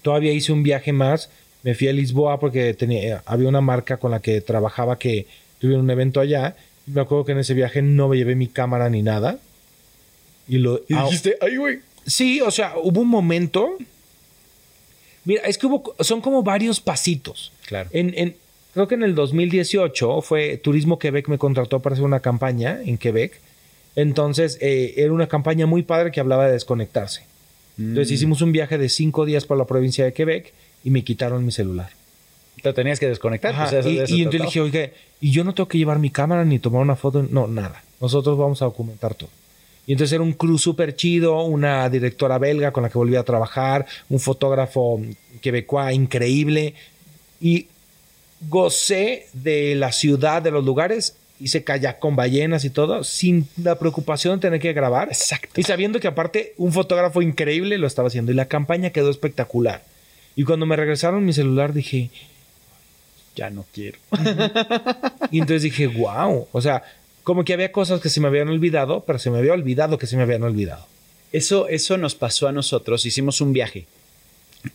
todavía 0.02 0.32
hice 0.32 0.52
un 0.52 0.62
viaje 0.62 0.92
más, 0.92 1.28
me 1.64 1.74
fui 1.74 1.88
a 1.88 1.92
Lisboa 1.92 2.38
porque 2.38 2.74
tenía, 2.74 3.22
había 3.26 3.48
una 3.48 3.60
marca 3.60 3.96
con 3.96 4.12
la 4.12 4.20
que 4.20 4.40
trabajaba 4.40 4.98
que 4.98 5.26
tuvieron 5.60 5.84
un 5.84 5.90
evento 5.90 6.20
allá. 6.20 6.56
Y 6.86 6.92
me 6.92 7.00
acuerdo 7.00 7.24
que 7.24 7.32
en 7.32 7.38
ese 7.38 7.54
viaje 7.54 7.82
no 7.82 8.08
me 8.08 8.16
llevé 8.16 8.34
mi 8.34 8.46
cámara 8.48 8.88
ni 8.90 9.02
nada. 9.02 9.38
Y 10.48 10.58
lo... 10.58 10.80
Y 10.88 10.94
ah, 10.94 11.04
dijiste, 11.04 11.36
ay, 11.40 11.56
güey. 11.56 11.80
Sí, 12.06 12.40
o 12.40 12.50
sea, 12.50 12.74
hubo 12.82 13.00
un 13.00 13.08
momento. 13.08 13.76
Mira, 15.24 15.42
es 15.42 15.58
que 15.58 15.66
hubo, 15.66 15.94
son 16.00 16.20
como 16.20 16.42
varios 16.42 16.80
pasitos. 16.80 17.52
Claro. 17.66 17.88
En, 17.92 18.14
en- 18.16 18.36
creo 18.74 18.86
que 18.86 18.94
en 18.94 19.02
el 19.02 19.14
2018 19.14 20.22
fue 20.22 20.56
Turismo 20.58 20.98
Quebec 20.98 21.28
me 21.28 21.38
contrató 21.38 21.80
para 21.80 21.94
hacer 21.94 22.04
una 22.04 22.20
campaña 22.20 22.78
en 22.84 22.96
Quebec. 22.98 23.40
Entonces, 23.96 24.58
eh, 24.60 24.94
era 24.98 25.12
una 25.12 25.26
campaña 25.26 25.66
muy 25.66 25.82
padre 25.82 26.12
que 26.12 26.20
hablaba 26.20 26.46
de 26.46 26.52
desconectarse. 26.52 27.24
Entonces, 27.78 28.10
Mm. 28.10 28.14
hicimos 28.14 28.42
un 28.42 28.52
viaje 28.52 28.78
de 28.78 28.88
cinco 28.88 29.24
días 29.26 29.44
por 29.46 29.58
la 29.58 29.64
provincia 29.66 30.04
de 30.04 30.12
Quebec 30.12 30.52
y 30.84 30.90
me 30.90 31.02
quitaron 31.02 31.44
mi 31.44 31.50
celular. 31.52 31.90
Te 32.62 32.72
tenías 32.72 32.98
que 32.98 33.08
desconectar. 33.08 33.52
Ajá, 33.52 33.64
pues, 33.70 33.74
eso- 33.80 33.90
y 33.90 33.98
eso 33.98 34.14
y 34.14 34.22
entonces 34.22 34.42
dije, 34.46 34.60
oiga, 34.60 34.90
y 35.20 35.30
yo 35.30 35.44
no 35.44 35.54
tengo 35.54 35.68
que 35.68 35.78
llevar 35.78 35.98
mi 35.98 36.10
cámara 36.10 36.44
ni 36.44 36.58
tomar 36.58 36.82
una 36.82 36.96
foto, 36.96 37.26
no, 37.30 37.46
nada. 37.46 37.82
Nosotros 38.00 38.36
vamos 38.38 38.60
a 38.62 38.66
documentar 38.66 39.14
todo. 39.14 39.30
Y 39.86 39.92
entonces 39.92 40.14
era 40.14 40.22
un 40.22 40.32
crew 40.32 40.58
súper 40.58 40.96
chido, 40.96 41.42
una 41.44 41.88
directora 41.88 42.38
belga 42.38 42.72
con 42.72 42.82
la 42.82 42.88
que 42.88 42.98
volví 42.98 43.14
a 43.16 43.22
trabajar, 43.22 43.86
un 44.08 44.18
fotógrafo 44.18 45.00
quebecois 45.40 45.94
increíble. 45.94 46.74
Y 47.40 47.66
gocé 48.48 49.26
de 49.32 49.74
la 49.76 49.92
ciudad, 49.92 50.42
de 50.42 50.50
los 50.50 50.64
lugares, 50.64 51.16
hice 51.40 51.64
kayak 51.64 51.98
con 51.98 52.16
ballenas 52.16 52.64
y 52.64 52.70
todo, 52.70 53.04
sin 53.04 53.48
la 53.62 53.78
preocupación 53.78 54.36
de 54.36 54.40
tener 54.48 54.60
que 54.60 54.72
grabar. 54.72 55.08
Exacto. 55.08 55.60
Y 55.60 55.64
sabiendo 55.64 56.00
que 56.00 56.08
aparte 56.08 56.54
un 56.56 56.72
fotógrafo 56.72 57.22
increíble 57.22 57.78
lo 57.78 57.86
estaba 57.86 58.08
haciendo. 58.08 58.32
Y 58.32 58.34
la 58.34 58.46
campaña 58.46 58.90
quedó 58.90 59.10
espectacular. 59.10 59.82
Y 60.34 60.44
cuando 60.44 60.66
me 60.66 60.76
regresaron 60.76 61.24
mi 61.24 61.32
celular 61.32 61.72
dije, 61.72 62.10
Ya 63.36 63.50
no 63.50 63.64
quiero. 63.72 63.98
y 65.30 65.38
entonces 65.38 65.62
dije, 65.62 65.86
wow. 65.86 66.48
O 66.50 66.60
sea, 66.60 66.82
como 67.22 67.44
que 67.44 67.52
había 67.52 67.70
cosas 67.70 68.00
que 68.00 68.08
se 68.08 68.20
me 68.20 68.28
habían 68.28 68.48
olvidado, 68.48 69.04
pero 69.06 69.18
se 69.18 69.30
me 69.30 69.38
había 69.38 69.52
olvidado 69.52 69.98
que 69.98 70.06
se 70.06 70.16
me 70.16 70.22
habían 70.22 70.42
olvidado. 70.42 70.86
Eso, 71.32 71.68
eso 71.68 71.98
nos 71.98 72.14
pasó 72.14 72.48
a 72.48 72.52
nosotros. 72.52 73.04
Hicimos 73.04 73.40
un 73.40 73.52
viaje 73.52 73.86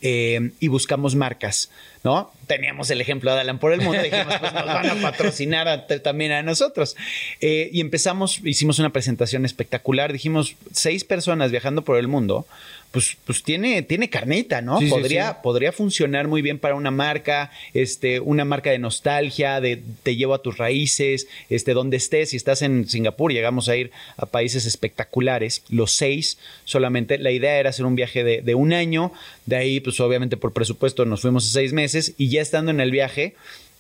eh, 0.02 0.52
y 0.60 0.68
buscamos 0.68 1.16
marcas, 1.16 1.70
¿no? 2.04 2.32
Teníamos 2.48 2.90
el 2.92 3.02
ejemplo 3.02 3.34
de 3.34 3.42
Alan 3.42 3.60
por 3.60 3.74
el 3.74 3.82
mundo. 3.82 4.02
Dijimos, 4.02 4.36
pues 4.40 4.54
nos 4.54 4.66
van 4.66 4.90
a 4.90 4.96
patrocinar 5.02 5.88
también 6.04 6.32
a 6.32 6.44
nosotros. 6.44 6.96
Eh, 7.40 7.70
y 7.74 7.82
empezamos, 7.82 8.42
hicimos 8.44 8.80
una 8.80 8.92
presentación 8.92 9.46
espectacular. 9.46 10.14
Dijimos, 10.14 10.56
seis 10.72 11.04
personas 11.04 11.52
viajando 11.52 11.84
por 11.84 11.98
el 11.98 12.08
mundo. 12.08 12.46
Pues, 12.92 13.16
pues 13.26 13.42
tiene, 13.42 13.82
tiene 13.84 14.10
carnita, 14.10 14.62
¿no? 14.62 14.78
Sí, 14.80 14.86
sí, 14.86 14.92
podría, 14.92 15.30
sí. 15.30 15.36
podría 15.42 15.72
funcionar 15.72 16.28
muy 16.28 16.42
bien 16.42 16.60
para 16.60 16.76
una 16.76 16.92
marca, 16.92 17.50
este, 17.74 18.20
una 18.20 18.44
marca 18.44 18.70
de 18.70 18.80
nostalgia, 18.80 19.62
de 19.62 19.82
te 20.04 20.18
llevo 20.18 20.34
a 20.34 20.42
tus 20.42 20.58
raíces, 20.58 21.28
este, 21.50 21.74
donde 21.74 21.96
estés, 21.96 22.32
si 22.32 22.38
estás 22.38 22.62
en 22.62 22.90
Singapur, 22.90 23.32
llegamos 23.32 23.70
a 23.70 23.78
ir 23.78 23.92
a 24.18 24.26
países 24.26 24.66
espectaculares, 24.66 25.64
los 25.70 25.94
seis 25.94 26.38
solamente. 26.66 27.18
La 27.18 27.32
idea 27.32 27.58
era 27.58 27.70
hacer 27.70 27.86
un 27.86 27.96
viaje 27.96 28.26
de, 28.26 28.42
de 28.42 28.56
un 28.56 28.74
año, 28.74 29.14
de 29.46 29.56
ahí, 29.56 29.80
pues 29.80 29.98
obviamente 30.02 30.36
por 30.36 30.52
presupuesto 30.52 31.06
nos 31.06 31.22
fuimos 31.22 31.48
a 31.48 31.52
seis 31.54 31.72
meses 31.72 32.14
y 32.18 32.28
ya 32.28 32.42
estando 32.42 32.72
en 32.72 32.82
el 32.82 32.92
viaje, 32.92 33.36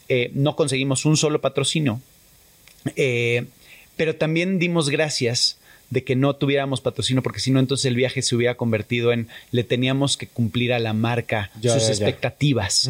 eh, 0.07 0.31
no 0.33 0.55
conseguimos 0.55 1.05
un 1.05 1.17
solo 1.17 1.41
patrocinio. 1.41 2.01
Eh, 2.95 3.45
pero 3.95 4.15
también 4.15 4.57
dimos 4.57 4.89
gracias 4.89 5.57
de 5.91 6.03
que 6.03 6.15
no 6.15 6.35
tuviéramos 6.35 6.81
patrocinio, 6.81 7.21
porque 7.21 7.39
si 7.39 7.51
no, 7.51 7.59
entonces 7.59 7.85
el 7.85 7.95
viaje 7.95 8.23
se 8.23 8.35
hubiera 8.35 8.55
convertido 8.55 9.11
en 9.13 9.27
le 9.51 9.63
teníamos 9.63 10.17
que 10.17 10.25
cumplir 10.25 10.73
a 10.73 10.79
la 10.79 10.93
marca 10.93 11.51
Ya, 11.61 11.73
sus 11.73 11.83
ya, 11.83 11.87
ya. 11.89 11.93
expectativas, 11.93 12.89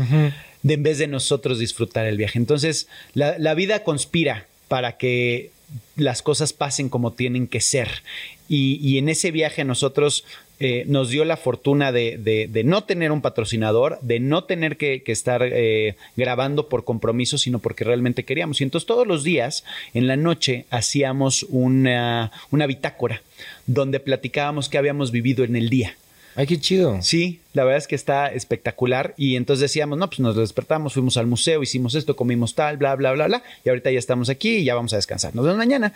de 0.64 0.74
en 0.76 0.84
vez 0.84 0.98
de 1.00 1.08
nosotros 1.08 1.60
disfrutar 1.60 2.06
el 2.06 2.16
viaje. 2.18 2.40
Entonces, 2.40 2.88
la, 3.14 3.38
la 3.38 3.54
vida 3.56 3.84
conspira 3.84 4.46
para 4.68 4.98
que 4.98 5.52
las 5.96 6.22
cosas 6.22 6.54
pasen 6.54 6.90
como 6.90 7.12
tienen 7.14 7.48
que 7.48 7.60
ser. 7.62 8.04
Y, 8.48 8.76
y 8.88 8.98
en 8.98 9.10
ese 9.10 9.32
viaje 9.32 9.64
nosotros 9.64 10.24
eh, 10.64 10.84
nos 10.88 11.10
dio 11.10 11.26
la 11.26 11.38
fortuna 11.38 11.92
de, 11.92 12.18
de- 12.18 12.48
de 12.48 12.64
no 12.64 12.84
tener 12.84 13.12
un 13.12 13.22
patrocinador, 13.22 13.98
de 14.02 14.20
no 14.20 14.44
tener 14.44 14.78
que, 14.78 15.02
que 15.02 15.12
estar 15.12 15.42
eh, 15.44 15.96
grabando 16.16 16.70
por 16.70 16.84
compromiso, 16.86 17.38
sino 17.40 17.58
porque 17.60 17.84
realmente 17.84 18.24
queríamos. 18.24 18.62
Y 18.62 18.64
entonces 18.64 18.86
todos 18.86 19.08
los 19.08 19.24
días, 19.24 19.64
en 19.96 20.06
la 20.08 20.16
noche, 20.16 20.66
hacíamos 20.70 21.44
una, 21.50 22.32
una 22.52 22.68
bitácora 22.68 23.22
donde 23.66 24.00
platicábamos 24.00 24.70
qué 24.70 24.78
habíamos 24.78 25.12
vivido 25.12 25.44
en 25.44 25.56
el 25.56 25.70
día. 25.70 25.96
Ay, 26.36 26.46
qué 26.48 26.60
chido. 26.60 27.02
Sí, 27.02 27.42
la 27.54 27.64
verdad 27.66 27.80
es 27.80 27.88
que 27.88 27.96
está 27.96 28.28
espectacular. 28.32 29.14
Y 29.18 29.36
entonces 29.36 29.62
decíamos, 29.62 29.98
no, 29.98 30.08
pues 30.08 30.20
nos 30.22 30.36
despertamos, 30.38 30.94
fuimos 30.94 31.18
al 31.18 31.28
museo, 31.28 31.62
hicimos 31.62 31.94
esto, 31.96 32.16
comimos 32.16 32.56
tal, 32.56 32.78
bla, 32.78 32.96
bla, 32.96 33.12
bla, 33.12 33.28
bla. 33.28 33.44
Y 33.66 33.70
ahorita 33.70 33.92
ya 33.92 34.00
estamos 34.00 34.30
aquí 34.30 34.58
y 34.58 34.64
ya 34.64 34.76
vamos 34.76 34.94
a 34.94 34.96
descansar. 34.96 35.36
Nos 35.36 35.44
vemos 35.44 35.58
mañana. 35.58 35.94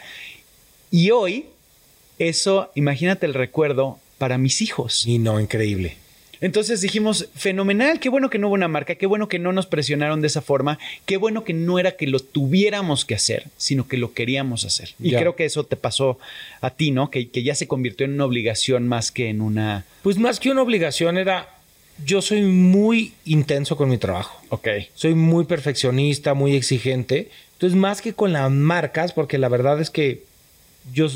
Y 0.92 1.12
hoy, 1.12 1.46
eso, 2.20 2.70
imagínate 2.76 3.26
el 3.26 3.34
recuerdo 3.34 4.00
para 4.18 4.38
mis 4.38 4.62
hijos. 4.62 5.06
Y 5.06 5.18
no, 5.20 5.40
increíble. 5.40 5.98
Entonces 6.42 6.82
dijimos, 6.82 7.30
fenomenal, 7.36 8.00
qué 8.00 8.10
bueno 8.10 8.30
que 8.30 8.38
no 8.38 8.48
hubo 8.48 8.56
una 8.56 8.68
marca, 8.68 8.96
qué 8.96 9.06
bueno 9.06 9.30
que 9.30 9.40
no 9.40 9.54
nos 9.54 9.66
presionaron 9.68 10.20
de 10.22 10.28
esa 10.28 10.42
forma, 10.42 10.78
qué 11.06 11.16
bueno 11.18 11.44
que 11.46 11.54
no 11.54 11.80
era 11.80 11.96
que 11.96 12.08
lo 12.08 12.20
tuviéramos 12.20 13.06
que 13.06 13.16
hacer, 13.16 13.46
sino 13.58 13.88
que 13.88 13.98
lo 13.98 14.14
queríamos 14.14 14.66
hacer. 14.66 14.90
Y 15.02 15.12
Ya. 15.12 15.20
creo 15.20 15.36
que 15.36 15.46
eso 15.46 15.64
te 15.64 15.78
pasó 15.78 16.20
a 16.62 16.72
ti, 16.72 16.92
¿no? 16.92 17.10
Que, 17.10 17.30
que 17.30 17.42
ya 17.42 17.56
se 17.56 17.68
convirtió 17.68 18.06
en 18.06 18.14
una 18.14 18.26
obligación 18.26 18.88
más 18.88 19.12
que 19.12 19.30
en 19.30 19.42
una... 19.42 19.86
Pues 20.04 20.18
más 20.18 20.40
que 20.42 20.52
una 20.52 20.62
obligación 20.62 21.18
era, 21.18 21.50
yo 22.06 22.22
soy 22.22 22.42
muy 22.42 23.14
intenso 23.24 23.78
con 23.78 23.90
mi 23.90 23.98
trabajo. 23.98 24.40
Ok. 24.50 24.68
Soy 24.94 25.16
muy 25.16 25.46
perfeccionista, 25.46 26.34
muy 26.34 26.54
exigente. 26.56 27.30
Entonces, 27.54 27.80
más 27.80 28.02
que 28.02 28.14
con 28.14 28.34
las 28.34 28.52
marcas, 28.52 29.14
porque 29.14 29.38
la 29.38 29.48
verdad 29.48 29.80
es 29.80 29.90
que 29.90 30.24
yo, 30.94 31.08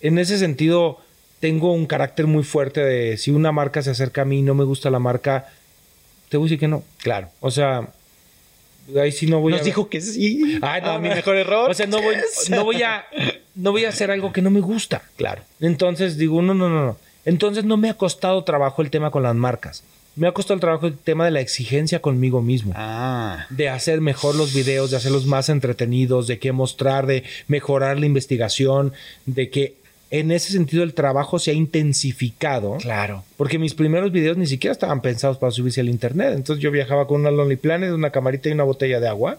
en 0.00 0.18
ese 0.18 0.38
sentido, 0.38 1.00
tengo 1.40 1.72
un 1.72 1.86
carácter 1.86 2.26
muy 2.26 2.44
fuerte 2.44 2.80
de 2.80 3.16
si 3.16 3.30
una 3.30 3.52
marca 3.52 3.82
se 3.82 3.90
acerca 3.90 4.22
a 4.22 4.24
mí 4.24 4.38
y 4.38 4.42
no 4.42 4.54
me 4.54 4.64
gusta 4.64 4.90
la 4.90 4.98
marca, 4.98 5.46
te 6.28 6.36
voy 6.36 6.44
a 6.44 6.46
decir 6.46 6.58
que 6.60 6.68
no. 6.68 6.82
Claro. 7.02 7.28
O 7.40 7.50
sea, 7.50 7.88
ahí 9.00 9.12
sí 9.12 9.26
no 9.26 9.40
voy 9.40 9.52
Nos 9.52 9.60
a... 9.62 9.64
dijo 9.64 9.88
que 9.88 10.00
sí. 10.00 10.58
Ay, 10.62 10.80
no, 10.82 10.92
Ah, 10.92 10.98
mi 10.98 11.08
mejor 11.08 11.36
error. 11.36 11.70
O 11.70 11.74
sea, 11.74 11.86
no 11.86 12.00
voy, 12.00 12.16
no 12.50 12.64
voy 12.64 12.82
a, 12.82 13.04
no 13.54 13.72
voy 13.72 13.84
a 13.84 13.90
hacer 13.90 14.10
algo 14.10 14.32
que 14.32 14.42
no 14.42 14.50
me 14.50 14.60
gusta. 14.60 15.02
Claro. 15.16 15.42
Entonces 15.60 16.16
digo, 16.16 16.40
no, 16.42 16.54
no, 16.54 16.68
no, 16.68 16.86
no. 16.86 16.96
Entonces 17.24 17.64
no 17.64 17.76
me 17.76 17.90
ha 17.90 17.94
costado 17.94 18.44
trabajo 18.44 18.82
el 18.82 18.90
tema 18.90 19.10
con 19.10 19.22
las 19.24 19.34
marcas. 19.34 19.82
me 20.14 20.28
ha 20.28 20.32
costado 20.32 20.54
el 20.54 20.60
trabajo 20.60 20.86
el 20.86 20.96
tema 20.96 21.24
de 21.24 21.32
la 21.32 21.40
exigencia 21.40 22.00
conmigo 22.00 22.40
mismo. 22.40 22.72
Ah. 22.76 23.46
De 23.50 23.68
hacer 23.68 24.00
mejor 24.00 24.36
los 24.36 24.54
videos, 24.54 24.90
de 24.90 24.96
hacerlos 24.96 25.26
más 25.26 25.48
entretenidos, 25.48 26.26
de 26.28 26.38
qué 26.38 26.52
mostrar, 26.52 27.06
de 27.06 27.24
mejorar 27.48 27.98
la 27.98 28.06
investigación, 28.06 28.92
de 29.26 29.50
que 29.50 29.74
en 30.10 30.30
ese 30.30 30.52
sentido 30.52 30.82
el 30.82 30.94
trabajo 30.94 31.38
se 31.38 31.50
ha 31.50 31.54
intensificado. 31.54 32.76
Claro. 32.78 33.24
Porque 33.36 33.58
mis 33.58 33.74
primeros 33.74 34.12
videos 34.12 34.36
ni 34.36 34.46
siquiera 34.46 34.72
estaban 34.72 35.00
pensados 35.02 35.38
para 35.38 35.50
subirse 35.52 35.80
al 35.80 35.88
internet. 35.88 36.32
Entonces 36.34 36.62
yo 36.62 36.70
viajaba 36.70 37.06
con 37.06 37.20
una 37.22 37.30
Lonely 37.30 37.56
Planet, 37.56 37.90
una 37.92 38.10
camarita 38.10 38.48
y 38.48 38.52
una 38.52 38.64
botella 38.64 39.00
de 39.00 39.08
agua. 39.08 39.38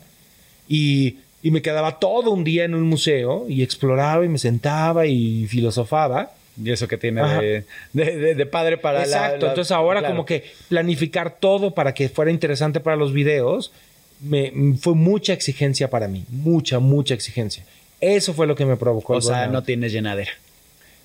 Y, 0.67 1.17
y 1.41 1.51
me 1.51 1.61
quedaba 1.61 1.99
todo 1.99 2.31
un 2.31 2.43
día 2.43 2.65
en 2.65 2.75
un 2.75 2.83
museo 2.83 3.45
y 3.47 3.63
exploraba 3.63 4.25
y 4.25 4.27
me 4.29 4.37
sentaba 4.37 5.05
y 5.05 5.47
filosofaba. 5.47 6.31
Y 6.61 6.71
eso 6.71 6.87
que 6.87 6.97
tiene 6.97 7.21
de, 7.23 7.63
de- 7.93 8.17
de- 8.17 8.35
de 8.35 8.45
padre 8.47 8.77
para 8.77 8.99
la- 8.99 9.05
Exacto. 9.05 9.45
la- 9.45 9.51
Entonces 9.51 9.71
ahora 9.71 9.99
claro. 9.99 10.15
como 10.15 10.25
que 10.25 10.43
planificar 10.69 11.37
todo 11.39 11.71
para 11.75 11.93
que 11.93 12.09
fuera 12.09 12.31
interesante 12.31 12.79
para 12.79 12.95
los 12.97 13.13
videos 13.13 13.71
me, 14.19 14.51
fue 14.81 14.95
mucha 14.95 15.33
exigencia 15.33 15.89
para 15.91 16.07
mí. 16.07 16.25
Mucha, 16.29 16.79
mucha 16.79 17.13
exigencia. 17.13 17.63
Eso 18.01 18.33
fue 18.33 18.47
lo 18.47 18.55
que 18.55 18.65
me 18.65 18.75
provocó. 18.75 19.13
O 19.13 19.17
el 19.17 19.21
sea, 19.21 19.33
burnout. 19.43 19.53
no 19.53 19.63
tienes 19.63 19.91
llenadera. 19.93 20.31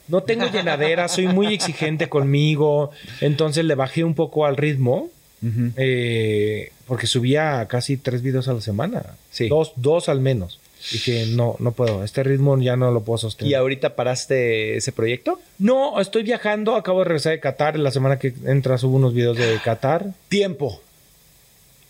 No 0.09 0.22
tengo 0.22 0.46
llenadera, 0.46 1.09
soy 1.09 1.26
muy 1.28 1.55
exigente 1.55 2.09
conmigo. 2.09 2.90
Entonces 3.20 3.64
le 3.64 3.74
bajé 3.74 4.05
un 4.05 4.14
poco 4.14 4.46
al 4.46 4.57
ritmo. 4.57 5.09
eh, 5.76 6.70
porque 6.86 7.07
subía 7.07 7.66
casi 7.68 7.96
tres 7.96 8.22
videos 8.22 8.48
a 8.48 8.53
la 8.53 8.61
semana. 8.61 9.03
Sí. 9.30 9.48
Dos, 9.48 9.72
dos 9.76 10.09
al 10.09 10.20
menos. 10.20 10.59
Dije, 10.90 11.26
no, 11.26 11.57
no 11.61 11.72
puedo. 11.72 12.03
Este 12.05 12.22
ritmo 12.24 12.59
ya 12.61 12.76
no 12.76 12.90
lo 12.90 13.03
puedo 13.03 13.18
sostener. 13.18 13.50
¿Y 13.50 13.55
ahorita 13.55 13.94
paraste 13.94 14.76
ese 14.76 14.90
proyecto? 14.92 15.40
No, 15.59 16.00
estoy 16.00 16.24
viajando. 16.24 16.74
Acabo 16.74 16.98
de 17.00 17.05
regresar 17.05 17.32
de 17.32 17.40
Qatar. 17.40 17.78
La 17.78 17.92
semana 17.92 18.18
que 18.18 18.34
entra 18.46 18.78
subo 18.78 18.96
unos 18.96 19.14
videos 19.14 19.36
de 19.38 19.59
Qatar. 19.64 20.07
Tiempo. 20.28 20.80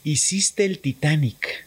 Hiciste 0.04 0.64
el 0.64 0.78
Titanic. 0.78 1.64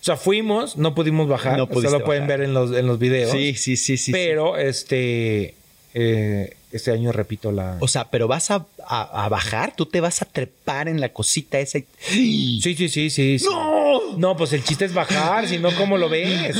O 0.00 0.02
sea, 0.04 0.16
fuimos, 0.16 0.76
no 0.76 0.94
pudimos 0.94 1.28
bajar. 1.28 1.58
No 1.58 1.68
pudiste 1.68 1.98
lo 1.98 2.04
pueden 2.04 2.26
ver 2.26 2.40
en 2.40 2.54
los, 2.54 2.74
en 2.76 2.86
los 2.86 2.98
videos. 2.98 3.32
Sí, 3.32 3.54
sí, 3.54 3.76
sí, 3.76 3.96
sí. 3.98 4.12
Pero 4.12 4.56
este, 4.56 5.54
eh, 5.92 6.56
este 6.72 6.90
año 6.92 7.12
repito 7.12 7.52
la... 7.52 7.76
O 7.80 7.88
sea, 7.88 8.10
pero 8.10 8.26
vas 8.26 8.50
a, 8.50 8.66
a- 8.86 9.24
a 9.24 9.28
bajar, 9.28 9.74
tú 9.76 9.84
te 9.86 10.00
vas 10.00 10.22
a 10.22 10.24
trepar 10.24 10.88
en 10.88 11.00
la 11.00 11.10
cosita 11.10 11.58
esa. 11.60 11.78
y- 11.78 12.60
Sí, 12.62 12.74
sí, 12.74 12.88
sí, 12.88 13.10
sí. 13.10 13.38
sí. 13.38 13.44
¡No! 13.50 14.16
No, 14.16 14.36
pues 14.36 14.52
el 14.54 14.64
chiste 14.64 14.84
es 14.86 14.94
bajar, 14.94 15.46
si 15.46 15.58
no, 15.58 15.70
¿cómo 15.74 15.98
lo 15.98 16.08
ves? 16.08 16.56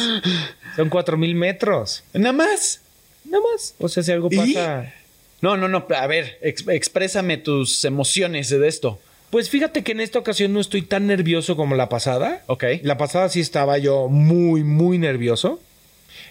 Son 0.76 0.88
cuatro 0.90 1.16
mil 1.16 1.34
metros. 1.34 2.02
Nada 2.12 2.32
más. 2.32 2.80
Nada 3.24 3.42
más. 3.52 3.74
O 3.78 3.88
sea, 3.88 4.02
si 4.02 4.12
algo 4.12 4.28
¿Y? 4.30 4.36
pasa. 4.36 4.92
No, 5.40 5.56
no, 5.56 5.66
no. 5.68 5.86
A 5.96 6.06
ver, 6.06 6.38
ex- 6.42 6.68
exprésame 6.68 7.38
tus 7.38 7.84
emociones 7.86 8.50
de 8.50 8.68
esto. 8.68 9.00
Pues 9.30 9.48
fíjate 9.48 9.82
que 9.84 9.92
en 9.92 10.00
esta 10.00 10.18
ocasión 10.18 10.52
no 10.52 10.60
estoy 10.60 10.82
tan 10.82 11.06
nervioso 11.06 11.56
como 11.56 11.76
la 11.76 11.88
pasada. 11.88 12.42
Ok. 12.46 12.64
La 12.82 12.96
pasada 12.98 13.28
sí 13.28 13.40
estaba 13.40 13.78
yo 13.78 14.08
muy, 14.08 14.64
muy 14.64 14.98
nervioso. 14.98 15.60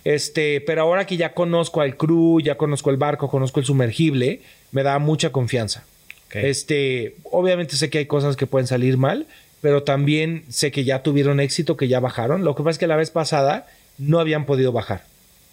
Este, 0.03 0.61
pero 0.61 0.81
ahora 0.83 1.05
que 1.05 1.17
ya 1.17 1.33
conozco 1.33 1.81
al 1.81 1.95
crew, 1.97 2.39
ya 2.41 2.55
conozco 2.55 2.89
el 2.89 2.97
barco, 2.97 3.29
conozco 3.29 3.59
el 3.59 3.65
sumergible, 3.65 4.41
me 4.71 4.83
da 4.83 4.99
mucha 4.99 5.31
confianza. 5.31 5.83
Ok. 6.27 6.35
Este, 6.37 7.15
obviamente 7.23 7.75
sé 7.75 7.89
que 7.89 7.99
hay 7.99 8.05
cosas 8.05 8.35
que 8.35 8.47
pueden 8.47 8.67
salir 8.67 8.97
mal, 8.97 9.27
pero 9.61 9.83
también 9.83 10.43
sé 10.49 10.71
que 10.71 10.83
ya 10.83 11.01
tuvieron 11.03 11.39
éxito, 11.39 11.75
que 11.77 11.87
ya 11.87 11.99
bajaron. 11.99 12.43
Lo 12.43 12.55
que 12.55 12.63
pasa 12.63 12.71
es 12.71 12.77
que 12.79 12.87
la 12.87 12.95
vez 12.95 13.11
pasada 13.11 13.67
no 13.97 14.19
habían 14.19 14.45
podido 14.45 14.71
bajar. 14.71 15.03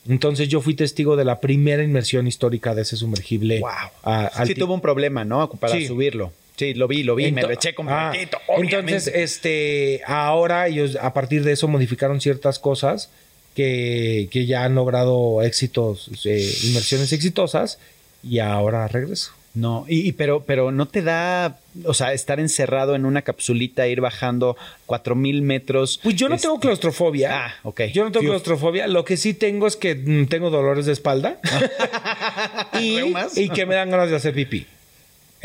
Entonces 0.09 0.49
yo 0.49 0.61
fui 0.61 0.75
testigo 0.75 1.17
de 1.17 1.25
la 1.25 1.41
primera 1.41 1.83
inmersión 1.83 2.27
histórica 2.29 2.75
de 2.75 2.83
ese 2.83 2.97
sumergible. 2.97 3.61
Wow. 3.61 3.71
a- 4.05 4.47
sí, 4.47 4.55
tuvo 4.55 4.75
un 4.75 4.81
problema, 4.81 5.25
¿no? 5.25 5.49
Para 5.51 5.75
Sí. 5.75 5.87
subirlo. 5.87 6.33
Sí, 6.57 6.75
lo 6.75 6.89
vi, 6.89 7.03
lo 7.03 7.15
vi. 7.15 7.31
me 7.33 7.43
Ento- 7.43 7.47
lo 7.49 7.53
eché 7.55 7.75
como 7.75 7.91
Ah. 7.91 8.13
Entonces, 8.59 9.07
este, 9.09 10.01
ahora 10.07 10.67
ellos 10.69 10.97
a 11.01 11.13
partir 11.13 11.45
de 11.45 11.53
eso 11.53 11.69
modificaron 11.69 12.21
ciertas 12.21 12.59
cosas 12.59 13.11
que, 13.55 14.29
que 14.31 14.47
ya 14.47 14.65
han 14.65 14.75
logrado 14.75 15.43
éxitos, 15.43 16.11
eh, 16.25 16.51
inmersiones 16.65 17.13
exitosas 17.13 17.79
y 18.23 18.39
ahora 18.39 18.89
regreso. 18.89 19.33
No, 19.55 19.87
y, 19.89 20.07
y 20.07 20.13
pero, 20.13 20.45
pero 20.45 20.71
no 20.71 20.87
te 20.87 21.01
da, 21.01 21.59
o 21.87 21.95
sea, 21.95 22.13
estar 22.13 22.41
encerrado 22.41 22.95
en 22.95 23.07
una 23.07 23.23
capsulita, 23.23 23.89
ir 23.89 24.03
bajando 24.03 24.55
cuatro 24.85 25.15
mil 25.15 25.41
metros. 25.41 25.99
Pues 26.03 26.15
yo 26.15 26.29
no 26.29 26.35
Este- 26.35 26.47
tengo 26.49 26.61
claustrofobia. 26.61 27.47
Ah, 27.47 27.55
ok. 27.63 27.83
Yo 27.93 28.05
no 28.05 28.13
tengo 28.13 28.21
Fiu. 28.25 28.31
claustrofobia. 28.33 28.87
Lo 28.87 29.07
que 29.07 29.17
sí 29.17 29.33
tengo 29.33 29.67
es 29.67 29.77
que 29.77 29.95
mm, 29.95 30.27
tengo 30.27 30.51
dolores 30.51 30.85
de 30.85 30.93
espalda 30.93 31.39
y, 32.81 32.99
y 33.37 33.49
que 33.49 33.65
me 33.67 33.75
dan 33.75 33.91
ganas 33.91 34.11
de 34.11 34.17
hacer 34.17 34.35
pipí. 34.35 34.67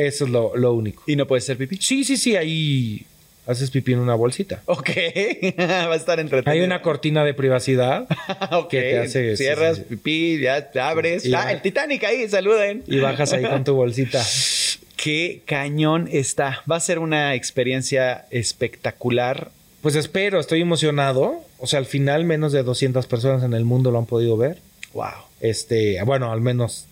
Eso 0.08 0.26
es 0.26 0.32
lo, 0.32 0.56
lo 0.56 0.74
único. 0.74 1.04
Y 1.08 1.16
no 1.16 1.28
puedes 1.28 1.46
ser 1.46 1.58
pipí. 1.58 1.78
Sí, 1.78 2.04
sí, 2.04 2.18
sí, 2.18 2.36
ahí 2.36 3.06
haces 3.48 3.72
pipí 3.72 3.94
en 3.94 4.00
una 4.00 4.16
bolsita. 4.16 4.62
Ok, 4.66 4.90
va 5.60 5.94
a 5.94 5.96
estar 5.96 6.20
entretenido. 6.20 6.52
Hay 6.52 6.66
una 6.66 6.82
cortina 6.82 7.24
de 7.26 7.34
privacidad 7.34 8.08
ok, 8.52 8.70
que 8.70 8.82
te 8.82 9.00
hace- 9.00 9.38
cierras, 9.38 9.78
sí, 9.78 9.84
sí, 9.84 9.90
sí. 9.90 9.96
pipí, 9.96 10.40
ya 10.42 10.72
te 10.72 10.80
abres. 10.80 11.26
Y 11.26 11.34
ah, 11.34 11.52
el 11.52 11.62
Titanic 11.62 12.04
ahí, 12.04 12.28
saluden. 12.30 12.84
y 12.88 12.98
bajas 13.00 13.34
ahí 13.34 13.44
con 13.44 13.64
tu 13.64 13.74
bolsita. 13.76 14.24
Qué 14.96 15.42
cañón 15.46 16.08
está. 16.12 16.62
Va 16.72 16.76
a 16.76 16.80
ser 16.80 17.00
una 17.00 17.34
experiencia 17.34 18.26
espectacular. 18.30 19.50
Pues 19.82 19.96
espero, 19.96 20.40
estoy 20.40 20.62
emocionado. 20.62 21.44
O 21.58 21.66
sea, 21.66 21.80
al 21.80 21.88
final 21.88 22.24
menos 22.24 22.52
de 22.52 22.62
200 22.62 23.08
personas 23.08 23.44
en 23.44 23.54
el 23.54 23.66
mundo 23.66 23.90
lo 23.90 23.98
han 23.98 24.06
podido 24.06 24.38
ver. 24.38 24.60
Wow. 24.94 25.08
Este, 25.40 26.00
bueno, 26.04 26.32
al 26.32 26.42
menos 26.42 26.86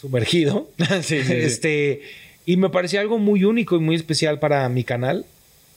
sumergido. 0.00 0.68
sí. 1.02 1.16
Este, 1.16 2.02
y 2.46 2.56
me 2.56 2.70
parecía 2.70 3.00
algo 3.00 3.18
muy 3.18 3.44
único 3.44 3.76
y 3.76 3.80
muy 3.80 3.96
especial 3.96 4.38
para 4.38 4.66
mi 4.68 4.84
canal. 4.84 5.26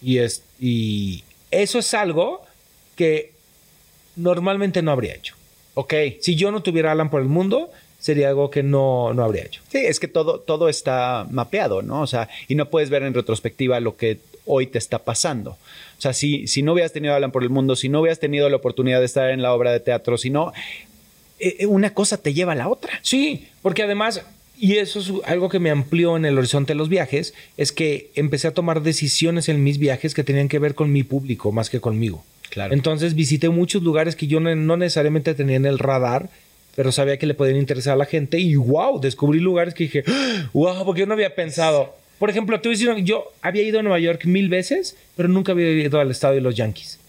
Y, 0.01 0.19
es, 0.19 0.43
y 0.59 1.23
eso 1.51 1.79
es 1.79 1.93
algo 1.95 2.45
que 2.95 3.33
normalmente 4.15 4.81
no 4.81 4.91
habría 4.91 5.15
hecho. 5.15 5.35
Ok. 5.73 5.93
Si 6.21 6.35
yo 6.35 6.51
no 6.51 6.61
tuviera 6.61 6.91
Alan 6.91 7.09
por 7.09 7.21
el 7.21 7.27
mundo, 7.27 7.71
sería 7.99 8.29
algo 8.29 8.51
que 8.51 8.61
no, 8.61 9.13
no 9.13 9.23
habría 9.23 9.45
hecho. 9.45 9.61
Sí, 9.69 9.79
es 9.79 9.99
que 9.99 10.07
todo, 10.07 10.39
todo 10.39 10.69
está 10.69 11.25
mapeado, 11.31 11.81
¿no? 11.81 12.01
O 12.01 12.07
sea, 12.07 12.29
y 12.47 12.53
no 12.53 12.69
puedes 12.69 12.91
ver 12.91 13.01
en 13.01 13.15
retrospectiva 13.15 13.79
lo 13.79 13.97
que 13.97 14.19
hoy 14.45 14.67
te 14.67 14.77
está 14.77 14.99
pasando. 14.99 15.51
O 15.97 16.01
sea, 16.01 16.13
si, 16.13 16.47
si 16.47 16.61
no 16.61 16.73
hubieras 16.73 16.93
tenido 16.93 17.15
Alan 17.15 17.31
por 17.31 17.43
el 17.43 17.49
mundo, 17.49 17.75
si 17.75 17.89
no 17.89 18.01
hubieras 18.01 18.19
tenido 18.19 18.47
la 18.47 18.57
oportunidad 18.57 18.99
de 18.99 19.05
estar 19.05 19.31
en 19.31 19.41
la 19.41 19.53
obra 19.53 19.71
de 19.71 19.79
teatro, 19.79 20.17
si 20.17 20.29
no, 20.29 20.53
eh, 21.39 21.57
eh, 21.59 21.65
una 21.65 21.93
cosa 21.93 22.17
te 22.21 22.33
lleva 22.33 22.53
a 22.53 22.55
la 22.55 22.67
otra. 22.67 22.99
Sí, 23.01 23.47
porque 23.61 23.83
además, 23.83 24.21
y 24.59 24.77
eso 24.77 24.99
es 24.99 25.11
algo 25.25 25.49
que 25.49 25.59
me 25.59 25.69
amplió 25.69 26.17
en 26.17 26.25
el 26.25 26.37
horizonte 26.37 26.73
de 26.73 26.77
los 26.77 26.89
viajes, 26.89 27.33
es 27.57 27.71
que 27.71 28.09
empecé 28.15 28.47
a 28.47 28.51
tomar 28.51 28.81
decisiones 28.81 29.49
en 29.49 29.63
mis 29.63 29.77
viajes 29.77 30.13
que 30.13 30.23
tenían 30.23 30.49
que 30.49 30.59
ver 30.59 30.75
con 30.75 30.91
mi 30.91 31.03
público 31.03 31.51
más 31.51 31.69
que 31.69 31.79
conmigo. 31.79 32.23
Claro. 32.49 32.73
Entonces 32.73 33.13
visité 33.15 33.49
muchos 33.49 33.83
lugares 33.83 34.15
que 34.15 34.27
yo 34.27 34.39
no, 34.39 34.53
no 34.55 34.75
necesariamente 34.77 35.33
tenía 35.33 35.55
en 35.55 35.65
el 35.65 35.79
radar, 35.79 36.29
pero 36.75 36.91
sabía 36.91 37.17
que 37.17 37.25
le 37.27 37.33
podían 37.33 37.57
interesar 37.57 37.93
a 37.93 37.97
la 37.97 38.05
gente 38.05 38.39
y 38.39 38.55
wow, 38.55 38.99
descubrí 38.99 39.39
lugares 39.39 39.73
que 39.73 39.83
dije, 39.85 40.03
wow, 40.53 40.85
porque 40.85 41.01
yo 41.01 41.05
no 41.07 41.13
había 41.13 41.35
pensado. 41.35 41.95
Por 42.17 42.29
ejemplo, 42.29 42.57
a 42.57 42.59
decir, 42.59 42.93
yo 43.03 43.31
había 43.41 43.63
ido 43.63 43.79
a 43.79 43.83
Nueva 43.83 43.99
York 43.99 44.25
mil 44.25 44.49
veces, 44.49 44.97
pero 45.15 45.29
nunca 45.29 45.53
había 45.53 45.71
ido 45.71 45.99
al 45.99 46.11
estadio 46.11 46.35
de 46.35 46.41
los 46.41 46.55
Yankees. 46.55 46.99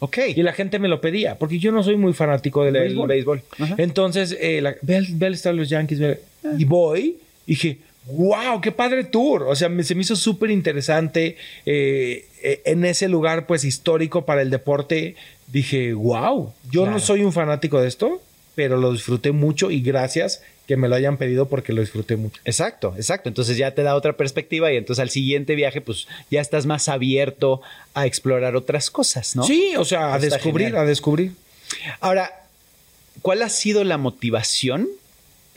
Ok. 0.00 0.18
Y 0.36 0.42
la 0.42 0.52
gente 0.52 0.78
me 0.78 0.88
lo 0.88 1.00
pedía, 1.00 1.36
porque 1.36 1.58
yo 1.58 1.72
no 1.72 1.82
soy 1.82 1.96
muy 1.96 2.12
fanático 2.12 2.64
del, 2.64 2.74
béisbol. 3.06 3.42
Entonces, 3.78 4.36
eh, 4.40 4.60
la- 4.60 4.76
ve, 4.82 4.96
al, 4.96 5.06
ve 5.10 5.26
al 5.26 5.34
estadio 5.34 5.56
de 5.56 5.60
los 5.62 5.70
Yankees 5.70 5.98
ve- 5.98 6.20
y 6.56 6.64
voy 6.64 7.18
y 7.46 7.50
dije, 7.52 7.78
wow, 8.06 8.60
qué 8.60 8.72
padre 8.72 9.04
tour. 9.04 9.42
O 9.42 9.54
sea, 9.56 9.68
me- 9.68 9.84
se 9.84 9.94
me 9.94 10.02
hizo 10.02 10.16
súper 10.16 10.50
interesante 10.50 11.36
eh, 11.66 12.26
eh, 12.42 12.62
en 12.64 12.84
ese 12.84 13.08
lugar, 13.08 13.46
pues 13.46 13.64
histórico 13.64 14.24
para 14.24 14.42
el 14.42 14.50
deporte. 14.50 15.16
Dije, 15.48 15.92
wow, 15.94 16.52
yo 16.70 16.86
no 16.86 17.00
soy 17.00 17.22
un 17.24 17.32
fanático 17.32 17.80
de 17.80 17.88
esto, 17.88 18.20
pero 18.54 18.76
lo 18.76 18.92
disfruté 18.92 19.32
mucho 19.32 19.70
y 19.70 19.80
gracias 19.80 20.42
que 20.66 20.76
me 20.76 20.88
lo 20.88 20.94
hayan 20.96 21.16
pedido 21.16 21.48
porque 21.48 21.72
lo 21.72 21.80
disfruté 21.80 22.16
mucho. 22.16 22.42
Exacto, 22.44 22.92
exacto. 22.96 23.30
Entonces 23.30 23.56
ya 23.56 23.70
te 23.74 23.82
da 23.82 23.94
otra 23.94 24.12
perspectiva 24.18 24.70
y 24.70 24.76
entonces 24.76 25.00
al 25.02 25.08
siguiente 25.08 25.54
viaje, 25.54 25.80
pues 25.80 26.06
ya 26.30 26.42
estás 26.42 26.66
más 26.66 26.90
abierto 26.90 27.62
a 27.94 28.04
explorar 28.04 28.54
otras 28.56 28.90
cosas, 28.90 29.34
¿no? 29.34 29.44
Sí, 29.44 29.72
o 29.78 29.84
sea, 29.86 30.12
a 30.12 30.16
Está 30.18 30.36
descubrir, 30.36 30.66
genial. 30.68 30.82
a 30.82 30.86
descubrir. 30.86 31.32
Ahora, 32.00 32.30
¿cuál 33.22 33.40
ha 33.42 33.48
sido 33.48 33.82
la 33.84 33.96
motivación 33.96 34.88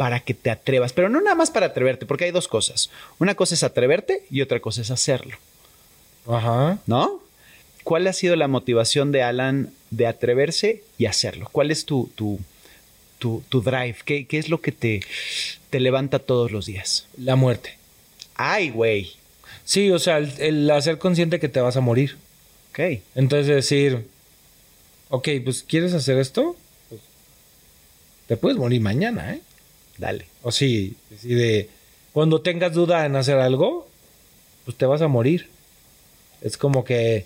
para 0.02 0.20
que 0.20 0.34
te 0.34 0.50
atrevas? 0.50 0.94
Pero 0.94 1.10
no 1.10 1.22
nada 1.22 1.36
más 1.36 1.52
para 1.52 1.68
atreverte, 1.68 2.08
porque 2.08 2.26
hay 2.26 2.32
dos 2.32 2.48
cosas. 2.48 2.90
Una 3.20 3.36
cosa 3.36 3.54
es 3.54 3.62
atreverte 3.62 4.24
y 4.32 4.42
otra 4.42 4.60
cosa 4.60 4.82
es 4.82 4.90
hacerlo, 4.90 5.38
Ajá. 6.28 6.80
¿no? 6.88 7.22
¿Cuál 7.84 8.08
ha 8.08 8.14
sido 8.14 8.36
la 8.36 8.48
motivación 8.48 9.12
de 9.12 9.22
Alan 9.22 9.72
de 9.92 10.08
atreverse 10.08 10.82
y 10.98 11.06
hacerlo? 11.06 11.50
¿Cuál 11.52 11.70
es 11.70 11.86
tu, 11.86 12.10
tu, 12.16 12.40
tu, 13.20 13.44
tu 13.48 13.62
drive? 13.62 13.98
¿Qué, 14.04 14.26
qué 14.26 14.40
es 14.40 14.50
lo 14.50 14.60
que 14.60 14.72
te, 14.72 15.02
te 15.70 15.80
levanta 15.80 16.18
todos 16.18 16.52
los 16.52 16.66
días? 16.66 17.06
La 17.16 17.36
muerte. 17.36 17.78
Ay, 18.34 18.72
güey. 18.72 19.12
Sí, 19.66 19.92
o 19.92 20.00
sea, 20.00 20.18
el, 20.18 20.34
el 20.40 20.72
hacer 20.72 20.98
consciente 20.98 21.40
que 21.40 21.48
te 21.48 21.62
vas 21.62 21.78
a 21.78 21.82
morir. 21.82 22.18
Ok. 22.72 23.04
Entonces 23.14 23.46
decir, 23.46 24.08
ok, 25.10 25.30
pues 25.44 25.62
¿quieres 25.62 25.94
hacer 25.94 26.18
esto? 26.18 26.56
Pues, 26.90 27.02
te 28.26 28.36
puedes 28.36 28.58
morir 28.58 28.82
mañana, 28.82 29.36
¿eh? 29.36 29.42
Dale. 30.02 30.26
O 30.42 30.52
sí, 30.52 30.96
sí, 31.20 31.30
de 31.36 31.70
cuando 32.12 32.42
tengas 32.42 32.74
duda 32.74 33.06
en 33.06 33.16
hacer 33.16 33.38
algo, 33.38 33.88
pues 34.66 34.76
te 34.76 34.88
vas 34.88 35.02
a 35.04 35.08
morir. 35.08 35.48
Es 36.42 36.58
como 36.58 36.84
que 36.84 37.26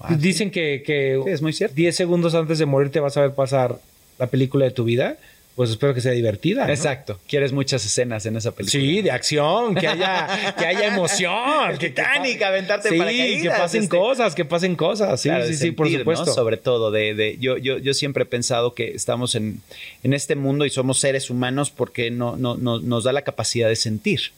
Ah, 0.00 0.16
dicen 0.18 0.50
que, 0.50 0.82
que 0.84 1.20
Sí, 1.24 1.30
es 1.30 1.42
muy 1.42 1.52
cierto. 1.52 1.76
10 1.76 1.94
segundos 1.94 2.34
antes 2.34 2.58
de 2.58 2.66
morir 2.66 2.90
te 2.90 2.98
vas 2.98 3.16
a 3.16 3.20
ver 3.20 3.34
pasar 3.34 3.78
la 4.18 4.26
película 4.26 4.64
de 4.64 4.72
tu 4.72 4.82
vida. 4.82 5.16
Pues 5.54 5.68
espero 5.68 5.92
que 5.92 6.00
sea 6.00 6.12
divertida. 6.12 6.66
¿no? 6.66 6.72
Exacto. 6.72 7.20
Quieres 7.28 7.52
muchas 7.52 7.84
escenas 7.84 8.24
en 8.24 8.36
esa 8.38 8.52
película. 8.52 8.80
Sí, 8.82 9.02
de 9.02 9.10
acción, 9.10 9.74
que 9.74 9.86
haya, 9.86 10.54
que 10.58 10.64
haya 10.64 10.86
emoción. 10.86 11.76
Titanic, 11.78 12.40
aventarte 12.40 12.88
sí, 12.88 12.96
paracaídas, 12.96 13.42
que 13.42 13.48
pasen 13.60 13.82
este. 13.82 13.96
cosas, 13.96 14.34
que 14.34 14.44
pasen 14.46 14.76
cosas. 14.76 15.20
Sí, 15.20 15.28
Claro, 15.28 15.46
sí, 15.46 15.54
sí, 15.54 15.70
por 15.72 15.90
supuesto. 15.90 16.32
Sobre 16.32 16.56
todo, 16.56 16.90
de, 16.90 17.14
de- 17.14 17.36
yo, 17.38 17.58
yo, 17.58 17.76
yo 17.76 17.92
siempre 17.92 18.22
he 18.22 18.26
pensado 18.26 18.72
que 18.74 18.92
estamos 18.92 19.34
en, 19.34 19.60
en 20.02 20.14
este 20.14 20.36
mundo 20.36 20.64
y 20.64 20.70
somos 20.70 20.98
seres 21.00 21.28
humanos 21.28 21.70
porque 21.70 22.10
no, 22.10 22.36
no, 22.38 22.56
no- 22.56 22.80
nos 22.80 23.04
da 23.04 23.12
la 23.12 23.20
capacidad 23.22 23.68
de 23.68 23.76
sentir. 23.76 24.32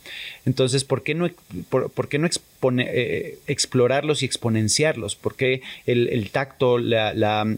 Entonces, 0.46 0.82
¿por 0.82 1.04
qué 1.04 1.14
no, 1.14 1.30
por, 1.68 1.90
por 1.92 2.08
qué 2.08 2.18
no 2.18 2.26
expone- 2.26 2.88
eh, 2.92 3.38
explorarlos 3.46 4.22
y 4.22 4.26
exponenciarlos? 4.26 5.14
¿Por 5.14 5.36
qué 5.36 5.62
el, 5.86 6.08
el 6.08 6.30
tacto, 6.30 6.76
la- 6.78 7.12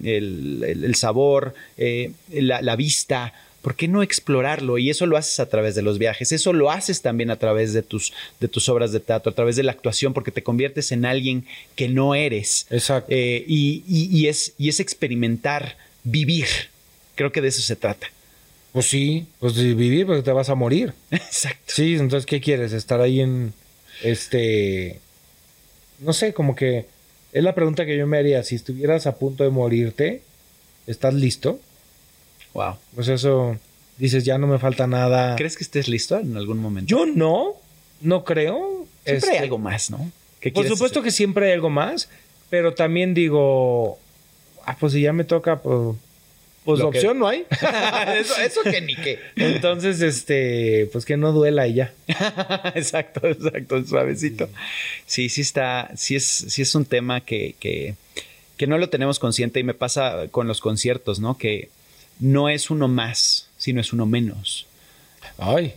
el- 0.05 0.63
el 0.85 0.95
sabor, 0.95 1.55
eh, 1.79 2.11
la, 2.31 2.61
la 2.61 2.77
vista? 2.77 3.33
¿Por 3.67 3.75
qué 3.75 3.89
no 3.89 4.01
explorarlo? 4.05 4.79
Y 4.79 4.91
eso 4.91 5.07
lo 5.07 5.17
haces 5.17 5.41
a 5.41 5.49
través 5.49 5.75
de 5.75 5.83
los 5.83 5.99
viajes, 5.99 6.31
eso 6.31 6.53
lo 6.53 6.71
haces 6.71 7.03
también 7.03 7.33
a 7.33 7.37
través 7.41 7.73
de 7.73 7.83
tus, 7.83 8.13
de 8.39 8.47
tus 8.47 8.69
obras 8.69 8.93
de 8.93 9.01
teatro, 9.01 9.33
a 9.33 9.35
través 9.35 9.57
de 9.57 9.65
la 9.65 9.73
actuación, 9.73 10.15
porque 10.15 10.31
te 10.31 10.45
conviertes 10.45 10.93
en 10.93 11.05
alguien 11.05 11.45
que 11.75 11.89
no 11.89 12.15
eres. 12.15 12.69
Exacto. 12.71 13.09
Eh, 13.13 13.45
y, 13.49 13.83
y- 13.89 14.17
y 14.17 14.29
es, 14.29 14.53
y 14.57 14.69
es 14.69 14.79
experimentar, 14.79 15.77
vivir. 16.05 16.47
Creo 17.17 17.33
que 17.33 17.41
de 17.41 17.49
eso 17.49 17.61
se 17.61 17.75
trata. 17.75 18.07
Pues 18.73 18.87
sí, 18.87 19.27
pues 19.41 19.57
vivir, 19.57 20.07
porque 20.07 20.23
te 20.23 20.31
vas 20.31 20.49
a 20.49 20.55
morir. 20.55 20.93
Exacto. 21.11 21.65
Sí, 21.67 21.95
entonces, 21.95 22.25
¿qué 22.25 22.41
quieres? 22.41 22.73
Estar 22.73 23.01
ahí 23.01 23.21
en. 23.21 23.53
Este. 24.05 25.01
No 25.99 26.13
sé, 26.13 26.33
como 26.33 26.55
que. 26.55 26.87
Es 27.33 27.43
la 27.43 27.57
pregunta 27.57 27.85
que 27.85 27.97
yo 27.99 28.07
me 28.07 28.19
haría. 28.19 28.45
Si 28.45 28.55
estuvieras 28.55 29.09
a 29.09 29.17
punto 29.17 29.43
de 29.43 29.51
morirte, 29.51 30.23
¿estás 30.87 31.15
listo? 31.15 31.59
Wow. 32.57 32.77
Pues 32.95 33.09
eso. 33.09 33.57
Dices, 33.99 34.25
ya 34.25 34.39
no 34.39 34.47
me 34.47 34.59
falta 34.59 34.87
nada. 34.87 35.37
¿Crees 35.37 35.57
que 35.57 35.65
estés 35.65 35.89
listo 35.89 36.19
en 36.19 36.37
algún 36.37 36.59
momento? 36.59 36.89
Yo 36.89 37.07
no. 37.07 37.55
No 38.01 38.25
creo. 38.25 38.87
Siempre 39.05 39.31
hay 39.31 39.35
Este, 39.37 39.39
algo 39.45 39.59
más, 39.59 39.91
¿no? 39.91 40.11
¿Qué 40.41 40.51
Por 40.51 40.65
supuesto 40.67 41.01
hacer? 41.01 41.05
que 41.05 41.11
siempre 41.11 41.47
hay 41.47 41.53
algo 41.53 41.71
más. 41.71 42.09
Pero 42.51 42.75
también 42.75 43.15
digo. 43.15 43.99
Ah, 44.65 44.77
pues 44.79 44.93
si 44.95 45.01
ya 45.03 45.13
me 45.13 45.25
toca, 45.25 45.61
pues. 45.61 45.97
Pues 46.65 46.81
Lo 46.81 46.91
que- 46.91 46.99
opción 46.99 47.19
no 47.21 47.29
hay. 47.29 47.45
eso, 48.19 48.35
eso 48.41 48.61
que 48.65 48.81
ni 48.81 48.97
qué. 48.97 49.21
Entonces, 49.37 50.01
este. 50.01 50.89
Pues 50.93 51.05
que 51.05 51.17
no 51.17 51.33
duela 51.33 51.67
y 51.69 51.75
ya. 51.75 51.93
exacto, 52.75 53.27
exacto, 53.29 53.85
suavecito. 53.85 54.49
Sí, 55.07 55.29
sí 55.29 55.43
está, 55.43 55.91
sí 55.97 56.17
es, 56.17 56.25
sí 56.25 56.63
es 56.63 56.75
un 56.75 56.85
tema 56.85 57.21
que, 57.21 57.55
que, 57.61 57.95
que 58.57 58.67
no 58.67 58.79
lo 58.79 58.89
tenemos 58.89 59.19
consciente 59.21 59.61
y 59.61 59.65
me 59.65 59.75
pasa 59.75 60.27
con 60.31 60.49
los 60.49 60.61
conciertos, 60.61 61.21
¿no? 61.21 61.39
Que 61.39 61.69
no 62.19 62.49
es 62.49 62.71
uno 62.71 62.89
más, 62.89 63.49
sino 63.59 63.81
es 63.81 63.93
uno 63.93 64.07
menos. 64.07 64.67
Ay. 65.39 65.75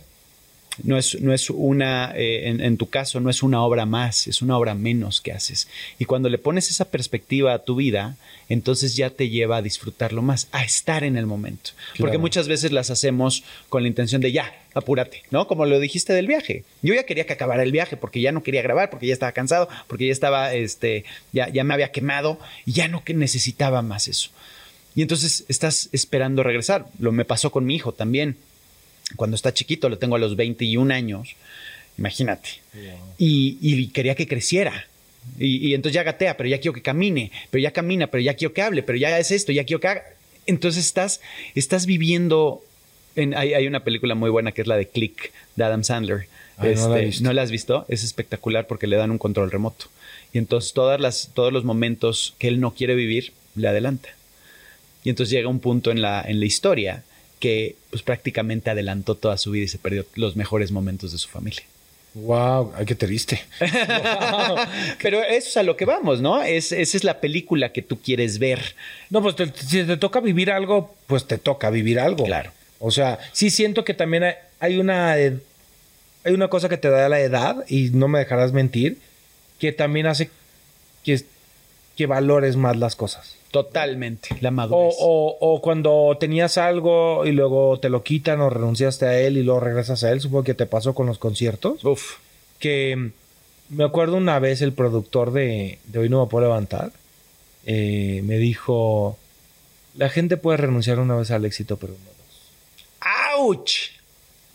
No 0.82 0.96
es, 0.96 1.20
no 1.20 1.34
es 1.34 1.50
una, 1.50 2.12
eh, 2.16 2.48
en, 2.48 2.62
en 2.62 2.78
tu 2.78 2.88
caso, 2.88 3.20
no 3.20 3.28
es 3.28 3.42
una 3.42 3.62
obra 3.62 3.84
más, 3.84 4.26
es 4.26 4.40
una 4.40 4.56
obra 4.56 4.74
menos 4.74 5.20
que 5.20 5.32
haces. 5.32 5.68
Y 5.98 6.06
cuando 6.06 6.30
le 6.30 6.38
pones 6.38 6.70
esa 6.70 6.86
perspectiva 6.86 7.52
a 7.52 7.58
tu 7.64 7.76
vida, 7.76 8.16
entonces 8.48 8.96
ya 8.96 9.10
te 9.10 9.28
lleva 9.28 9.58
a 9.58 9.62
disfrutarlo 9.62 10.22
más, 10.22 10.48
a 10.52 10.64
estar 10.64 11.04
en 11.04 11.16
el 11.16 11.26
momento. 11.26 11.70
Porque 11.98 12.18
muchas 12.18 12.48
veces 12.48 12.72
las 12.72 12.88
hacemos 12.90 13.44
con 13.68 13.82
la 13.82 13.88
intención 13.88 14.22
de 14.22 14.32
ya, 14.32 14.54
apúrate, 14.72 15.22
¿no? 15.30 15.46
Como 15.46 15.66
lo 15.66 15.80
dijiste 15.80 16.14
del 16.14 16.26
viaje. 16.26 16.64
Yo 16.82 16.94
ya 16.94 17.04
quería 17.04 17.26
que 17.26 17.34
acabara 17.34 17.62
el 17.62 17.72
viaje 17.72 17.98
porque 17.98 18.20
ya 18.20 18.32
no 18.32 18.42
quería 18.42 18.62
grabar, 18.62 18.88
porque 18.88 19.06
ya 19.06 19.12
estaba 19.12 19.32
cansado, 19.32 19.68
porque 19.86 20.06
ya 20.06 20.12
estaba, 20.12 20.54
este, 20.54 21.04
ya, 21.32 21.48
ya 21.48 21.64
me 21.64 21.74
había 21.74 21.92
quemado 21.92 22.38
y 22.64 22.72
ya 22.72 22.88
no 22.88 23.04
que 23.04 23.12
necesitaba 23.12 23.82
más 23.82 24.08
eso. 24.08 24.30
Y 24.94 25.02
entonces 25.02 25.44
estás 25.48 25.88
esperando 25.92 26.42
regresar. 26.42 26.86
Lo 26.98 27.12
me 27.12 27.24
pasó 27.24 27.50
con 27.50 27.64
mi 27.64 27.76
hijo 27.76 27.92
también 27.92 28.36
cuando 29.16 29.36
está 29.36 29.52
chiquito, 29.52 29.88
lo 29.88 29.98
tengo 29.98 30.16
a 30.16 30.18
los 30.18 30.36
21 30.36 30.92
años, 30.92 31.36
imagínate. 31.98 32.48
Y, 33.18 33.58
y 33.60 33.88
quería 33.88 34.14
que 34.14 34.26
creciera. 34.26 34.86
Y, 35.38 35.68
y 35.68 35.74
entonces 35.74 35.94
ya 35.94 36.02
gatea, 36.02 36.36
pero 36.36 36.48
ya 36.48 36.58
quiero 36.58 36.72
que 36.72 36.82
camine, 36.82 37.30
pero 37.50 37.62
ya 37.62 37.72
camina, 37.72 38.06
pero 38.06 38.22
ya 38.22 38.34
quiero 38.34 38.54
que 38.54 38.62
hable, 38.62 38.82
pero 38.82 38.98
ya 38.98 39.18
es 39.18 39.30
esto, 39.30 39.52
ya 39.52 39.64
quiero 39.64 39.80
que 39.80 39.88
haga. 39.88 40.04
Entonces 40.46 40.86
estás, 40.86 41.20
estás 41.54 41.86
viviendo. 41.86 42.64
En, 43.16 43.34
hay, 43.34 43.54
hay 43.54 43.66
una 43.66 43.84
película 43.84 44.14
muy 44.14 44.30
buena 44.30 44.52
que 44.52 44.62
es 44.62 44.66
la 44.66 44.76
de 44.76 44.88
Click 44.88 45.32
de 45.56 45.64
Adam 45.64 45.84
Sandler. 45.84 46.26
Ay, 46.56 46.74
no 46.74 46.88
la 46.88 47.00
Este. 47.00 47.22
¿No 47.24 47.32
la 47.32 47.42
has 47.42 47.50
visto? 47.50 47.84
Es 47.88 48.04
espectacular 48.04 48.66
porque 48.66 48.86
le 48.86 48.96
dan 48.96 49.10
un 49.10 49.18
control 49.18 49.50
remoto. 49.50 49.86
Y 50.32 50.38
entonces 50.38 50.72
todas 50.72 51.00
las, 51.00 51.30
todos 51.34 51.52
los 51.52 51.64
momentos 51.64 52.34
que 52.38 52.48
él 52.48 52.60
no 52.60 52.72
quiere 52.72 52.94
vivir, 52.94 53.32
le 53.56 53.68
adelanta. 53.68 54.10
Y 55.04 55.10
entonces 55.10 55.30
llega 55.30 55.48
un 55.48 55.60
punto 55.60 55.90
en 55.90 56.02
la, 56.02 56.22
en 56.26 56.40
la 56.40 56.46
historia 56.46 57.02
que 57.38 57.76
pues 57.90 58.02
prácticamente 58.02 58.68
adelantó 58.70 59.14
toda 59.14 59.38
su 59.38 59.50
vida 59.52 59.64
y 59.64 59.68
se 59.68 59.78
perdió 59.78 60.04
los 60.14 60.36
mejores 60.36 60.70
momentos 60.72 61.12
de 61.12 61.18
su 61.18 61.28
familia. 61.28 61.62
Wow, 62.14 62.72
ay, 62.76 62.84
qué 62.86 62.94
triste. 62.94 63.40
Pero 65.02 65.22
eso 65.22 65.48
es 65.48 65.56
a 65.56 65.62
lo 65.62 65.76
que 65.76 65.84
vamos, 65.84 66.20
¿no? 66.20 66.42
Es, 66.42 66.72
esa 66.72 66.96
es 66.96 67.04
la 67.04 67.20
película 67.20 67.72
que 67.72 67.82
tú 67.82 68.00
quieres 68.00 68.38
ver. 68.38 68.74
No, 69.10 69.22
pues 69.22 69.36
te- 69.36 69.52
si 69.54 69.84
te 69.84 69.96
toca 69.96 70.20
vivir 70.20 70.50
algo, 70.50 70.94
pues 71.06 71.26
te 71.26 71.38
toca 71.38 71.70
vivir 71.70 71.98
algo. 72.00 72.24
Claro. 72.24 72.50
O 72.78 72.90
sea, 72.90 73.18
sí 73.32 73.50
siento 73.50 73.84
que 73.84 73.94
también 73.94 74.24
hay, 74.24 74.34
hay 74.58 74.78
una 74.78 75.16
ed- 75.18 75.40
hay 76.24 76.32
una 76.34 76.48
cosa 76.48 76.68
que 76.68 76.76
te 76.76 76.90
da 76.90 77.08
la 77.08 77.20
edad 77.20 77.64
y 77.68 77.90
no 77.90 78.08
me 78.08 78.18
dejarás 78.18 78.52
mentir, 78.52 78.98
que 79.58 79.72
también 79.72 80.06
hace 80.06 80.30
que, 81.04 81.22
que 82.00 82.06
valores 82.06 82.56
más 82.56 82.78
las 82.78 82.96
cosas. 82.96 83.36
Totalmente. 83.50 84.30
La 84.40 84.50
madurez. 84.50 84.94
o, 84.98 85.36
o 85.38 85.60
cuando 85.60 86.16
tenías 86.18 86.56
algo 86.56 87.26
y 87.26 87.32
luego 87.32 87.78
te 87.78 87.90
lo 87.90 88.02
quitan 88.02 88.40
o 88.40 88.48
renunciaste 88.48 89.04
a 89.04 89.20
él 89.20 89.36
y 89.36 89.42
luego 89.42 89.60
regresas 89.60 90.02
a 90.02 90.10
él, 90.10 90.22
supongo 90.22 90.44
que 90.44 90.54
te 90.54 90.64
pasó 90.64 90.94
con 90.94 91.06
los 91.06 91.18
conciertos. 91.18 91.84
Uf. 91.84 92.14
que 92.58 92.96
mm, 92.96 93.76
me 93.76 93.84
acuerdo 93.84 94.16
una 94.16 94.38
vez 94.38 94.62
el 94.62 94.72
productor 94.72 95.30
de, 95.30 95.78
de 95.84 95.98
Hoy 95.98 96.08
No 96.08 96.24
Me 96.24 96.30
Puedo 96.30 96.46
Levantar 96.46 96.90
eh, 97.66 98.22
me 98.24 98.38
dijo, 98.38 99.18
la 99.94 100.08
gente 100.08 100.38
puede 100.38 100.56
renunciar 100.56 101.00
una 101.00 101.16
vez 101.16 101.30
al 101.30 101.44
éxito, 101.44 101.76
pero 101.76 101.92
no 101.92 101.98
dos. 101.98 103.36
¡Auch! 103.36 103.90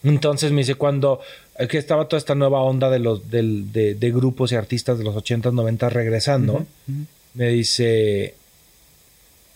Entonces 0.03 0.51
me 0.51 0.61
dice, 0.61 0.73
cuando 0.73 1.21
eh, 1.59 1.67
que 1.67 1.77
estaba 1.77 2.07
toda 2.07 2.17
esta 2.17 2.33
nueva 2.33 2.63
onda 2.63 2.89
de, 2.89 2.97
los, 2.97 3.29
de, 3.29 3.93
de 3.93 4.11
grupos 4.11 4.51
y 4.51 4.55
artistas 4.55 4.97
de 4.97 5.03
los 5.03 5.13
80s, 5.13 5.53
90 5.53 5.89
regresando, 5.89 6.65
me 7.35 7.49
dice, 7.49 8.33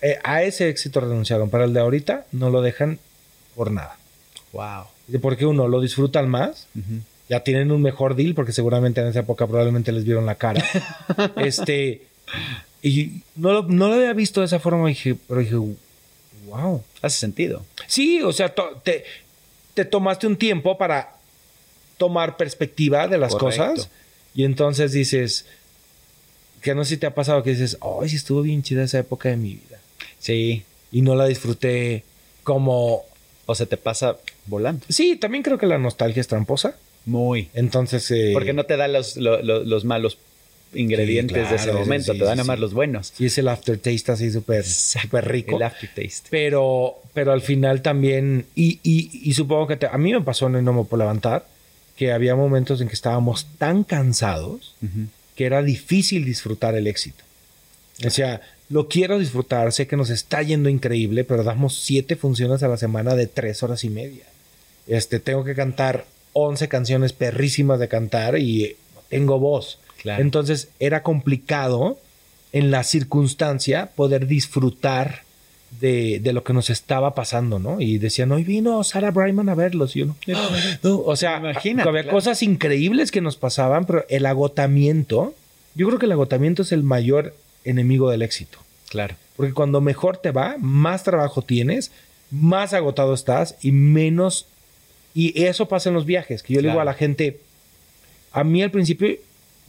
"Eh, 0.01 0.19
a 0.23 0.43
ese 0.43 0.69
éxito 0.69 0.99
renunciaron, 1.01 1.49
para 1.49 1.65
el 1.65 1.73
de 1.73 1.79
ahorita 1.79 2.25
no 2.31 2.49
lo 2.49 2.61
dejan 2.61 2.99
por 3.55 3.71
nada. 3.71 3.97
Wow. 4.53 4.85
Dice, 5.07 5.19
Porque 5.19 5.45
uno, 5.45 5.67
lo 5.67 5.81
disfrutan 5.81 6.29
más, 6.29 6.67
ya 7.27 7.41
tienen 7.43 7.71
un 7.71 7.81
mejor 7.81 8.15
deal 8.15 8.33
porque 8.35 8.51
seguramente 8.51 9.01
en 9.01 9.07
esa 9.07 9.19
época 9.19 9.45
probablemente 9.47 9.91
les 9.91 10.05
vieron 10.05 10.25
la 10.25 10.35
cara. 10.35 10.63
este 11.37 12.03
y 12.81 13.21
no 13.35 13.51
lo, 13.51 13.63
no 13.63 13.87
lo 13.89 13.95
había 13.95 14.13
visto 14.13 14.39
de 14.39 14.45
esa 14.45 14.59
forma, 14.59 14.87
dije, 14.87 15.15
pero 15.27 15.41
dije, 15.41 15.55
wow. 16.47 16.83
Hace 17.01 17.19
sentido. 17.19 17.65
Sí, 17.87 18.21
o 18.21 18.31
sea, 18.31 18.53
te, 18.83 19.03
te 19.73 19.85
tomaste 19.85 20.27
un 20.27 20.37
tiempo 20.37 20.77
para 20.77 21.15
tomar 21.97 22.37
perspectiva 22.37 23.07
de 23.07 23.17
las 23.17 23.35
Correcto. 23.35 23.65
cosas 23.65 23.89
y 24.33 24.45
entonces 24.45 24.93
dices 24.93 25.45
que 26.61 26.75
no 26.75 26.83
sé 26.83 26.91
si 26.91 26.97
te 26.97 27.07
ha 27.07 27.13
pasado 27.15 27.43
que 27.43 27.51
dices, 27.51 27.77
ay, 27.81 28.09
sí 28.09 28.15
estuvo 28.15 28.41
bien 28.41 28.63
chida 28.63 28.83
esa 28.83 28.99
época 28.99 29.29
de 29.29 29.37
mi 29.37 29.53
vida 29.53 29.79
Sí. 30.19 30.63
y 30.91 31.01
no 31.01 31.15
la 31.15 31.25
disfruté 31.27 32.03
como 32.43 33.03
O 33.45 33.55
se 33.55 33.65
te 33.65 33.77
pasa 33.77 34.17
volando. 34.45 34.85
sí, 34.89 35.15
también 35.15 35.43
creo 35.43 35.57
que 35.57 35.65
la 35.67 35.77
nostalgia 35.77 36.21
es 36.21 36.27
tramposa. 36.27 36.75
Muy. 37.05 37.49
Entonces, 37.53 38.09
eh, 38.11 38.31
Porque 38.33 38.53
no 38.53 38.65
te 38.65 38.77
da 38.77 38.87
los, 38.87 39.15
lo- 39.17 39.41
lo- 39.41 39.63
los 39.63 39.85
malos 39.85 40.17
ingredientes 40.73 41.45
Sí, 41.45 41.49
de 41.49 41.55
ese 41.55 41.71
momento, 41.73 42.13
sí, 42.13 42.19
te 42.19 42.25
dan 42.25 42.37
nada 42.37 42.45
más 42.47 42.57
sí. 42.57 42.61
los 42.61 42.73
buenos. 42.73 43.13
Sí, 43.15 43.25
es 43.25 43.37
el 43.39 43.47
aftertaste 43.47 44.11
así 44.11 44.29
súper 44.31 44.63
rico. 45.27 45.55
El 45.55 45.63
aftertaste. 45.63 46.27
Pero, 46.29 47.01
pero 47.13 47.31
al 47.31 47.41
final 47.41 47.81
también, 47.81 48.45
y, 48.55 48.79
y, 48.83 49.09
y 49.23 49.33
supongo 49.33 49.65
que 49.67 49.77
te- 49.77 49.87
a 49.87 49.97
mí 49.97 50.13
me 50.13 50.21
pasó 50.21 50.45
en 50.47 50.57
el 50.57 50.63
No 50.63 50.73
Me 50.73 50.83
Puedo 50.83 51.01
Levantar, 51.03 51.47
que 51.95 52.11
había 52.11 52.35
momentos 52.35 52.81
en 52.81 52.87
que 52.87 52.93
estábamos 52.93 53.47
tan 53.57 53.83
cansados. 53.83 54.75
Que 55.39 55.45
era 55.45 55.63
difícil 55.63 56.25
disfrutar 56.25 56.75
el 56.75 56.85
éxito. 56.85 57.23
O 58.05 58.09
sea, 58.09 58.41
lo 58.67 58.89
quiero 58.89 59.17
disfrutar, 59.17 59.71
sé 59.71 59.87
que 59.87 59.95
nos 59.95 60.09
está 60.09 60.41
yendo 60.41 60.67
increíble, 60.67 61.23
pero 61.23 61.45
damos 61.45 61.79
siete 61.79 62.17
funciones 62.17 62.61
a 62.61 62.67
la 62.67 62.75
semana 62.75 63.15
de 63.15 63.27
tres 63.27 63.63
horas 63.63 63.85
y 63.85 63.89
media. 63.89 64.25
Este, 64.85 65.21
tengo 65.21 65.45
que 65.45 65.55
cantar 65.55 66.05
11 66.33 66.67
canciones 66.67 67.13
perrísimas 67.13 67.79
de 67.79 67.87
cantar 67.87 68.37
y 68.37 68.75
tengo 69.07 69.39
voz. 69.39 69.79
Claro. 70.01 70.21
Entonces 70.21 70.71
era 70.81 71.03
complicado 71.03 71.97
en 72.51 72.69
la 72.69 72.83
circunstancia 72.83 73.91
poder 73.95 74.27
disfrutar 74.27 75.23
de, 75.79 76.19
de 76.19 76.33
lo 76.33 76.43
que 76.43 76.53
nos 76.53 76.69
estaba 76.69 77.13
pasando, 77.15 77.59
¿no? 77.59 77.79
Y 77.79 77.97
decían, 77.97 78.31
hoy 78.31 78.43
vino 78.43 78.83
Sarah 78.83 79.11
Brightman 79.11 79.49
a 79.49 79.55
verlos. 79.55 79.95
Y 79.95 79.99
yo 79.99 80.05
no, 80.07 80.15
no, 80.83 80.99
o 80.99 81.15
sea, 81.15 81.37
había 81.37 81.53
claro. 81.53 82.09
cosas 82.09 82.41
increíbles 82.43 83.11
que 83.11 83.21
nos 83.21 83.37
pasaban, 83.37 83.85
pero 83.85 84.05
el 84.09 84.25
agotamiento, 84.25 85.33
yo 85.75 85.87
creo 85.87 85.99
que 85.99 86.05
el 86.05 86.11
agotamiento 86.11 86.63
es 86.63 86.71
el 86.71 86.83
mayor 86.83 87.35
enemigo 87.63 88.09
del 88.09 88.21
éxito. 88.21 88.57
Claro. 88.89 89.15
Porque 89.35 89.53
cuando 89.53 89.81
mejor 89.81 90.17
te 90.17 90.31
va, 90.31 90.55
más 90.59 91.03
trabajo 91.03 91.41
tienes, 91.41 91.91
más 92.31 92.73
agotado 92.73 93.13
estás 93.13 93.55
y 93.61 93.71
menos... 93.71 94.47
Y 95.13 95.43
eso 95.43 95.67
pasa 95.67 95.89
en 95.89 95.95
los 95.95 96.05
viajes, 96.05 96.43
que 96.43 96.53
yo 96.53 96.61
le 96.61 96.69
digo 96.69 96.79
a 96.79 96.85
la 96.85 96.93
gente, 96.93 97.39
a 98.31 98.43
mí 98.43 98.61
al 98.61 98.69
principio, 98.69 99.17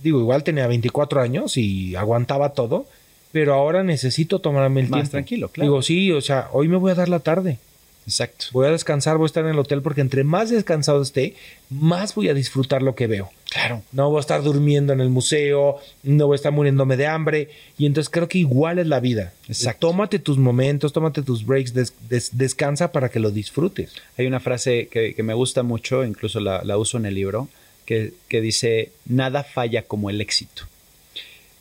digo, 0.03 0.21
igual 0.21 0.45
tenía 0.45 0.67
24 0.67 1.21
años 1.21 1.57
y 1.57 1.97
aguantaba 1.97 2.51
todo, 2.51 2.87
pero 3.33 3.55
ahora 3.55 3.83
necesito 3.83 4.39
tomarme 4.41 4.81
el 4.81 4.89
Más 4.89 4.99
tiempo. 5.01 5.11
tranquilo, 5.13 5.49
claro. 5.49 5.71
Digo, 5.71 5.83
sí, 5.83 6.11
o 6.13 6.21
sea, 6.21 6.49
hoy 6.53 6.69
me 6.69 6.77
voy 6.77 6.93
a 6.93 6.95
dar 6.97 7.09
la 7.09 7.21
tarde. 7.21 7.59
Exacto. 8.07 8.47
Voy 8.53 8.67
a 8.67 8.71
descansar, 8.71 9.19
voy 9.19 9.27
a 9.27 9.27
estar 9.27 9.45
en 9.45 9.51
el 9.51 9.59
hotel 9.59 9.83
porque 9.83 10.01
entre 10.01 10.25
más 10.25 10.51
descansado 10.51 11.01
esté, 11.03 11.35
más 11.69 12.15
voy 12.15 12.29
a 12.29 12.35
disfrutar 12.35 12.83
lo 12.83 12.95
que 12.97 13.07
veo. 13.07 13.31
Claro. 13.51 13.83
No 13.93 14.09
voy 14.11 14.17
a 14.17 14.21
estar 14.21 14.43
durmiendo 14.43 14.93
en 14.93 15.01
el 15.01 15.11
museo, 15.11 15.77
no 16.03 16.27
voy 16.27 16.35
a 16.35 16.37
estar 16.37 16.51
muriéndome 16.51 16.97
de 16.97 17.07
hambre. 17.07 17.51
Y 17.79 17.87
entonces 17.87 18.11
creo 18.11 18.27
que 18.27 18.39
igual 18.39 18.79
es 18.81 18.87
la 18.89 18.99
vida. 19.01 19.33
Exacto. 19.49 19.89
Tómate 19.89 20.19
tus 20.19 20.39
momentos, 20.39 20.93
tómate 20.93 21.23
tus 21.23 21.45
breaks, 21.47 21.73
des- 21.75 21.93
des- 22.09 22.31
descansa 22.37 22.91
para 22.91 23.11
que 23.11 23.21
lo 23.21 23.31
disfrutes. 23.31 23.93
Hay 24.19 24.27
una 24.27 24.41
frase 24.41 24.89
que, 24.91 25.15
que 25.15 25.23
me 25.23 25.35
gusta 25.35 25.63
mucho, 25.63 26.03
incluso 26.05 26.41
la, 26.41 26.65
la 26.65 26.79
uso 26.79 26.97
en 26.97 27.07
el 27.07 27.15
libro, 27.15 27.49
que, 27.85 28.15
que 28.29 28.41
dice, 28.41 28.91
nada 29.07 29.45
falla 29.45 29.83
como 29.83 30.11
el 30.11 30.21
éxito. 30.21 30.63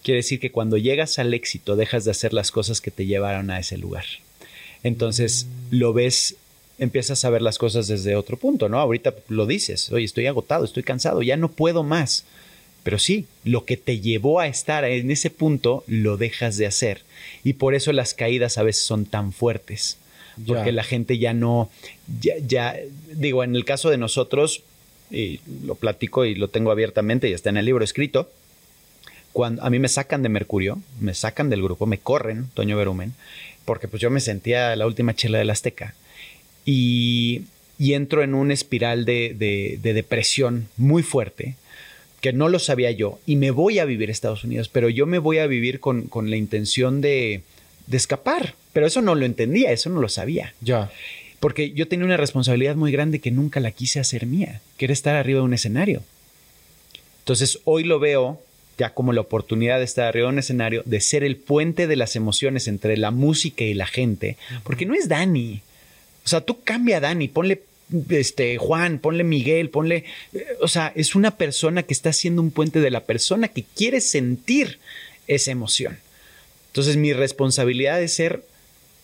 Quiere 0.10 0.22
decir 0.22 0.40
que 0.40 0.52
cuando 0.52 0.76
llegas 0.76 1.20
al 1.20 1.36
éxito 1.36 1.76
dejas 1.76 2.04
de 2.04 2.10
hacer 2.10 2.34
las 2.34 2.50
cosas 2.50 2.82
que 2.82 2.90
te 2.90 3.06
llevaron 3.06 3.52
a 3.52 3.60
ese 3.60 3.78
lugar. 3.78 4.06
Entonces 4.82 5.46
lo 5.70 5.94
ves, 5.94 6.36
empiezas 6.80 7.26
a 7.26 7.30
ver 7.30 7.44
las 7.44 7.60
cosas 7.60 7.88
desde 7.88 8.16
otro 8.16 8.36
punto, 8.36 8.70
¿no? 8.70 8.80
Ahorita 8.80 9.14
lo 9.28 9.46
dices, 9.46 9.92
oye, 9.92 10.06
estoy 10.06 10.26
agotado, 10.26 10.66
estoy 10.66 10.82
cansado, 10.82 11.22
ya 11.22 11.38
no 11.38 11.52
puedo 11.52 11.84
más. 11.84 12.26
Pero 12.82 12.98
sí, 12.98 13.28
lo 13.44 13.66
que 13.66 13.78
te 13.78 14.00
llevó 14.00 14.40
a 14.40 14.48
estar 14.48 14.84
en 14.84 15.12
ese 15.12 15.30
punto 15.30 15.84
lo 15.86 16.18
dejas 16.18 16.58
de 16.58 16.66
hacer. 16.66 17.04
Y 17.44 17.54
por 17.54 17.76
eso 17.76 17.94
las 17.94 18.16
caídas 18.16 18.58
a 18.58 18.64
veces 18.64 18.82
son 18.82 19.06
tan 19.06 19.32
fuertes. 19.32 20.00
Porque 20.48 20.72
la 20.72 20.84
gente 20.84 21.20
ya 21.20 21.36
no, 21.36 21.70
ya, 22.20 22.34
ya, 22.40 22.76
digo, 23.14 23.44
en 23.44 23.56
el 23.56 23.64
caso 23.64 23.92
de 23.92 24.00
nosotros, 24.00 24.64
y 25.12 25.40
lo 25.64 25.76
platico 25.76 26.26
y 26.26 26.34
lo 26.34 26.48
tengo 26.48 26.72
abiertamente 26.72 27.30
y 27.30 27.34
está 27.34 27.52
en 27.52 27.58
el 27.58 27.66
libro 27.66 27.84
escrito, 27.84 28.32
cuando 29.34 29.64
a 29.64 29.70
mí 29.70 29.80
me 29.80 29.88
sacan 29.88 30.22
de 30.24 30.30
Mercurio, 30.30 30.80
me 31.00 31.14
sacan 31.14 31.50
del 31.50 31.62
grupo, 31.64 31.86
me 31.86 32.00
corren, 32.00 32.48
Toño 32.54 32.76
Berumen, 32.78 33.14
porque 33.66 33.88
pues 33.88 34.02
yo 34.02 34.10
me 34.10 34.20
sentía 34.20 34.76
la 34.76 34.86
última 34.88 35.16
chela 35.16 35.38
del 35.38 35.50
Azteca. 35.50 35.94
Y, 36.66 37.44
y 37.78 37.94
entro 37.94 38.24
en 38.24 38.34
una 38.36 38.54
espiral 38.54 39.06
de, 39.06 39.36
de- 39.38 39.80
de 39.82 39.94
depresión 39.94 40.68
muy 40.78 41.04
fuerte, 41.04 41.56
que 42.22 42.34
no 42.34 42.50
lo 42.50 42.60
sabía 42.60 42.92
yo, 42.92 43.20
y 43.26 43.38
me 43.38 43.52
voy 43.52 43.80
a 43.80 43.86
vivir 43.86 44.10
a 44.10 44.12
Estados 44.12 44.44
Unidos, 44.44 44.68
pero 44.70 44.90
yo 44.90 45.06
me 45.06 45.20
voy 45.20 45.38
a 45.38 45.48
vivir 45.48 45.80
con, 45.80 46.04
con 46.04 46.30
la 46.30 46.36
intención 46.36 47.00
de, 47.02 47.42
de 47.88 47.98
escapar. 47.98 48.56
Pero 48.74 48.86
eso 48.86 49.02
no 49.02 49.16
lo 49.16 49.26
entendía, 49.26 49.72
eso 49.72 49.90
no 49.90 50.00
lo 50.02 50.10
sabía. 50.10 50.54
Ya. 50.62 50.92
Porque 51.40 51.72
yo 51.72 51.88
tenía 51.88 52.06
una 52.06 52.18
responsabilidad 52.18 52.76
muy 52.76 52.92
grande 52.92 53.20
que 53.20 53.32
nunca 53.32 53.60
la 53.62 53.72
quise 53.72 54.00
hacer 54.00 54.26
mía, 54.26 54.62
que 54.78 54.86
era 54.86 54.94
estar 54.94 55.16
arriba 55.16 55.40
de 55.40 55.46
un 55.46 55.54
escenario. 55.54 56.04
Entonces 57.20 57.60
hoy 57.64 57.84
lo 57.84 58.00
veo 58.00 58.42
ya 58.80 58.94
como 58.94 59.14
la 59.14 59.22
oportunidad 59.22 59.78
de 59.78 59.84
estar 59.84 60.08
arriba 60.08 60.28
de 60.28 60.34
un 60.34 60.40
escenario, 60.40 60.82
de 60.86 61.02
ser 61.02 61.24
el 61.24 61.36
puente 61.36 61.86
de 61.86 61.98
las 61.98 62.16
emociones 62.16 62.68
entre 62.68 62.96
la 62.98 63.12
música 63.12 63.66
y 63.66 63.74
la 63.74 63.86
gente, 63.86 64.38
porque 64.64 64.86
no 64.86 64.96
es 64.96 65.10
Dani. 65.10 65.62
O 66.26 66.28
sea, 66.28 66.42
tú 66.42 66.64
cambia 66.64 66.98
a 66.98 67.02
Dani, 67.02 67.28
ponle 67.28 67.62
este 68.10 68.58
Juan, 68.58 69.00
ponle 69.00 69.24
Miguel, 69.24 69.70
ponle, 69.70 70.06
eh, 70.34 70.46
o 70.62 70.68
sea, 70.68 70.94
es 70.96 71.14
una 71.14 71.32
persona 71.32 71.84
que 71.84 71.94
está 71.94 72.12
haciendo 72.12 72.42
un 72.42 72.52
puente 72.52 72.80
de 72.80 72.90
la 72.90 73.02
persona 73.02 73.50
que 73.50 73.64
quiere 73.64 74.00
sentir 74.00 74.80
esa 75.28 75.52
emoción. 75.52 76.00
Entonces 76.68 76.96
mi 76.96 77.14
responsabilidad 77.14 78.02
es 78.02 78.14
ser 78.14 78.44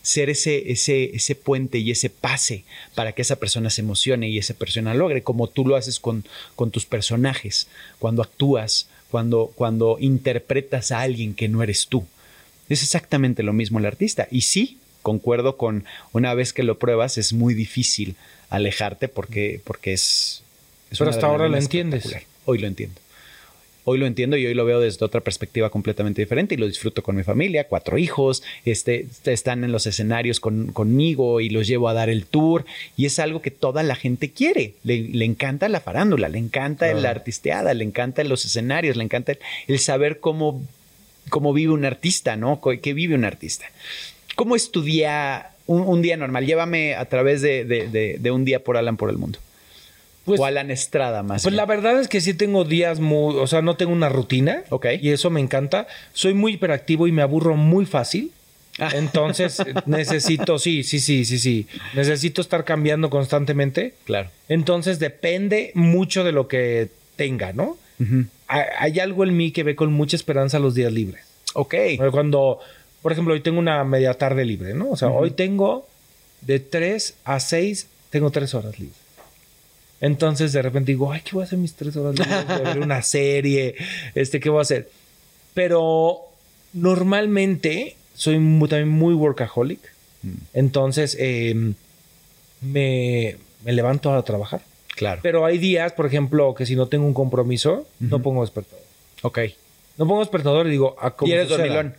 ser 0.04 0.30
ese, 0.30 0.72
ese, 0.72 1.16
ese 1.16 1.34
puente 1.34 1.80
y 1.80 1.90
ese 1.90 2.12
pase 2.12 2.64
para 2.94 3.14
que 3.14 3.24
esa 3.24 3.38
persona 3.38 3.72
se 3.72 3.82
emocione 3.82 4.30
y 4.30 4.38
esa 4.38 4.54
persona 4.54 4.94
logre, 4.94 5.24
como 5.24 5.48
tú 5.48 5.66
lo 5.66 5.76
haces 5.76 6.00
con, 6.00 6.24
con 6.56 6.70
tus 6.70 6.86
personajes, 6.86 7.68
cuando 7.98 8.22
actúas, 8.22 8.88
cuando, 9.16 9.54
cuando 9.56 9.96
interpretas 10.02 10.92
a 10.92 11.00
alguien 11.00 11.36
que 11.36 11.48
no 11.48 11.64
eres 11.64 11.88
tú. 11.88 12.06
Es 12.68 12.84
exactamente 12.84 13.44
lo 13.44 13.54
mismo 13.54 13.80
el 13.80 13.86
artista. 13.86 14.28
Y 14.30 14.42
sí, 14.42 14.78
concuerdo 15.04 15.56
con 15.56 15.86
una 16.12 16.34
vez 16.34 16.52
que 16.52 16.64
lo 16.64 16.78
pruebas, 16.80 17.18
es 17.18 17.32
muy 17.32 17.54
difícil 17.54 18.18
alejarte 18.50 19.08
porque, 19.08 19.62
porque 19.64 19.94
es... 19.94 20.44
es 20.92 21.00
Pero 21.00 21.12
hasta 21.12 21.28
ahora 21.28 21.48
lo 21.48 21.56
entiendes. 21.56 22.14
Hoy 22.44 22.58
lo 22.58 22.68
entiendo. 22.68 23.00
Hoy 23.88 24.00
lo 24.00 24.08
entiendo 24.08 24.36
y 24.36 24.46
hoy 24.46 24.54
lo 24.56 24.66
veo 24.66 24.80
desde 24.80 25.06
otra 25.06 25.22
perspectiva 25.22 25.70
completamente 25.70 26.22
diferente 26.22 26.56
y 26.56 26.58
lo 26.58 26.68
disfruto 26.68 27.04
con 27.04 27.16
mi 27.16 27.22
familia, 27.24 27.68
cuatro 27.68 27.98
hijos, 28.00 28.42
este, 28.66 29.06
están 29.26 29.64
en 29.64 29.72
los 29.72 29.86
escenarios 29.86 30.40
con- 30.40 30.68
conmigo 30.74 31.40
y 31.40 31.50
los 31.50 31.68
llevo 31.68 31.88
a 31.88 31.94
dar 31.94 32.10
el 32.10 32.26
tour 32.26 32.66
y 32.98 33.06
es 33.06 33.20
algo 33.20 33.42
que 33.44 33.52
toda 33.52 33.84
la 33.84 33.96
gente 33.96 34.32
quiere. 34.32 34.74
Le, 34.84 34.98
le 35.02 35.24
encanta 35.26 35.70
la 35.70 35.82
farándula, 35.82 36.30
le 36.30 36.40
encanta 36.40 36.88
la 37.02 37.12
artisteada, 37.12 37.74
le 37.76 37.84
encanta 37.84 38.24
los 38.24 38.44
escenarios, 38.44 38.98
le 38.98 39.04
encanta 39.04 39.34
el, 39.34 39.40
el 39.68 39.78
saber 39.80 40.20
cómo, 40.20 40.64
cómo 41.30 41.54
vive 41.54 41.72
un 41.72 41.86
artista, 41.86 42.36
¿no? 42.36 42.60
¿Qué 42.82 42.94
vive 42.94 43.14
un 43.14 43.24
artista? 43.24 43.66
¿Cómo 44.36 44.56
es 44.56 44.72
tu 44.72 44.82
día, 44.82 45.52
un, 45.68 45.82
un 45.82 46.02
día 46.02 46.18
normal? 46.18 46.46
Llévame 46.46 46.96
a 46.96 47.06
través 47.06 47.42
de, 47.42 47.64
de- 47.66 47.88
de- 47.88 48.18
de 48.20 48.32
un 48.32 48.46
día 48.46 48.64
por 48.64 48.78
Alan 48.78 48.98
por 48.98 49.12
el 49.12 49.18
mundo. 49.18 49.38
Pues, 50.26 50.40
o 50.40 50.46
Alan 50.46 50.72
Estrada 50.72 51.22
más. 51.22 51.44
pues 51.44 51.54
bien. 51.54 51.58
la 51.58 51.66
verdad 51.66 52.00
es 52.00 52.08
que 52.08 52.20
sí 52.20 52.34
tengo 52.34 52.66
días 52.66 53.00
muy, 53.00 53.36
o 53.36 53.48
sea, 53.48 53.62
no 53.62 53.78
tengo 53.78 53.94
una 53.94 54.10
rutina. 54.10 54.64
Ok. 54.70 54.88
Y 55.00 55.12
eso 55.12 55.30
me 55.30 55.40
encanta. 55.40 55.88
Soy 56.14 56.34
muy 56.34 56.54
hiperactivo 56.54 57.08
y 57.08 57.12
me 57.12 57.22
aburro 57.22 57.56
muy 57.56 57.86
fácil. 57.86 58.32
Ah. 58.80 58.90
Entonces 58.94 59.62
necesito, 59.86 60.58
sí, 60.60 60.84
sí, 60.84 61.00
sí, 61.00 61.26
sí, 61.26 61.38
sí. 61.38 61.68
Necesito 61.94 62.42
estar 62.42 62.66
cambiando 62.66 63.10
constantemente. 63.10 63.94
Claro. 64.06 64.30
Entonces 64.50 65.00
depende 65.00 65.72
mucho 65.76 66.24
de 66.24 66.32
lo 66.32 66.48
que 66.48 66.90
tenga, 67.16 67.54
¿no? 67.54 67.78
Hay 68.48 69.00
algo 69.00 69.24
en 69.24 69.38
mí 69.38 69.52
que 69.52 69.64
ve 69.64 69.76
con 69.76 69.94
mucha 69.94 70.18
esperanza 70.18 70.60
los 70.60 70.76
días 70.76 70.92
libres. 70.92 71.24
Ok. 71.54 71.76
Cuando, 72.12 72.60
por 73.02 73.12
ejemplo, 73.12 73.34
hoy 73.34 73.40
tengo 73.40 73.60
una 73.60 73.84
media 73.86 74.14
tarde 74.16 74.44
libre, 74.44 74.74
¿no? 74.74 74.90
O 74.90 74.98
sea, 74.98 75.10
hoy 75.10 75.32
tengo 75.32 75.88
de 76.42 76.60
3 76.60 77.16
a 77.24 77.40
6, 77.40 77.88
tengo 78.10 78.32
3 78.32 78.54
horas 78.56 78.80
libres. 78.80 79.05
Entonces 80.02 80.54
de 80.54 80.62
repente 80.62 80.92
digo, 80.92 81.12
ay, 81.12 81.22
¿qué 81.24 81.32
voy 81.34 81.44
a 81.44 81.46
hacer 81.46 81.58
mis 81.60 81.74
3 81.74 81.96
horas? 81.98 82.16
Voy 82.16 82.28
a 82.28 82.74
ver 82.74 82.80
una 82.80 83.02
serie, 83.02 83.76
este, 84.14 84.40
¿qué 84.40 84.50
voy 84.50 84.60
a 84.60 84.64
hacer? 84.64 84.90
Pero 85.54 86.20
normalmente 86.74 87.96
soy 88.14 88.36
también 88.36 88.90
muy 88.90 89.14
workaholic. 89.14 89.80
Entonces 90.54 91.16
eh, 91.20 91.74
me, 92.62 93.38
me 93.64 93.74
levanto 93.74 94.14
a 94.14 94.24
trabajar. 94.24 94.62
Claro. 94.96 95.20
Pero 95.24 95.46
hay 95.46 95.58
días, 95.58 95.94
por 95.94 96.06
ejemplo, 96.06 96.56
que 96.56 96.66
si 96.66 96.76
no 96.76 96.88
tengo 96.88 97.06
un 97.06 97.14
compromiso, 97.14 97.86
no 98.00 98.22
pongo 98.22 98.42
despertador. 98.42 98.84
ok. 99.22 99.40
No 99.98 100.08
pongo 100.08 100.20
despertador 100.20 100.68
y 100.68 100.72
digo, 100.72 100.96
a 101.00 101.12
como 101.12 101.30
¿Y 101.30 101.34
eres 101.34 101.48
dormilón? 101.50 101.96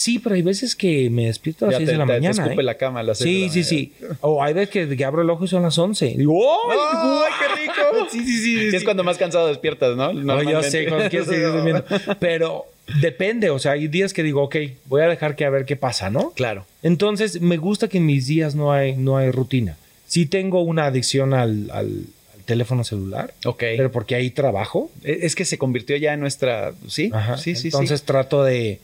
Sí, 0.00 0.20
pero 0.20 0.36
hay 0.36 0.42
veces 0.42 0.76
que 0.76 1.10
me 1.10 1.26
despierto 1.26 1.64
a 1.64 1.68
las 1.68 1.72
Ya 1.72 1.78
6 1.78 1.86
te- 1.88 1.92
de 1.92 1.98
la 1.98 2.04
te- 2.06 2.12
te 2.12 2.20
mañana. 2.20 2.42
escupe 2.44 2.60
¿eh? 2.62 2.64
la 2.64 2.74
cama 2.76 3.00
a 3.00 3.02
las 3.02 3.18
seis 3.18 3.28
Sí, 3.28 3.40
de 3.40 3.46
la 3.46 3.66
sí, 3.66 3.92
mañana. 3.98 4.14
sí. 4.14 4.16
O 4.20 4.42
hay 4.44 4.54
veces 4.54 4.70
que, 4.70 4.96
que 4.96 5.04
abro 5.04 5.22
el 5.22 5.28
ojo 5.30 5.44
y 5.44 5.48
son 5.48 5.62
las 5.64 5.76
11. 5.76 6.14
Digo, 6.16 6.40
¡ay! 6.70 6.78
¡Ay, 7.26 7.32
qué 7.40 7.60
rico! 7.62 8.06
Sí, 8.08 8.20
sí, 8.24 8.38
sí. 8.44 8.54
Y 8.54 8.66
es 8.68 8.78
sí. 8.78 8.84
cuando 8.84 9.02
más 9.02 9.18
cansado 9.18 9.48
despiertas, 9.48 9.96
¿no? 9.96 10.12
No, 10.12 10.40
yo 10.42 10.62
sé, 10.62 10.86
cuando 10.86 11.10
quieres 11.10 11.26
seguir 11.28 11.48
durmiendo. 11.50 11.84
Pero 12.20 12.66
depende, 13.00 13.50
o 13.50 13.58
sea, 13.58 13.72
hay 13.72 13.88
días 13.88 14.12
que 14.14 14.22
digo, 14.22 14.42
ok, 14.44 14.54
voy 14.84 15.02
a 15.02 15.08
dejar 15.08 15.34
que 15.34 15.44
a 15.44 15.50
ver 15.50 15.64
qué 15.64 15.74
pasa, 15.74 16.10
¿no? 16.10 16.30
Claro. 16.30 16.64
Entonces, 16.84 17.40
me 17.40 17.56
gusta 17.56 17.88
que 17.88 17.98
en 17.98 18.06
mis 18.06 18.28
días 18.28 18.54
no 18.54 18.70
hay, 18.72 18.96
no 18.96 19.16
hay 19.16 19.32
rutina. 19.32 19.76
Sí 20.06 20.26
tengo 20.26 20.62
una 20.62 20.86
adicción 20.86 21.34
al, 21.34 21.70
al- 21.72 22.04
teléfono 22.46 22.82
celular, 22.82 23.34
Ok. 23.44 23.58
pero 23.76 23.92
porque 23.92 24.14
ahí 24.14 24.30
trabajo. 24.30 24.90
E- 25.04 25.18
es 25.22 25.34
que 25.34 25.44
se 25.44 25.58
convirtió 25.58 25.96
ya 25.96 26.14
en 26.14 26.20
nuestra... 26.20 26.72
Sí, 26.86 27.10
Ajá. 27.12 27.36
sí, 27.36 27.54
sí. 27.56 27.66
Entonces 27.68 28.00
sí. 28.00 28.06
trato 28.06 28.42
de 28.42 28.78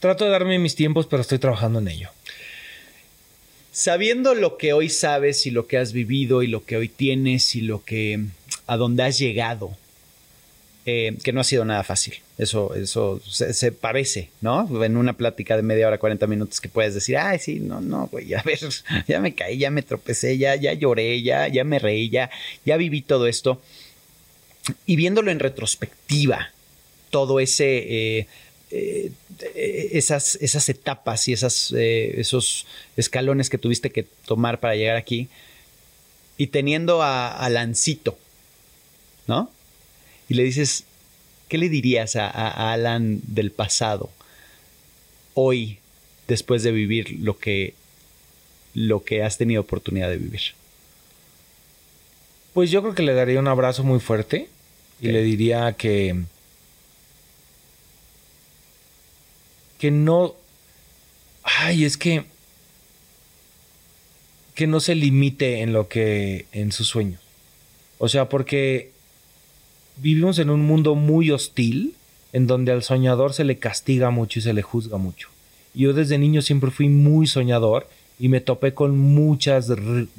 trato 0.00 0.24
de 0.24 0.30
darme 0.30 0.58
mis 0.58 0.74
tiempos, 0.74 1.06
pero 1.06 1.22
estoy 1.22 1.38
trabajando 1.38 1.78
en 1.78 1.88
ello. 1.88 2.10
Sabiendo 3.72 4.34
lo 4.34 4.56
que 4.56 4.72
hoy 4.72 4.88
sabes 4.88 5.46
y 5.46 5.50
lo 5.50 5.66
que 5.66 5.78
has 5.78 5.92
vivido 5.92 6.42
y 6.42 6.48
lo 6.48 6.64
que 6.64 6.76
hoy 6.76 6.88
tienes 6.88 7.54
y 7.54 7.60
lo 7.60 7.84
que... 7.84 8.24
a 8.66 8.76
dónde 8.76 9.04
has 9.04 9.18
llegado, 9.18 9.76
eh, 10.84 11.16
que 11.22 11.32
no 11.32 11.40
ha 11.40 11.44
sido 11.44 11.64
nada 11.64 11.84
fácil. 11.84 12.14
Eso, 12.38 12.74
eso 12.74 13.20
se, 13.28 13.72
parece, 13.72 14.30
¿no? 14.40 14.84
En 14.84 14.96
una 14.96 15.12
plática 15.12 15.56
de 15.56 15.62
media 15.62 15.86
hora, 15.86 15.98
40 15.98 16.26
minutos 16.26 16.60
que 16.60 16.68
puedes 16.68 16.94
decir, 16.94 17.18
ay, 17.18 17.38
sí, 17.38 17.60
no, 17.60 17.80
no, 17.80 18.06
güey, 18.06 18.32
a 18.32 18.42
ver, 18.42 18.58
ya 19.08 19.20
me 19.20 19.34
caí, 19.34 19.58
ya 19.58 19.70
me 19.70 19.82
tropecé, 19.82 20.38
ya, 20.38 20.54
ya 20.54 20.72
lloré, 20.72 21.20
ya, 21.22 21.48
ya 21.48 21.64
me 21.64 21.78
reí, 21.78 22.08
ya, 22.08 22.30
ya 22.64 22.76
viví 22.76 23.02
todo 23.02 23.26
esto. 23.26 23.60
Y 24.86 24.96
viéndolo 24.96 25.30
en 25.30 25.40
retrospectiva, 25.40 26.52
todo 27.10 27.38
ese, 27.38 28.18
eh, 28.18 28.26
eh, 28.70 29.12
esas, 29.92 30.36
esas 30.42 30.68
etapas 30.68 31.26
y 31.28 31.32
esas, 31.32 31.72
eh, 31.72 32.20
esos 32.20 32.66
escalones 32.96 33.48
que 33.48 33.56
tuviste 33.56 33.90
que 33.90 34.02
tomar 34.02 34.60
para 34.60 34.76
llegar 34.76 34.96
aquí 34.96 35.28
y 36.36 36.48
teniendo 36.48 37.02
a, 37.02 37.48
Lancito, 37.50 38.18
¿no? 39.26 39.50
Y 40.28 40.34
le 40.34 40.44
dices, 40.44 40.84
¿qué 41.48 41.56
le 41.56 41.68
dirías 41.68 42.14
a, 42.16 42.28
a, 42.28 42.72
Alan 42.72 43.20
del 43.26 43.50
pasado 43.50 44.10
hoy 45.34 45.78
después 46.28 46.62
de 46.62 46.70
vivir 46.70 47.18
lo 47.20 47.38
que, 47.38 47.74
lo 48.74 49.02
que 49.02 49.22
has 49.22 49.38
tenido 49.38 49.62
oportunidad 49.62 50.10
de 50.10 50.18
vivir? 50.18 50.42
Pues 52.52 52.70
yo 52.70 52.82
creo 52.82 52.94
que 52.94 53.02
le 53.02 53.14
daría 53.14 53.40
un 53.40 53.48
abrazo 53.48 53.82
muy 53.82 53.98
fuerte 53.98 54.48
y 55.00 55.08
le 55.08 55.22
diría 55.22 55.72
que 55.72 56.24
que 59.78 59.90
no 59.90 60.34
ay, 61.42 61.84
es 61.84 61.96
que 61.96 62.24
que 64.54 64.66
no 64.66 64.80
se 64.80 64.96
limite 64.96 65.60
en 65.60 65.72
lo 65.72 65.88
que 65.88 66.46
en 66.52 66.72
sus 66.72 66.88
sueños. 66.88 67.20
O 67.98 68.08
sea, 68.08 68.28
porque 68.28 68.90
vivimos 69.96 70.38
en 70.40 70.50
un 70.50 70.66
mundo 70.66 70.96
muy 70.96 71.30
hostil 71.30 71.94
en 72.32 72.46
donde 72.46 72.72
al 72.72 72.82
soñador 72.82 73.34
se 73.34 73.44
le 73.44 73.58
castiga 73.58 74.10
mucho 74.10 74.38
y 74.38 74.42
se 74.42 74.52
le 74.52 74.62
juzga 74.62 74.98
mucho. 74.98 75.28
Yo 75.74 75.92
desde 75.92 76.18
niño 76.18 76.42
siempre 76.42 76.70
fui 76.70 76.88
muy 76.88 77.26
soñador 77.26 77.88
y 78.18 78.28
me 78.28 78.40
topé 78.40 78.74
con 78.74 78.98
muchas 78.98 79.68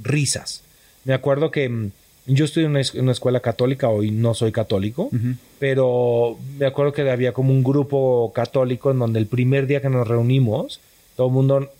risas. 0.01 0.63
Me 1.03 1.13
acuerdo 1.13 1.51
que 1.51 1.67
mm, 1.67 1.91
yo 2.29 2.45
estudié 2.45 2.67
en 2.67 2.71
una, 2.71 3.11
escuela 3.11 3.39
católica, 3.39 3.89
hoy 3.89 4.11
no 4.11 4.33
soy 4.33 4.51
católico, 4.51 5.09
pero 5.57 6.37
me 6.57 6.65
acuerdo 6.65 6.93
que 6.93 7.09
había 7.09 7.33
como 7.33 7.51
un 7.51 7.63
grupo 7.63 8.31
católico 8.33 8.91
en 8.91 8.99
donde 8.99 9.19
el 9.19 9.25
primer 9.25 9.67
día 9.67 9.81
que 9.81 9.89
nos 9.89 10.07
reunimos, 10.07 10.79
todo 11.15 11.27
el 11.27 11.33
mundo 11.33 11.71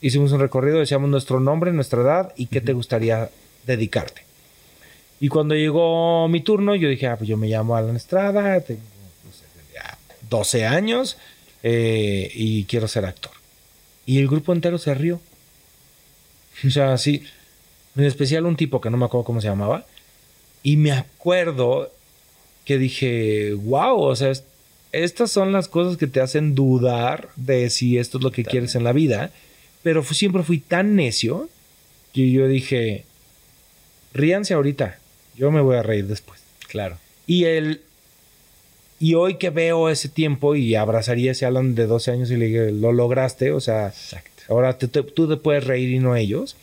hicimos 0.00 0.32
un 0.32 0.40
recorrido, 0.40 0.78
decíamos 0.78 1.10
nuestro 1.10 1.40
nombre, 1.40 1.72
nuestra 1.72 2.02
edad 2.02 2.32
y 2.36 2.46
qué 2.46 2.60
te 2.60 2.72
gustaría 2.72 3.30
dedicarte. 3.66 4.22
Y 5.18 5.28
cuando 5.28 5.54
llegó 5.54 6.28
mi 6.28 6.40
turno, 6.40 6.74
yo 6.74 6.88
dije, 6.88 7.06
ah, 7.06 7.16
pues 7.16 7.28
yo 7.28 7.36
me 7.36 7.48
llamo 7.48 7.76
Alan 7.76 7.96
Estrada, 7.96 8.60
tengo 8.60 8.80
12 10.28 10.66
años 10.66 11.16
eh, 11.62 12.30
y 12.34 12.64
quiero 12.64 12.86
ser 12.86 13.04
actor. 13.04 13.32
Y 14.06 14.18
el 14.18 14.28
grupo 14.28 14.52
entero 14.52 14.78
se 14.78 14.94
rió. 14.94 15.20
O 16.66 16.70
sea, 16.70 16.96
sí 16.98 17.22
en 17.96 18.04
especial 18.04 18.46
un 18.46 18.56
tipo 18.56 18.80
que 18.80 18.90
no 18.90 18.96
me 18.96 19.04
acuerdo 19.06 19.24
cómo 19.24 19.40
se 19.40 19.48
llamaba. 19.48 19.84
Y 20.62 20.76
me 20.76 20.92
acuerdo 20.92 21.90
que 22.64 22.78
dije, 22.78 23.54
wow, 23.54 24.00
o 24.00 24.16
sea, 24.16 24.32
estas 24.92 25.30
son 25.30 25.52
las 25.52 25.68
cosas 25.68 25.96
que 25.96 26.06
te 26.06 26.20
hacen 26.20 26.54
dudar 26.54 27.30
de 27.36 27.70
si 27.70 27.98
esto 27.98 28.18
es 28.18 28.24
lo 28.24 28.32
que 28.32 28.44
quieres 28.44 28.74
en 28.74 28.84
la 28.84 28.92
vida. 28.92 29.30
Pero 29.82 30.04
siempre 30.04 30.42
fui 30.42 30.58
tan 30.58 30.94
necio 30.94 31.48
que 32.12 32.30
yo 32.30 32.46
dije, 32.46 33.04
ríanse 34.12 34.54
ahorita, 34.54 34.98
yo 35.36 35.50
me 35.50 35.60
voy 35.60 35.76
a 35.76 35.82
reír 35.82 36.06
después. 36.06 36.40
Claro. 36.68 36.98
Y 37.26 37.44
el... 37.44 37.82
Y 39.02 39.14
hoy 39.14 39.36
que 39.36 39.48
veo 39.48 39.88
ese 39.88 40.10
tiempo 40.10 40.54
y 40.54 40.74
abrazaría 40.74 41.32
ese 41.32 41.46
Alan 41.46 41.74
de 41.74 41.86
12 41.86 42.10
años 42.10 42.30
y 42.30 42.36
le 42.36 42.46
dije, 42.46 42.70
lo 42.70 42.92
lograste, 42.92 43.50
o 43.50 43.60
sea, 43.60 43.94
ahora 44.46 44.76
tú 44.76 44.88
te 44.88 45.36
puedes 45.38 45.64
reír 45.64 45.88
y 45.88 46.00
no 46.00 46.16
ellos. 46.16 46.54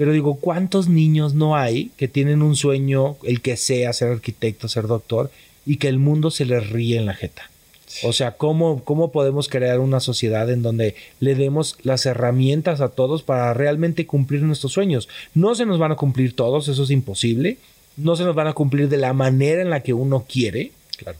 Pero 0.00 0.12
digo, 0.12 0.36
¿cuántos 0.36 0.88
niños 0.88 1.34
no 1.34 1.56
hay 1.56 1.90
que 1.98 2.08
tienen 2.08 2.40
un 2.40 2.56
sueño, 2.56 3.18
el 3.22 3.42
que 3.42 3.58
sea, 3.58 3.92
ser 3.92 4.08
arquitecto, 4.08 4.66
ser 4.66 4.86
doctor, 4.86 5.30
y 5.66 5.76
que 5.76 5.88
el 5.88 5.98
mundo 5.98 6.30
se 6.30 6.46
les 6.46 6.70
ríe 6.70 6.96
en 6.96 7.04
la 7.04 7.12
jeta? 7.12 7.50
O 8.04 8.14
sea, 8.14 8.32
¿cómo, 8.38 8.82
¿cómo 8.82 9.12
podemos 9.12 9.50
crear 9.50 9.78
una 9.78 10.00
sociedad 10.00 10.48
en 10.48 10.62
donde 10.62 10.94
le 11.18 11.34
demos 11.34 11.76
las 11.82 12.06
herramientas 12.06 12.80
a 12.80 12.88
todos 12.88 13.22
para 13.22 13.52
realmente 13.52 14.06
cumplir 14.06 14.40
nuestros 14.40 14.72
sueños? 14.72 15.06
No 15.34 15.54
se 15.54 15.66
nos 15.66 15.78
van 15.78 15.92
a 15.92 15.96
cumplir 15.96 16.34
todos, 16.34 16.68
eso 16.68 16.84
es 16.84 16.90
imposible. 16.90 17.58
No 17.98 18.16
se 18.16 18.24
nos 18.24 18.34
van 18.34 18.46
a 18.46 18.54
cumplir 18.54 18.88
de 18.88 18.96
la 18.96 19.12
manera 19.12 19.60
en 19.60 19.68
la 19.68 19.82
que 19.82 19.92
uno 19.92 20.24
quiere. 20.26 20.72
Claro. 20.96 21.18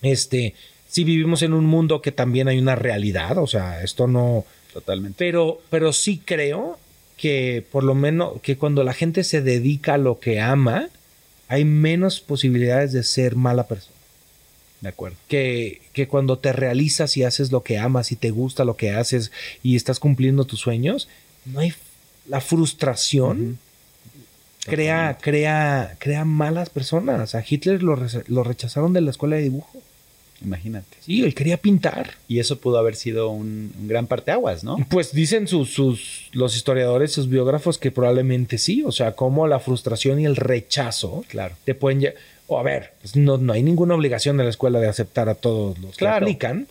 Este, 0.00 0.54
si 0.88 1.04
vivimos 1.04 1.42
en 1.42 1.52
un 1.52 1.66
mundo 1.66 2.00
que 2.00 2.10
también 2.10 2.48
hay 2.48 2.56
una 2.56 2.74
realidad, 2.74 3.36
o 3.36 3.46
sea, 3.46 3.82
esto 3.82 4.06
no. 4.06 4.46
Totalmente. 4.72 5.16
Pero, 5.18 5.60
pero 5.68 5.92
sí 5.92 6.22
creo 6.24 6.78
que 7.16 7.64
por 7.70 7.84
lo 7.84 7.94
menos 7.94 8.40
que 8.42 8.56
cuando 8.56 8.84
la 8.84 8.92
gente 8.92 9.24
se 9.24 9.40
dedica 9.40 9.94
a 9.94 9.98
lo 9.98 10.18
que 10.20 10.40
ama, 10.40 10.88
hay 11.48 11.64
menos 11.64 12.20
posibilidades 12.20 12.92
de 12.92 13.04
ser 13.04 13.36
mala 13.36 13.66
persona. 13.66 13.94
De 14.80 14.88
acuerdo. 14.88 15.16
Que, 15.28 15.80
que 15.92 16.08
cuando 16.08 16.38
te 16.38 16.52
realizas 16.52 17.16
y 17.16 17.24
haces 17.24 17.52
lo 17.52 17.62
que 17.62 17.78
amas 17.78 18.12
y 18.12 18.16
te 18.16 18.30
gusta 18.30 18.64
lo 18.64 18.76
que 18.76 18.90
haces 18.90 19.32
y 19.62 19.76
estás 19.76 19.98
cumpliendo 19.98 20.44
tus 20.44 20.60
sueños, 20.60 21.08
no 21.44 21.60
hay 21.60 21.72
la 22.26 22.40
frustración. 22.40 23.58
Crea, 24.66 25.18
crea, 25.20 25.96
crea 25.98 26.24
malas 26.24 26.70
personas. 26.70 27.34
A 27.34 27.44
Hitler 27.46 27.82
lo, 27.82 27.98
lo 28.28 28.44
rechazaron 28.44 28.92
de 28.92 29.02
la 29.02 29.10
escuela 29.10 29.36
de 29.36 29.42
dibujo. 29.42 29.82
Imagínate. 30.44 30.96
Sí, 31.00 31.24
él 31.24 31.34
quería 31.34 31.56
pintar. 31.56 32.12
Y 32.28 32.38
eso 32.38 32.58
pudo 32.58 32.78
haber 32.78 32.96
sido 32.96 33.30
un, 33.30 33.72
gran 33.86 34.06
parteaguas, 34.06 34.64
¿no? 34.64 34.76
Pues 34.90 35.12
dicen 35.12 35.48
sus, 35.48 35.70
sus, 35.70 36.28
los 36.32 36.56
historiadores, 36.56 37.12
sus 37.12 37.28
biógrafos, 37.28 37.78
que 37.78 37.90
probablemente 37.90 38.58
sí. 38.58 38.82
O 38.84 38.92
sea, 38.92 39.12
como 39.12 39.46
la 39.46 39.60
frustración 39.60 40.20
y 40.20 40.26
el 40.26 40.36
rechazo 40.36 41.24
claro. 41.28 41.56
te 41.64 41.74
pueden... 41.74 42.14
O 42.46 42.58
a 42.58 42.62
ver, 42.62 42.92
pues 43.00 43.16
no, 43.16 43.38
no 43.38 43.54
hay 43.54 43.62
ninguna 43.62 43.94
obligación 43.94 44.36
de 44.36 44.44
la 44.44 44.50
escuela 44.50 44.78
de 44.78 44.88
aceptar 44.88 45.30
a 45.30 45.34
todos 45.34 45.78
los 45.78 45.96
que 45.96 46.06
aplican, 46.06 46.68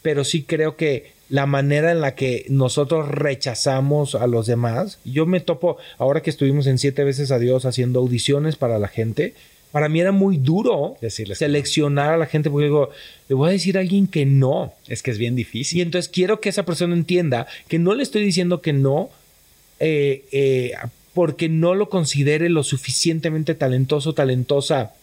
pero 0.00 0.24
sí 0.24 0.44
creo 0.44 0.76
que 0.76 1.12
la 1.30 1.46
manera 1.46 1.92
en 1.92 2.00
la 2.00 2.14
que 2.14 2.44
nosotros 2.48 3.08
rechazamos 3.08 4.16
a 4.16 4.26
los 4.26 4.46
demás. 4.46 4.98
Yo 5.04 5.26
me 5.26 5.40
topo, 5.40 5.78
ahora 5.96 6.22
que 6.22 6.30
estuvimos 6.30 6.66
en 6.66 6.78
siete 6.78 7.04
veces 7.04 7.30
a 7.30 7.38
Dios 7.38 7.64
haciendo 7.64 8.00
audiciones 8.00 8.56
para 8.56 8.78
la 8.78 8.88
gente, 8.88 9.34
para 9.72 9.88
mí 9.88 10.00
era 10.00 10.12
muy 10.12 10.36
duro 10.36 10.96
Decirles 11.00 11.38
seleccionar 11.38 12.14
a 12.14 12.16
la 12.16 12.26
gente 12.26 12.50
porque 12.50 12.64
digo, 12.64 12.90
le 13.28 13.34
voy 13.34 13.50
a 13.50 13.52
decir 13.52 13.76
a 13.76 13.80
alguien 13.80 14.06
que 14.06 14.26
no. 14.26 14.72
Es 14.88 15.02
que 15.02 15.10
es 15.10 15.18
bien 15.18 15.36
difícil. 15.36 15.78
Y 15.78 15.82
entonces 15.82 16.08
quiero 16.08 16.40
que 16.40 16.48
esa 16.48 16.64
persona 16.64 16.94
entienda 16.94 17.46
que 17.68 17.78
no 17.78 17.94
le 17.94 18.02
estoy 18.02 18.24
diciendo 18.24 18.60
que 18.60 18.72
no 18.72 19.10
eh, 19.78 20.24
eh, 20.32 20.72
porque 21.14 21.48
no 21.48 21.74
lo 21.74 21.88
considere 21.88 22.48
lo 22.48 22.62
suficientemente 22.62 23.54
talentoso, 23.54 24.12
talentosa. 24.12 24.94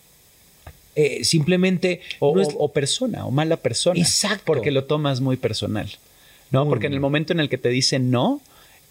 Eh, 0.95 1.23
simplemente 1.23 2.01
o, 2.19 2.71
persona 2.73 3.27
o 3.27 3.29
mala 3.29 3.57
persona 3.57 3.99
exacto 3.99 4.45
porque 4.47 4.71
lo 4.71 4.85
tomas 4.85 5.21
muy 5.21 5.37
personal 5.37 5.87
no 6.49 6.67
porque 6.67 6.87
en 6.87 6.93
el 6.93 6.99
momento 6.99 7.33
en 7.33 7.39
el 7.39 7.49
que 7.49 7.59
te 7.59 7.69
dicen 7.69 8.09
no 8.09 8.41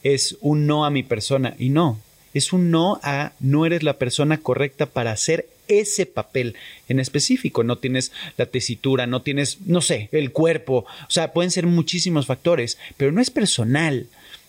es 0.05 0.37
un 0.41 0.69
no 0.69 0.85
a 0.85 0.91
mi 0.91 1.03
persona 1.03 1.57
y 1.59 1.69
no 1.71 1.99
es 2.33 2.53
un 2.53 2.71
no 2.71 3.01
a 3.03 3.33
no 3.41 3.67
eres 3.67 3.83
la 3.83 3.99
persona 3.99 4.39
correcta 4.39 4.87
para 4.87 5.11
hacer 5.11 5.49
ese 5.69 6.07
papel 6.07 6.57
en 6.89 7.01
específico. 7.01 7.65
No 7.65 7.79
tienes 7.79 8.13
la 8.37 8.47
tesitura, 8.47 9.07
no 9.07 9.23
tienes, 9.23 9.59
no 9.67 9.81
sé, 9.81 10.09
el 10.13 10.33
cuerpo. 10.33 10.87
O 11.03 11.11
sea, 11.11 11.33
pueden 11.33 11.51
ser 11.51 11.67
muchísimos 11.67 12.27
factores, 12.27 12.79
pero 12.97 13.13
no 13.13 13.21
es 13.21 13.31
personal. 13.31 14.07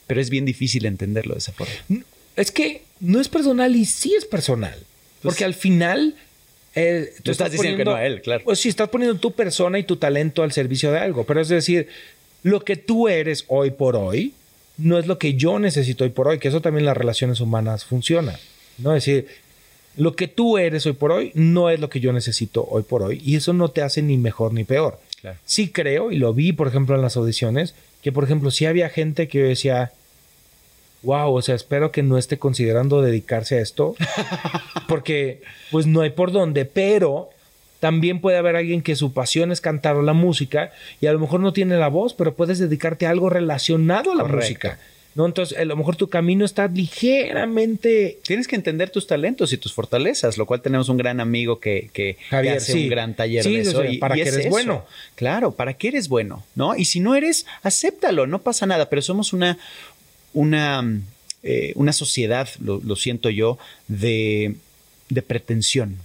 Pero 0.08 0.22
es 0.22 0.30
bien 0.30 0.46
difícil 0.46 0.86
entenderlo 0.86 1.34
de 1.34 1.40
esa 1.40 1.52
forma. 1.52 1.74
Es 2.36 2.52
que 2.52 2.84
no 3.00 3.20
es 3.20 3.28
personal 3.28 3.76
y 3.76 3.86
sí 3.86 4.14
es 4.16 4.26
personal. 4.26 4.76
Pues 5.22 5.34
porque 5.34 5.46
al 5.46 5.54
final. 5.54 6.16
Eh, 6.76 7.14
tú, 7.24 7.32
estás, 7.32 7.52
diciendo 7.52 7.78
que 7.78 7.86
no 7.86 7.96
a 7.96 8.06
él, 8.06 8.22
claro. 8.22 8.44
Pues 8.44 8.60
sí, 8.60 8.70
estás 8.70 8.90
poniendo 8.90 9.20
tu 9.20 9.32
persona 9.32 9.80
y 9.80 9.84
tu 9.84 9.98
talento 9.98 10.44
al 10.44 10.52
servicio 10.52 10.92
de 10.92 11.00
algo. 11.00 11.26
Pero 11.26 11.42
es 11.42 11.50
decir, 11.50 11.88
lo 12.44 12.64
que 12.64 12.78
tú 12.78 13.08
eres 13.08 13.46
hoy 13.48 13.72
por 13.72 13.96
hoy 13.96 14.34
no 14.78 15.00
es 15.00 15.08
lo 15.08 15.18
que 15.18 15.34
yo 15.34 15.60
necesito 15.60 16.04
hoy 16.04 16.12
por 16.12 16.28
hoy, 16.28 16.40
que 16.40 16.48
eso 16.48 16.62
también 16.62 16.86
las 16.86 16.96
relaciones 16.96 17.42
humanas 17.42 17.84
funciona. 17.84 18.40
¿no? 18.78 18.96
Es 18.96 19.06
decir, 19.06 19.28
lo 19.98 20.16
que 20.16 20.28
tú 20.28 20.58
eres 20.58 20.86
hoy 20.86 20.94
por 20.94 21.12
hoy 21.12 21.32
no 21.34 21.70
es 21.70 21.80
lo 21.80 21.90
que 21.90 22.00
yo 22.00 22.14
necesito 22.14 22.66
hoy 22.70 22.84
por 22.84 23.04
hoy 23.04 23.22
y 23.26 23.36
eso 23.36 23.52
no 23.54 23.70
te 23.70 23.82
hace 23.82 24.02
ni 24.02 24.18
mejor 24.18 24.54
ni 24.54 24.64
peor. 24.64 25.00
Sí 25.44 25.70
creo, 25.70 26.12
y 26.12 26.18
lo 26.18 26.34
vi 26.34 26.54
por 26.54 26.68
ejemplo 26.68 26.96
en 26.96 27.02
las 27.02 27.18
audiciones, 27.18 27.76
que 28.02 28.12
por 28.12 28.24
ejemplo 28.24 28.52
sí 28.52 28.66
había 28.66 28.90
gente 28.90 29.28
que 29.28 29.40
decía, 29.40 29.92
wow, 31.04 31.34
o 31.34 31.42
sea, 31.42 31.56
espero 31.56 31.92
que 31.92 32.04
no 32.04 32.18
esté 32.18 32.38
considerando 32.38 33.02
dedicarse 33.02 33.58
a 33.58 33.62
esto, 33.62 33.96
porque 34.88 35.42
pues 35.72 35.86
no 35.86 36.02
hay 36.02 36.12
por 36.12 36.32
dónde, 36.32 36.66
pero 36.66 37.30
también 37.80 38.22
puede 38.22 38.38
haber 38.38 38.56
alguien 38.56 38.82
que 38.82 38.96
su 38.96 39.14
pasión 39.14 39.52
es 39.52 39.62
cantar 39.62 39.96
o 39.96 40.02
la 40.02 40.14
música 40.14 40.72
y 41.02 41.08
a 41.08 41.14
lo 41.14 41.20
mejor 41.20 41.40
no 41.40 41.54
tiene 41.54 41.78
la 41.78 41.90
voz, 41.90 42.14
pero 42.14 42.34
puedes 42.34 42.60
dedicarte 42.60 43.06
a 43.06 43.10
algo 43.10 43.30
relacionado 43.30 44.12
a 44.12 44.16
la 44.16 44.24
música. 44.24 44.80
¿No? 45.18 45.26
Entonces, 45.26 45.58
a 45.58 45.66
lo 45.66 45.76
mejor 45.76 45.96
tu 45.96 46.10
camino 46.10 46.46
está 46.46 46.68
ligeramente... 46.68 48.20
Tienes 48.22 48.48
que 48.48 48.56
entender 48.56 48.92
tus 48.92 49.08
talentos 49.08 49.52
y 49.52 49.58
tus 49.58 49.74
fortalezas, 49.74 50.38
lo 50.38 50.46
cual 50.46 50.62
tenemos 50.62 50.90
un 50.90 50.98
gran 50.98 51.20
amigo 51.20 51.60
que, 51.60 51.90
que, 51.92 52.18
hace 52.30 52.84
un 52.84 52.88
gran 52.88 53.16
taller 53.16 53.44
de 53.44 53.62
eso. 53.62 53.82
para 54.00 54.14
que 54.14 54.22
eres 54.22 54.48
bueno. 54.48 54.86
Claro, 55.16 55.54
para 55.54 55.74
que 55.74 55.88
eres 55.88 56.08
bueno, 56.08 56.46
¿no? 56.54 56.76
Y 56.76 56.86
si 56.86 57.00
no 57.00 57.16
eres, 57.16 57.48
acéptalo, 57.64 58.28
no 58.28 58.44
pasa 58.44 58.68
nada, 58.68 58.90
pero 58.90 59.02
somos 59.02 59.34
una, 59.34 59.58
una, 60.34 61.02
eh, 61.42 61.72
una 61.74 61.94
sociedad, 61.94 62.48
lo, 62.60 62.96
siento 62.96 63.32
yo, 63.32 63.58
de, 63.88 64.54
de 65.10 65.22
pretensión 65.24 65.98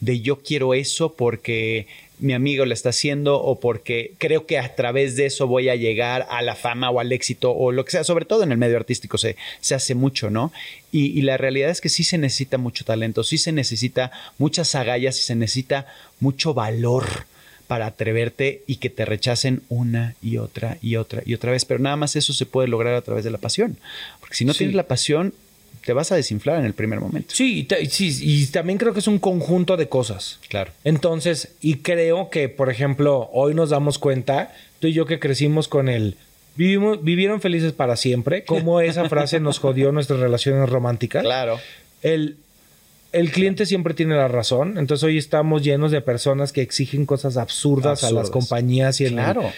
de 0.00 0.20
yo 0.20 0.42
quiero 0.42 0.74
eso 0.74 1.14
porque 1.14 1.86
mi 2.18 2.32
amigo 2.32 2.64
lo 2.64 2.72
está 2.72 2.88
haciendo 2.90 3.40
o 3.42 3.60
porque 3.60 4.12
creo 4.18 4.46
que 4.46 4.58
a 4.58 4.74
través 4.74 5.16
de 5.16 5.26
eso 5.26 5.46
voy 5.46 5.68
a 5.68 5.76
llegar 5.76 6.26
a 6.30 6.40
la 6.42 6.54
fama 6.54 6.90
o 6.90 6.98
al 7.00 7.12
éxito 7.12 7.50
o 7.52 7.72
lo 7.72 7.84
que 7.84 7.90
sea, 7.90 8.04
sobre 8.04 8.24
todo 8.24 8.42
en 8.42 8.52
el 8.52 8.58
medio 8.58 8.76
artístico 8.76 9.18
se, 9.18 9.36
se 9.60 9.74
hace 9.74 9.94
mucho, 9.94 10.30
¿no? 10.30 10.52
Y, 10.92 11.06
y, 11.18 11.22
la 11.22 11.36
realidad 11.36 11.68
es 11.70 11.80
que 11.80 11.88
sí 11.90 12.04
se 12.04 12.16
necesita 12.16 12.56
mucho 12.58 12.84
talento, 12.84 13.22
sí 13.22 13.36
se 13.36 13.52
necesita 13.52 14.12
muchas 14.38 14.74
agallas 14.74 15.18
y 15.18 15.22
se 15.22 15.34
necesita 15.34 15.86
mucho 16.20 16.54
valor 16.54 17.04
para 17.66 17.86
atreverte 17.86 18.62
y 18.66 18.76
que 18.76 18.90
te 18.90 19.04
rechacen 19.04 19.62
una 19.68 20.14
y 20.22 20.38
otra 20.38 20.78
y 20.80 20.96
otra 20.96 21.22
y 21.26 21.34
otra 21.34 21.50
vez, 21.50 21.64
pero 21.64 21.80
nada 21.80 21.96
más 21.96 22.14
eso 22.16 22.32
se 22.32 22.46
puede 22.46 22.68
lograr 22.68 22.94
a 22.94 23.02
través 23.02 23.24
de 23.24 23.30
la 23.30 23.38
pasión, 23.38 23.76
porque 24.20 24.36
si 24.36 24.44
no 24.44 24.52
Sí. 24.52 24.58
tienes 24.58 24.76
la 24.76 24.86
pasión, 24.86 25.34
te 25.86 25.92
vas 25.92 26.10
a 26.12 26.16
desinflar 26.16 26.58
en 26.58 26.66
el 26.66 26.74
primer 26.74 26.98
momento. 27.00 27.32
Sí, 27.34 27.66
y 27.80 27.86
sí, 27.86 28.18
y 28.20 28.46
también 28.48 28.76
creo 28.76 28.92
que 28.92 28.98
es 28.98 29.06
un 29.06 29.18
conjunto 29.20 29.76
de 29.76 29.88
cosas. 29.88 30.40
Claro. 30.48 30.72
Entonces, 30.82 31.50
y 31.60 31.76
creo 31.76 32.28
que, 32.28 32.48
por 32.48 32.68
ejemplo, 32.70 33.30
hoy 33.32 33.54
nos 33.54 33.70
damos 33.70 33.98
cuenta, 33.98 34.52
tú 34.80 34.88
y 34.88 34.92
yo 34.92 35.06
que 35.06 35.18
crecimos 35.20 35.68
con 35.68 35.88
el 35.88 36.16
vivimos, 36.56 37.04
vivieron 37.04 37.40
felices 37.40 37.72
para 37.72 37.96
siempre, 37.96 38.44
cómo 38.44 38.80
esa 38.82 39.08
frase 39.08 39.38
nos 39.40 39.60
jodió 39.60 39.92
nuestras 39.92 40.18
relaciones 40.20 40.68
románticas. 40.68 41.22
Claro. 41.22 41.60
El, 42.02 42.36
el 43.12 43.30
cliente 43.30 43.64
siempre 43.64 43.94
tiene 43.94 44.16
la 44.16 44.26
razón. 44.28 44.78
Entonces 44.78 45.04
hoy 45.04 45.18
estamos 45.18 45.62
llenos 45.62 45.92
de 45.92 46.00
personas 46.00 46.52
que 46.52 46.62
exigen 46.62 47.06
cosas 47.06 47.36
absurdas, 47.36 48.02
a 48.04 48.10
las 48.10 48.30
compañías 48.30 49.00
y 49.00 49.04
en 49.06 49.18
el- 49.18 49.24
Claro. 49.24 49.52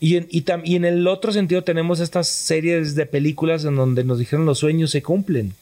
Y 0.00 0.16
en, 0.16 0.26
y, 0.30 0.42
tam- 0.42 0.62
y 0.64 0.76
en 0.76 0.84
el 0.84 1.06
otro 1.08 1.32
sentido 1.32 1.64
tenemos 1.64 2.00
estas 2.00 2.28
series 2.28 2.94
de 2.94 3.06
películas 3.06 3.64
en 3.64 3.76
donde 3.76 4.04
nos 4.04 4.18
dijeron 4.18 4.46
los 4.46 4.58
sueños 4.58 4.90
se 4.90 5.02
cumplen. 5.02 5.54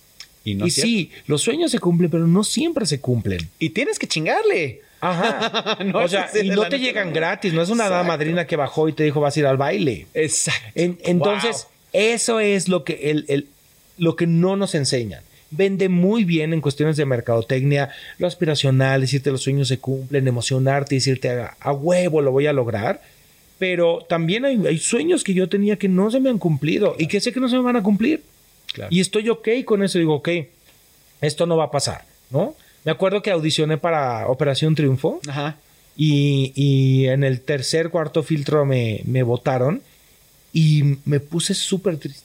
Y, 0.45 0.55
no 0.55 0.66
y 0.66 0.70
sí, 0.70 1.11
los 1.26 1.43
sueños 1.43 1.70
se 1.72 1.78
cumplen, 1.80 2.11
pero 2.11 2.26
no 2.26 2.45
siempre 2.45 2.87
se 2.87 3.01
cumplen. 3.01 3.49
Y 3.59 3.70
tienes 3.70 3.99
que 3.99 4.07
chingarle. 4.07 4.80
Ajá. 5.01 5.76
No 5.84 5.99
o 6.01 6.09
sea, 6.09 6.28
y 6.43 6.49
no 6.51 6.68
te 6.68 6.78
llegan 6.78 7.12
gratis, 7.12 7.53
no 7.53 7.62
es 7.62 7.68
una 7.68 7.84
dama 7.84 7.97
Exacto. 8.01 8.12
madrina 8.12 8.47
que 8.47 8.57
bajó 8.57 8.89
y 8.89 8.93
te 8.93 9.05
dijo 9.05 9.20
vas 9.20 9.37
a 9.37 9.41
ir 9.41 9.47
al 9.47 9.57
baile. 9.57 10.07
Exacto. 10.14 10.70
En- 10.74 10.99
entonces, 11.05 11.66
eso 11.93 12.41
es 12.41 12.68
lo 12.68 12.84
que, 12.84 13.11
el, 13.11 13.24
el- 13.28 13.47
lo 13.99 14.14
que 14.16 14.26
no 14.26 14.57
nos 14.57 14.74
enseñan. 14.74 15.22
Vende 15.51 15.89
muy 15.89 16.24
bien 16.24 16.53
en 16.53 16.61
cuestiones 16.61 16.97
de 16.97 17.07
mercadotecnia, 17.07 17.91
lo 18.18 18.26
aspiracional, 18.26 19.01
decirte 19.01 19.30
los 19.30 19.43
sueños 19.43 19.68
se 19.68 19.78
cumplen, 19.78 20.26
emocionarte, 20.28 20.97
decirte 20.97 21.30
a, 21.30 21.57
a 21.61 21.72
huevo 21.72 22.20
lo 22.20 22.32
voy 22.32 22.47
a 22.47 22.53
lograr. 22.53 23.01
Pero 23.59 24.04
también 24.09 24.44
hay, 24.44 24.66
hay 24.66 24.78
sueños 24.78 25.24
que 25.24 25.32
yo 25.34 25.48
tenía 25.48 25.76
que 25.76 25.88
no 25.88 26.11
se 26.11 26.20
me 26.20 26.28
han 26.28 26.38
cumplido 26.38 26.94
y 26.98 27.07
que 27.07 27.20
sé 27.20 27.32
que 27.32 27.40
no 27.40 27.48
se 27.48 27.57
me 27.57 27.62
van 27.62 27.76
a 27.76 27.82
cumplir. 27.82 28.22
Claro. 28.72 28.88
Y 28.92 29.00
estoy 29.00 29.28
ok 29.30 29.48
con 29.64 29.82
eso. 29.82 29.98
Digo, 29.98 30.14
ok, 30.16 30.28
esto 31.20 31.46
no 31.46 31.57
va 31.57 31.64
a 31.64 31.70
pasar, 31.70 32.04
¿no? 32.30 32.54
Me 32.84 32.92
acuerdo 32.92 33.22
que 33.22 33.30
audicioné 33.30 33.78
para 33.78 34.28
Operación 34.28 34.74
Triunfo 34.74 35.20
Ajá. 35.26 35.57
y, 35.96 36.52
y 36.54 37.07
en 37.09 37.24
el 37.24 37.40
tercer, 37.40 37.90
cuarto 37.90 38.22
filtro 38.22 38.64
me, 38.64 39.00
me 39.07 39.22
votaron 39.22 39.82
y 40.52 40.98
me 41.04 41.18
puse 41.20 41.54
súper 41.54 41.96
triste. 41.98 42.22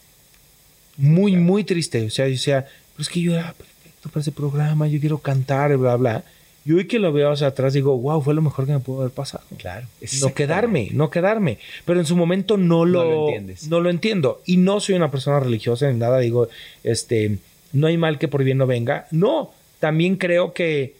Muy, 0.97 1.36
muy 1.36 1.63
triste. 1.63 2.05
O 2.05 2.09
sea, 2.09 2.25
yo 2.27 2.32
decía, 2.32 2.67
pero 2.93 3.01
es 3.01 3.09
que 3.09 3.21
yo 3.21 3.34
era 3.34 3.53
perfecto 3.53 4.09
para 4.09 4.21
ese 4.21 4.32
programa, 4.32 4.88
yo 4.88 4.99
quiero 4.99 5.17
cantar, 5.17 5.75
bla, 5.77 5.95
bla. 5.95 6.23
Y 6.64 6.74
hoy 6.74 6.86
que 6.86 6.99
lo 6.99 7.12
veo 7.12 7.32
hacia 7.32 7.47
atrás 7.47 7.74
digo, 7.74 7.97
wow, 7.97 8.22
fue 8.22 8.36
lo 8.36 8.41
mejor 8.41 8.68
que 8.68 8.74
me 8.74 8.80
pudo 8.80 9.01
haber 9.01 9.12
pasado. 9.14 9.43
Claro. 9.57 9.88
No 10.22 10.34
quedarme, 10.34 10.89
no 10.93 11.09
quedarme. 11.09 11.57
Pero 11.86 11.99
en 11.99 12.05
su 12.05 12.16
momento 12.16 12.55
no 12.57 12.86
lo, 12.86 13.03
No 13.03 13.09
lo 13.09 13.26
entiendes. 13.26 13.68
no 13.68 13.80
lo 13.80 13.89
entiendo. 13.89 14.41
Y 14.45 14.57
no 14.57 14.80
soy 14.80 14.93
una 14.95 15.09
persona 15.09 15.39
religiosa 15.39 15.91
ni 15.91 15.97
nada. 15.97 16.20
Digo, 16.20 16.49
este, 16.84 17.38
no 17.74 17.88
hay 17.88 17.97
mal 17.97 18.20
que 18.20 18.28
por 18.28 18.43
bien 18.43 18.59
no 18.59 18.68
venga. 18.68 19.07
No, 19.09 19.51
también 19.80 20.18
creo 20.18 20.53
que, 20.53 20.93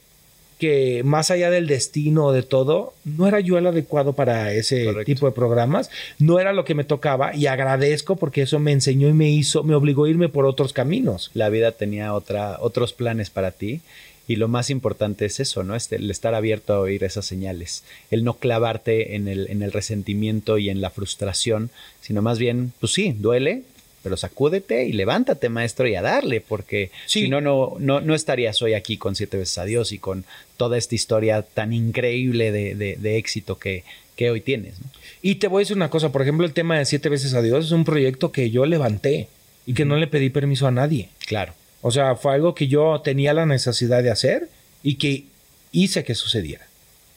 que 0.58 1.04
más 1.06 1.30
allá 1.30 1.52
del 1.52 1.68
destino 1.68 2.26
o 2.26 2.32
de 2.34 2.42
todo, 2.42 2.96
no 3.06 3.28
era 3.28 3.40
yo 3.40 3.60
el 3.60 3.68
adecuado 3.68 4.14
para 4.14 4.54
ese 4.54 4.86
Correcto. 4.86 5.06
tipo 5.06 5.26
de 5.28 5.32
programas. 5.34 5.92
No 6.18 6.40
era 6.40 6.54
lo 6.54 6.66
que 6.66 6.74
me 6.74 6.86
tocaba 6.86 7.36
y 7.36 7.46
agradezco 7.46 8.16
porque 8.16 8.42
eso 8.42 8.58
me 8.58 8.72
enseñó 8.72 9.08
y 9.10 9.14
me 9.14 9.30
hizo, 9.30 9.62
me 9.64 9.76
obligó 9.76 10.06
a 10.06 10.10
irme 10.10 10.28
por 10.28 10.46
otros 10.48 10.74
caminos. 10.74 11.30
La 11.36 11.50
vida 11.50 11.72
tenía 11.72 12.16
otra, 12.16 12.58
otros 12.62 12.94
planes 12.94 13.30
para 13.30 13.52
ti. 13.52 13.82
Y 14.28 14.36
lo 14.38 14.48
más 14.48 14.70
importante 14.70 15.26
es 15.26 15.40
eso, 15.40 15.64
¿no? 15.64 15.76
Este, 15.76 15.98
el 15.98 16.10
estar 16.10 16.34
abierto 16.36 16.74
a 16.74 16.80
oír 16.80 17.04
esas 17.04 17.26
señales. 17.26 17.84
El 18.12 18.24
no 18.24 18.36
clavarte 18.36 19.16
en 19.16 19.28
el, 19.28 19.48
en 19.50 19.62
el 19.62 19.72
resentimiento 19.72 20.58
y 20.58 20.70
en 20.70 20.80
la 20.80 20.90
frustración, 20.90 21.70
sino 22.02 22.22
más 22.22 22.38
bien, 22.40 22.72
pues 22.80 22.94
sí, 22.94 23.14
duele, 23.18 23.64
pero 24.04 24.18
sacúdete 24.18 24.86
y 24.86 24.94
levántate, 24.94 25.50
maestro, 25.50 25.88
y 25.88 25.96
a 25.96 26.02
darle, 26.02 26.42
porque 26.42 26.92
Sí. 27.06 27.24
si 27.24 27.30
no, 27.30 27.42
no, 27.42 27.76
no, 27.80 28.00
no 28.02 28.16
estarías 28.16 28.62
hoy 28.62 28.74
aquí 28.74 28.98
con 28.98 29.16
siete 29.16 29.38
veces 29.38 29.58
a 29.58 29.66
Dios 29.66 29.92
y 29.92 30.00
con 30.00 30.24
toda 30.58 30.78
esta 30.78 30.96
historia 30.96 31.42
tan 31.44 31.74
increíble 31.74 32.52
de, 32.52 32.74
de- 32.76 32.96
de 32.96 33.18
éxito 33.18 33.60
que, 33.60 33.84
que 34.16 34.30
hoy 34.32 34.42
tienes. 34.42 34.80
¿no? 34.80 34.88
Y 35.22 35.36
te 35.36 35.48
voy 35.48 35.60
a 35.62 35.64
decir 35.64 35.76
una 35.76 35.90
cosa, 35.90 36.12
por 36.12 36.22
ejemplo, 36.22 36.46
el 36.48 36.54
tema 36.54 36.78
de 36.80 36.86
Siete 36.86 37.10
veces 37.10 37.34
a 37.34 37.42
Dios 37.42 37.66
es 37.66 37.72
un 37.72 37.84
proyecto 37.86 38.32
que 38.32 38.50
yo 38.50 38.66
levanté 38.66 39.28
y 39.68 39.74
que 39.74 39.86
no 39.86 39.98
le 39.98 40.08
pedí 40.08 40.30
permiso 40.30 40.66
a 40.68 40.72
nadie. 40.72 41.10
Claro. 41.28 41.54
O 41.82 41.92
sea, 41.92 42.16
fue 42.16 42.34
algo 42.34 42.54
que 42.56 42.68
yo 42.68 43.02
tenía 43.04 43.34
la 43.34 43.46
necesidad 43.46 44.04
de 44.04 44.12
hacer 44.12 44.50
y 44.84 44.96
que 44.96 45.26
hice 45.72 46.04
que 46.04 46.16
sucediera. 46.16 46.66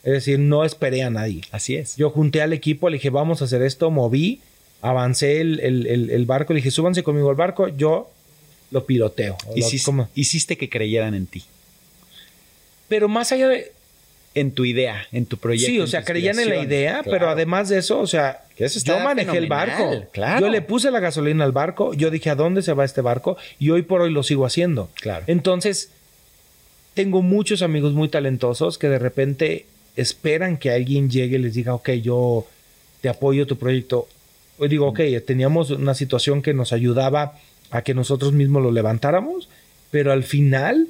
Es 0.02 0.12
decir, 0.12 0.38
no 0.38 0.64
esperé 0.64 1.02
a 1.02 1.10
nadie. 1.10 1.42
Así 1.50 1.76
es. 1.76 1.96
Yo 1.96 2.10
junté 2.10 2.42
al 2.42 2.52
equipo, 2.52 2.88
le 2.90 2.96
dije, 2.98 3.10
vamos 3.10 3.40
a 3.42 3.46
hacer 3.46 3.62
esto, 3.62 3.90
moví, 3.90 4.40
avancé 4.82 5.40
el, 5.40 5.60
el- 5.60 5.86
el- 5.86 6.10
el 6.10 6.26
barco, 6.26 6.52
le 6.52 6.58
dije, 6.58 6.70
súbanse 6.70 7.02
conmigo 7.02 7.30
al 7.30 7.36
barco, 7.36 7.68
yo 7.68 8.10
lo 8.70 8.84
piloteo. 8.84 9.36
Lo- 9.48 9.56
Hiciste, 9.56 9.84
¿cómo? 9.86 10.08
hiciste 10.14 10.56
que 10.58 10.68
creyeran 10.68 11.14
en 11.14 11.26
ti, 11.26 11.42
Pero 12.88 13.08
más 13.08 13.32
allá 13.32 13.48
de... 13.48 13.72
en 14.34 14.50
tu 14.52 14.64
idea, 14.64 15.06
en 15.12 15.26
tu 15.26 15.36
proyecto. 15.36 15.66
Sí, 15.70 15.80
o 15.80 15.86
sea, 15.86 16.04
creían 16.04 16.38
en 16.40 16.48
la 16.48 16.56
idea, 16.62 17.02
Claro. 17.02 17.10
pero 17.10 17.28
además 17.28 17.68
de 17.68 17.78
eso, 17.78 18.00
o 18.00 18.06
sea, 18.06 18.42
yo 18.58 18.98
manejé 19.00 19.38
el 19.38 19.46
barco. 19.46 20.04
claro. 20.12 20.40
Yo 20.46 20.50
le 20.52 20.60
puse 20.60 20.90
la 20.90 21.00
gasolina 21.00 21.44
al 21.44 21.52
barco, 21.52 21.94
yo 21.94 22.10
dije, 22.10 22.30
¿a 22.30 22.34
dónde 22.34 22.62
se 22.62 22.72
va 22.72 22.84
este 22.84 23.00
barco? 23.00 23.36
Y 23.60 23.70
hoy 23.70 23.82
por 23.82 24.00
hoy 24.00 24.12
lo 24.12 24.22
sigo 24.24 24.44
haciendo. 24.46 24.90
Claro. 25.00 25.24
Entonces, 25.28 25.90
tengo 26.94 27.22
muchos 27.22 27.62
amigos 27.62 27.92
muy 27.92 28.08
talentosos 28.08 28.78
que 28.78 28.88
de 28.88 28.98
repente 28.98 29.66
esperan 29.96 30.56
que 30.56 30.70
alguien 30.72 31.10
llegue 31.10 31.36
y 31.36 31.42
les 31.42 31.54
diga, 31.54 31.74
ok, 31.74 31.90
yo 31.92 32.46
te 33.00 33.08
apoyo 33.08 33.46
tu 33.46 33.56
proyecto. 33.56 34.08
Hoy 34.58 34.68
digo, 34.68 34.86
ok, 34.88 35.00
teníamos 35.26 35.70
una 35.70 35.94
situación 35.94 36.42
que 36.42 36.54
nos 36.54 36.72
ayudaba 36.72 37.38
a 37.70 37.82
que 37.82 37.94
nosotros 37.94 38.32
mismos 38.32 38.62
lo 38.62 38.70
levantáramos, 38.72 39.48
pero 39.90 40.12
al 40.12 40.22
final, 40.24 40.88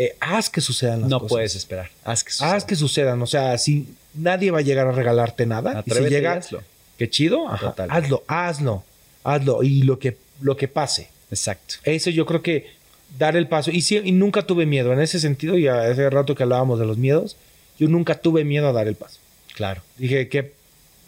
eh, 0.00 0.16
haz 0.20 0.48
que 0.48 0.60
sucedan 0.60 1.00
las 1.00 1.10
no 1.10 1.18
cosas. 1.18 1.28
puedes 1.28 1.54
esperar. 1.56 1.90
Haz 2.04 2.22
que 2.22 2.30
suceda. 2.30 2.54
Haz 2.54 2.64
que 2.64 2.76
sucedan. 2.76 3.20
O 3.20 3.26
sea, 3.26 3.58
si 3.58 3.88
nadie 4.14 4.52
va 4.52 4.60
a 4.60 4.62
llegar 4.62 4.86
a 4.86 4.92
regalarte 4.92 5.44
nada. 5.44 5.82
y 5.84 5.90
si 5.90 6.00
y 6.04 6.08
llega, 6.08 6.34
hazlo. 6.34 6.62
qué 6.96 7.10
chido. 7.10 7.48
Ajá, 7.48 7.74
hazlo, 7.88 8.22
hazlo, 8.28 8.84
hazlo. 9.24 9.64
Y 9.64 9.82
lo 9.82 9.98
que, 9.98 10.16
lo 10.40 10.56
que 10.56 10.68
pase. 10.68 11.10
Exacto. 11.32 11.74
Eso 11.82 12.10
yo 12.10 12.26
creo 12.26 12.42
que 12.42 12.70
dar 13.18 13.36
el 13.36 13.48
paso. 13.48 13.72
Y, 13.72 13.84
y 14.04 14.12
nunca 14.12 14.42
tuve 14.46 14.66
miedo. 14.66 14.92
En 14.92 15.00
ese 15.00 15.18
sentido, 15.18 15.58
y 15.58 15.66
hace 15.66 16.08
rato 16.10 16.36
que 16.36 16.44
hablábamos 16.44 16.78
de 16.78 16.86
los 16.86 16.96
miedos, 16.96 17.36
yo 17.76 17.88
nunca 17.88 18.14
tuve 18.20 18.44
miedo 18.44 18.68
a 18.68 18.72
dar 18.72 18.86
el 18.86 18.94
paso. 18.94 19.18
Claro. 19.56 19.82
Dije 19.96 20.28
que, 20.28 20.52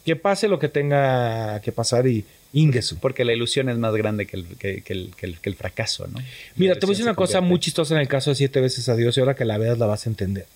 que 0.04 0.16
pase 0.16 0.48
lo 0.48 0.58
que 0.58 0.68
tenga 0.68 1.60
que 1.60 1.70
pasar 1.70 2.08
y 2.08 2.24
ingesu. 2.52 2.98
Porque 2.98 3.24
la 3.24 3.32
ilusión 3.32 3.68
es 3.68 3.76
más 3.78 3.94
grande 3.94 4.26
que 4.26 4.36
el, 4.36 4.44
que, 4.56 4.82
que 4.82 4.92
el, 4.92 5.10
que 5.16 5.26
el- 5.26 5.38
que 5.38 5.48
el 5.50 5.54
fracaso, 5.56 6.06
¿no? 6.08 6.18
Mira, 6.56 6.74
te 6.74 6.86
voy 6.86 6.92
a 6.92 6.94
decir 6.94 7.04
una 7.04 7.14
cosa 7.14 7.38
convierte- 7.38 7.48
muy 7.48 7.60
chistosa 7.60 7.94
en 7.94 8.00
el 8.00 8.08
caso 8.08 8.30
de 8.30 8.36
Siete 8.36 8.60
veces 8.60 8.88
a 8.88 8.96
Dios 8.96 9.16
y 9.16 9.20
ahora 9.20 9.34
que 9.34 9.44
la 9.44 9.58
veas 9.58 9.78
la 9.78 9.86
vas 9.86 10.06
a 10.06 10.10
entender. 10.10 10.46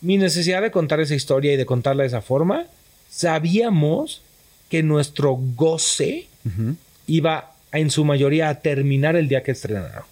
Mi 0.00 0.16
necesidad 0.16 0.62
de 0.62 0.70
contar 0.70 1.00
esa 1.00 1.14
historia 1.14 1.52
y 1.52 1.56
de 1.56 1.66
contarla 1.66 2.02
de 2.04 2.08
esa 2.08 2.20
forma, 2.20 2.66
sabíamos 3.10 4.22
que 4.70 4.82
nuestro 4.82 5.32
goce 5.56 6.26
Ujú. 6.46 6.76
iba 7.06 7.52
a, 7.72 7.78
en 7.78 7.90
su 7.90 8.04
mayoría 8.04 8.48
a 8.48 8.60
terminar 8.60 9.16
el 9.16 9.28
día 9.28 9.42
que 9.42 9.50
estrenáramos. 9.52 10.08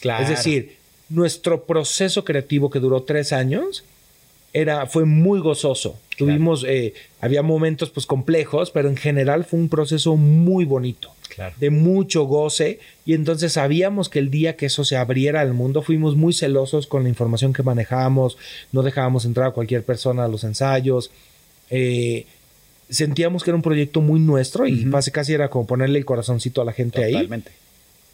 Claro. 0.00 0.22
Es 0.24 0.28
decir, 0.28 0.76
nuestro 1.08 1.64
proceso 1.64 2.24
creativo 2.24 2.70
que 2.70 2.80
duró 2.80 3.02
tres 3.02 3.32
años 3.32 3.82
era, 4.52 4.86
fue 4.86 5.04
muy 5.04 5.40
gozoso. 5.40 5.98
Claro. 6.16 6.32
Tuvimos, 6.32 6.64
eh, 6.66 6.94
había 7.20 7.42
momentos 7.42 7.90
pues 7.90 8.06
complejos, 8.06 8.70
pero 8.70 8.88
en 8.88 8.96
general 8.96 9.44
fue 9.44 9.58
un 9.60 9.68
proceso 9.68 10.16
muy 10.16 10.64
bonito 10.64 11.12
Claro. 11.34 11.54
de 11.60 11.70
mucho 11.70 12.24
goce 12.24 12.80
y 13.04 13.14
entonces 13.14 13.52
sabíamos 13.52 14.08
que 14.08 14.18
el 14.18 14.30
día 14.30 14.56
que 14.56 14.66
eso 14.66 14.84
se 14.84 14.96
abriera 14.96 15.40
al 15.40 15.54
mundo 15.54 15.82
fuimos 15.82 16.16
muy 16.16 16.32
celosos 16.32 16.88
con 16.88 17.04
la 17.04 17.08
información 17.08 17.52
que 17.52 17.62
manejábamos, 17.62 18.36
no 18.72 18.82
dejábamos 18.82 19.24
entrar 19.24 19.48
a 19.48 19.50
cualquier 19.52 19.84
persona 19.84 20.24
a 20.24 20.28
los 20.28 20.42
ensayos, 20.42 21.12
eh, 21.70 22.26
sentíamos 22.88 23.44
que 23.44 23.50
era 23.50 23.56
un 23.56 23.62
proyecto 23.62 24.00
muy 24.00 24.20
nuestro 24.20 24.66
y 24.66 24.90
casi 25.12 25.34
era 25.34 25.48
como 25.48 25.66
ponerle 25.66 25.98
el 25.98 26.04
corazoncito 26.04 26.62
a 26.62 26.64
la 26.64 26.72
gente 26.72 27.04
ahí. 27.04 27.12
Totalmente. 27.12 27.52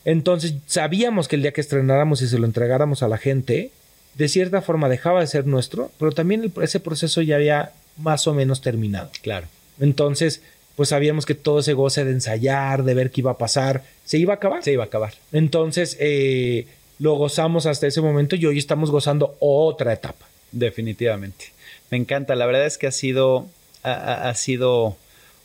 Entonces 0.04 0.54
sabíamos 0.66 1.28
que 1.28 1.36
el 1.36 1.42
día 1.42 1.52
que 1.52 1.60
estrenáramos 1.60 2.20
y 2.22 2.28
se 2.28 2.38
lo 2.38 2.46
entregáramos 2.46 3.02
a 3.02 3.08
la 3.08 3.16
gente, 3.16 3.70
de 4.14 4.28
cierta 4.28 4.62
forma 4.62 4.88
dejaba 4.88 5.20
de 5.20 5.26
ser 5.26 5.46
nuestro, 5.46 5.90
pero 5.98 6.12
también 6.12 6.42
el- 6.44 6.52
ese 6.62 6.80
proceso 6.80 7.20
ya 7.22 7.36
había 7.36 7.72
más 7.96 8.26
o 8.26 8.34
menos 8.34 8.60
terminado. 8.60 9.10
Claro. 9.22 9.46
Entonces, 9.80 10.40
pues 10.76 10.88
sabíamos 10.88 11.26
que 11.26 11.34
todo 11.34 11.60
ese 11.60 11.72
goce 11.72 12.04
de 12.04 12.10
ensayar, 12.12 12.82
de 12.84 12.94
ver 12.94 13.10
qué 13.10 13.20
iba 13.20 13.32
a 13.32 13.38
pasar, 13.38 13.82
se 14.04 14.18
iba 14.18 14.34
a 14.34 14.36
acabar. 14.36 14.62
Se 14.64 14.72
iba 14.72 14.82
a 14.84 14.86
acabar. 14.86 15.14
Entonces, 15.32 15.96
eh, 16.00 16.66
lo 16.98 17.14
gozamos 17.14 17.66
hasta 17.66 17.86
ese 17.86 18.00
momento 18.00 18.36
y 18.36 18.46
hoy 18.46 18.58
estamos 18.58 18.90
gozando 18.90 19.36
otra 19.40 19.92
etapa. 19.92 20.26
Definitivamente. 20.52 21.46
Me 21.90 21.96
encanta. 21.98 22.34
La 22.34 22.46
verdad 22.46 22.66
es 22.66 22.78
que 22.78 22.86
ha 22.86 22.92
sido, 22.92 23.46
ha, 23.82 24.28
ha 24.28 24.34
sido 24.34 24.96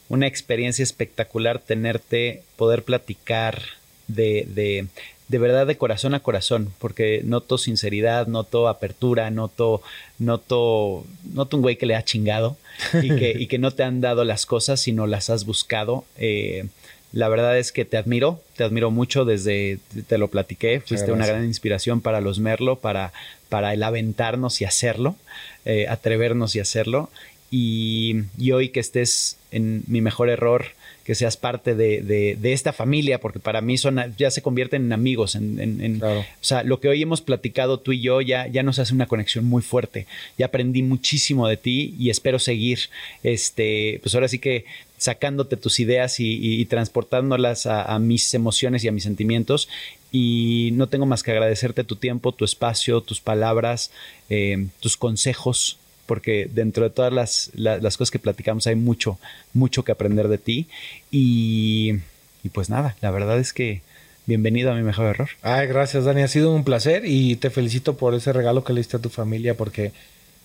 una 0.10 0.26
experiencia 0.28 0.82
espectacular 0.84 1.60
tenerte, 1.60 2.44
poder 2.56 2.84
platicar 2.84 3.62
de, 4.08 4.46
de, 4.48 4.88
de 5.30 5.38
verdad 5.38 5.68
de 5.68 5.78
corazón 5.78 6.16
a 6.16 6.20
corazón, 6.22 6.74
porque 6.80 7.22
noto 7.24 7.58
sinceridad, 7.60 8.28
noto 8.28 8.68
apertura, 8.68 9.30
noto, 9.30 9.82
noto, 10.18 11.06
noto 11.32 11.56
un 11.56 11.62
güey 11.62 11.78
que 11.78 11.86
le 11.86 11.96
ha 11.96 12.04
chingado 12.04 12.58
y 13.02 13.16
que, 13.16 13.36
y 13.38 13.46
que 13.46 13.60
no 13.60 13.72
te 13.72 13.84
han 13.84 14.02
dado 14.02 14.24
las 14.24 14.48
cosas, 14.48 14.82
sino 14.82 15.06
las 15.06 15.30
has 15.30 15.46
buscado. 15.46 16.04
Eh, 16.18 16.66
la 17.12 17.30
verdad 17.30 17.60
es 17.60 17.72
que 17.72 17.86
te 17.86 17.98
admiro, 17.98 18.42
te 18.56 18.64
admiro 18.64 18.90
mucho 18.90 19.24
desde, 19.24 19.78
te 20.08 20.18
lo 20.18 20.30
platiqué, 20.30 20.82
fuiste 20.82 21.12
una 21.12 21.28
gran 21.28 21.46
inspiración 21.46 22.02
para 22.02 22.22
los 22.22 22.40
Merlo, 22.40 22.78
para, 22.78 23.14
para 23.50 23.74
el 23.74 23.84
aventarnos 23.84 24.62
y 24.62 24.66
hacerlo, 24.66 25.16
eh, 25.64 25.88
atrevernos 25.90 26.56
y 26.56 26.60
hacerlo. 26.60 27.10
Y, 27.52 28.24
y, 28.38 28.52
hoy 28.52 28.70
que 28.70 28.80
estés 28.80 29.38
en 29.52 29.84
mi 29.88 30.02
mejor 30.02 30.30
error, 30.30 30.66
que 31.04 31.16
seas 31.16 31.38
parte 31.38 31.74
de, 31.74 32.02
de, 32.02 32.38
de, 32.40 32.54
esta 32.54 32.74
familia, 32.74 33.20
porque 33.20 33.40
para 33.40 33.62
mí 33.62 33.80
son, 33.80 34.00
ya 34.18 34.30
se 34.30 34.44
convierten 34.44 34.84
en 34.84 34.94
amigos. 34.94 35.34
En, 35.34 35.60
en, 35.60 35.82
en 35.82 36.00
claro. 36.00 36.20
O 36.20 36.44
sea, 36.44 36.62
lo 36.62 36.80
que 36.80 36.88
hoy 36.90 37.02
hemos 37.02 37.22
platicado 37.22 37.80
tú 37.80 37.92
y 37.92 38.02
yo 38.02 38.22
ya, 38.22 38.46
ya 38.46 38.62
nos 38.62 38.78
hace 38.78 38.94
una 38.94 39.08
conexión 39.08 39.46
muy 39.46 39.64
fuerte. 39.64 40.06
Ya 40.38 40.46
aprendí 40.46 40.84
muchísimo 40.84 41.48
de 41.48 41.58
ti 41.58 41.96
y 41.98 42.12
espero 42.12 42.38
seguir, 42.38 42.80
este, 43.24 44.00
pues 44.04 44.14
ahora 44.14 44.28
sí 44.28 44.38
que 44.38 44.66
sacándote 45.00 45.58
tus 45.58 45.80
ideas 45.80 46.20
y, 46.20 46.36
y, 46.36 46.62
y 46.62 46.66
transportándolas 46.66 47.66
a, 47.66 47.84
a, 47.84 47.98
mis 48.00 48.34
emociones 48.34 48.84
y 48.84 48.90
a 48.90 48.92
mis 48.92 49.04
sentimientos. 49.04 49.68
Y 50.12 50.72
no 50.74 50.88
tengo 50.88 51.06
más 51.06 51.24
que 51.24 51.32
agradecerte 51.32 51.84
tu 51.84 51.96
tiempo, 51.96 52.34
tu 52.34 52.46
espacio, 52.46 53.02
tus 53.02 53.22
palabras, 53.22 53.92
eh, 54.30 54.68
tus 54.80 54.98
consejos 54.98 55.80
porque 56.10 56.50
dentro 56.52 56.86
de 56.86 56.90
todas 56.90 57.14
las, 57.14 57.52
las, 57.54 57.84
las, 57.84 57.96
cosas 57.96 58.10
que 58.10 58.18
platicamos 58.18 58.66
hay 58.66 58.74
mucho, 58.74 59.20
mucho 59.54 59.84
que 59.84 59.92
aprender 59.92 60.28
de 60.28 60.40
ti. 60.40 60.68
Y, 61.12 62.00
y, 62.44 62.50
pues 62.50 62.72
nada, 62.72 62.96
la 63.02 63.12
verdad 63.12 63.38
es 63.38 63.54
que 63.54 63.84
bienvenido 64.26 64.72
a 64.72 64.74
mi 64.74 64.82
mejor 64.82 65.06
error. 65.06 65.30
Ay, 65.44 65.68
gracias 65.68 66.06
Dani, 66.06 66.24
ha 66.24 66.28
sido 66.28 66.52
un 66.52 66.64
placer 66.64 67.04
y 67.06 67.36
te 67.36 67.52
felicito 67.52 67.96
por 67.96 68.16
ese 68.16 68.34
regalo 68.34 68.64
que 68.64 68.74
le 68.74 68.80
diste 68.80 68.98
a 68.98 69.02
tu 69.02 69.10
familia 69.10 69.54
porque 69.56 69.92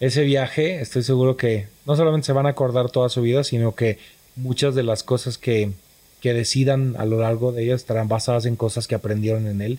ese 0.01 0.25
viaje 0.25 0.83
estoy 0.83 1.03
seguro 1.03 1.39
que 1.39 1.67
no 1.87 1.97
solamente 1.97 2.27
se 2.27 2.35
van 2.35 2.45
a 2.45 2.51
acordar 2.51 2.91
toda 2.91 3.09
su 3.09 3.23
vida, 3.23 3.43
sino 3.43 3.75
que 3.75 3.99
muchas 4.37 4.75
de 4.75 4.83
las 4.83 5.03
cosas 5.03 5.39
que, 5.39 5.71
que 6.21 6.35
decidan 6.35 6.95
a 6.99 7.07
lo 7.07 7.21
largo 7.21 7.53
de 7.53 7.65
ellas 7.65 7.81
estarán 7.81 8.09
basadas 8.09 8.45
en 8.45 8.57
cosas 8.57 8.87
que 8.87 8.97
aprendieron 8.97 9.47
en 9.47 9.63
él 9.63 9.79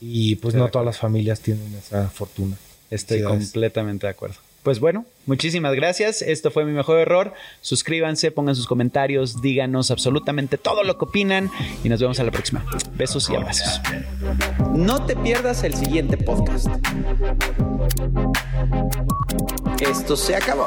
y 0.00 0.36
pues 0.36 0.54
no 0.54 0.70
todas 0.70 0.86
las 0.86 0.96
familias 0.96 1.40
tienen 1.40 1.74
esa 1.74 2.08
fortuna. 2.08 2.56
Estoy 2.90 3.22
completamente 3.22 4.06
de 4.06 4.12
acuerdo. 4.12 4.45
Pues 4.66 4.80
bueno, 4.80 5.04
muchísimas 5.26 5.76
gracias. 5.76 6.22
Esto 6.22 6.50
fue 6.50 6.64
mi 6.64 6.72
mejor 6.72 6.98
error. 6.98 7.32
Suscríbanse, 7.60 8.32
pongan 8.32 8.56
sus 8.56 8.66
comentarios, 8.66 9.40
díganos 9.40 9.92
absolutamente 9.92 10.58
todo 10.58 10.82
lo 10.82 10.98
que 10.98 11.04
opinan 11.04 11.52
y 11.84 11.88
nos 11.88 12.00
vemos 12.00 12.18
a 12.18 12.24
la 12.24 12.32
próxima. 12.32 12.66
Besos 12.94 13.30
y 13.30 13.36
abrazos. 13.36 13.80
No 14.74 15.06
te 15.06 15.14
pierdas 15.14 15.62
el 15.62 15.72
siguiente 15.74 16.16
podcast. 16.16 16.66
Esto 19.78 20.16
se 20.16 20.34
acabó. 20.34 20.66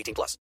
18 0.00 0.14
plus. 0.14 0.36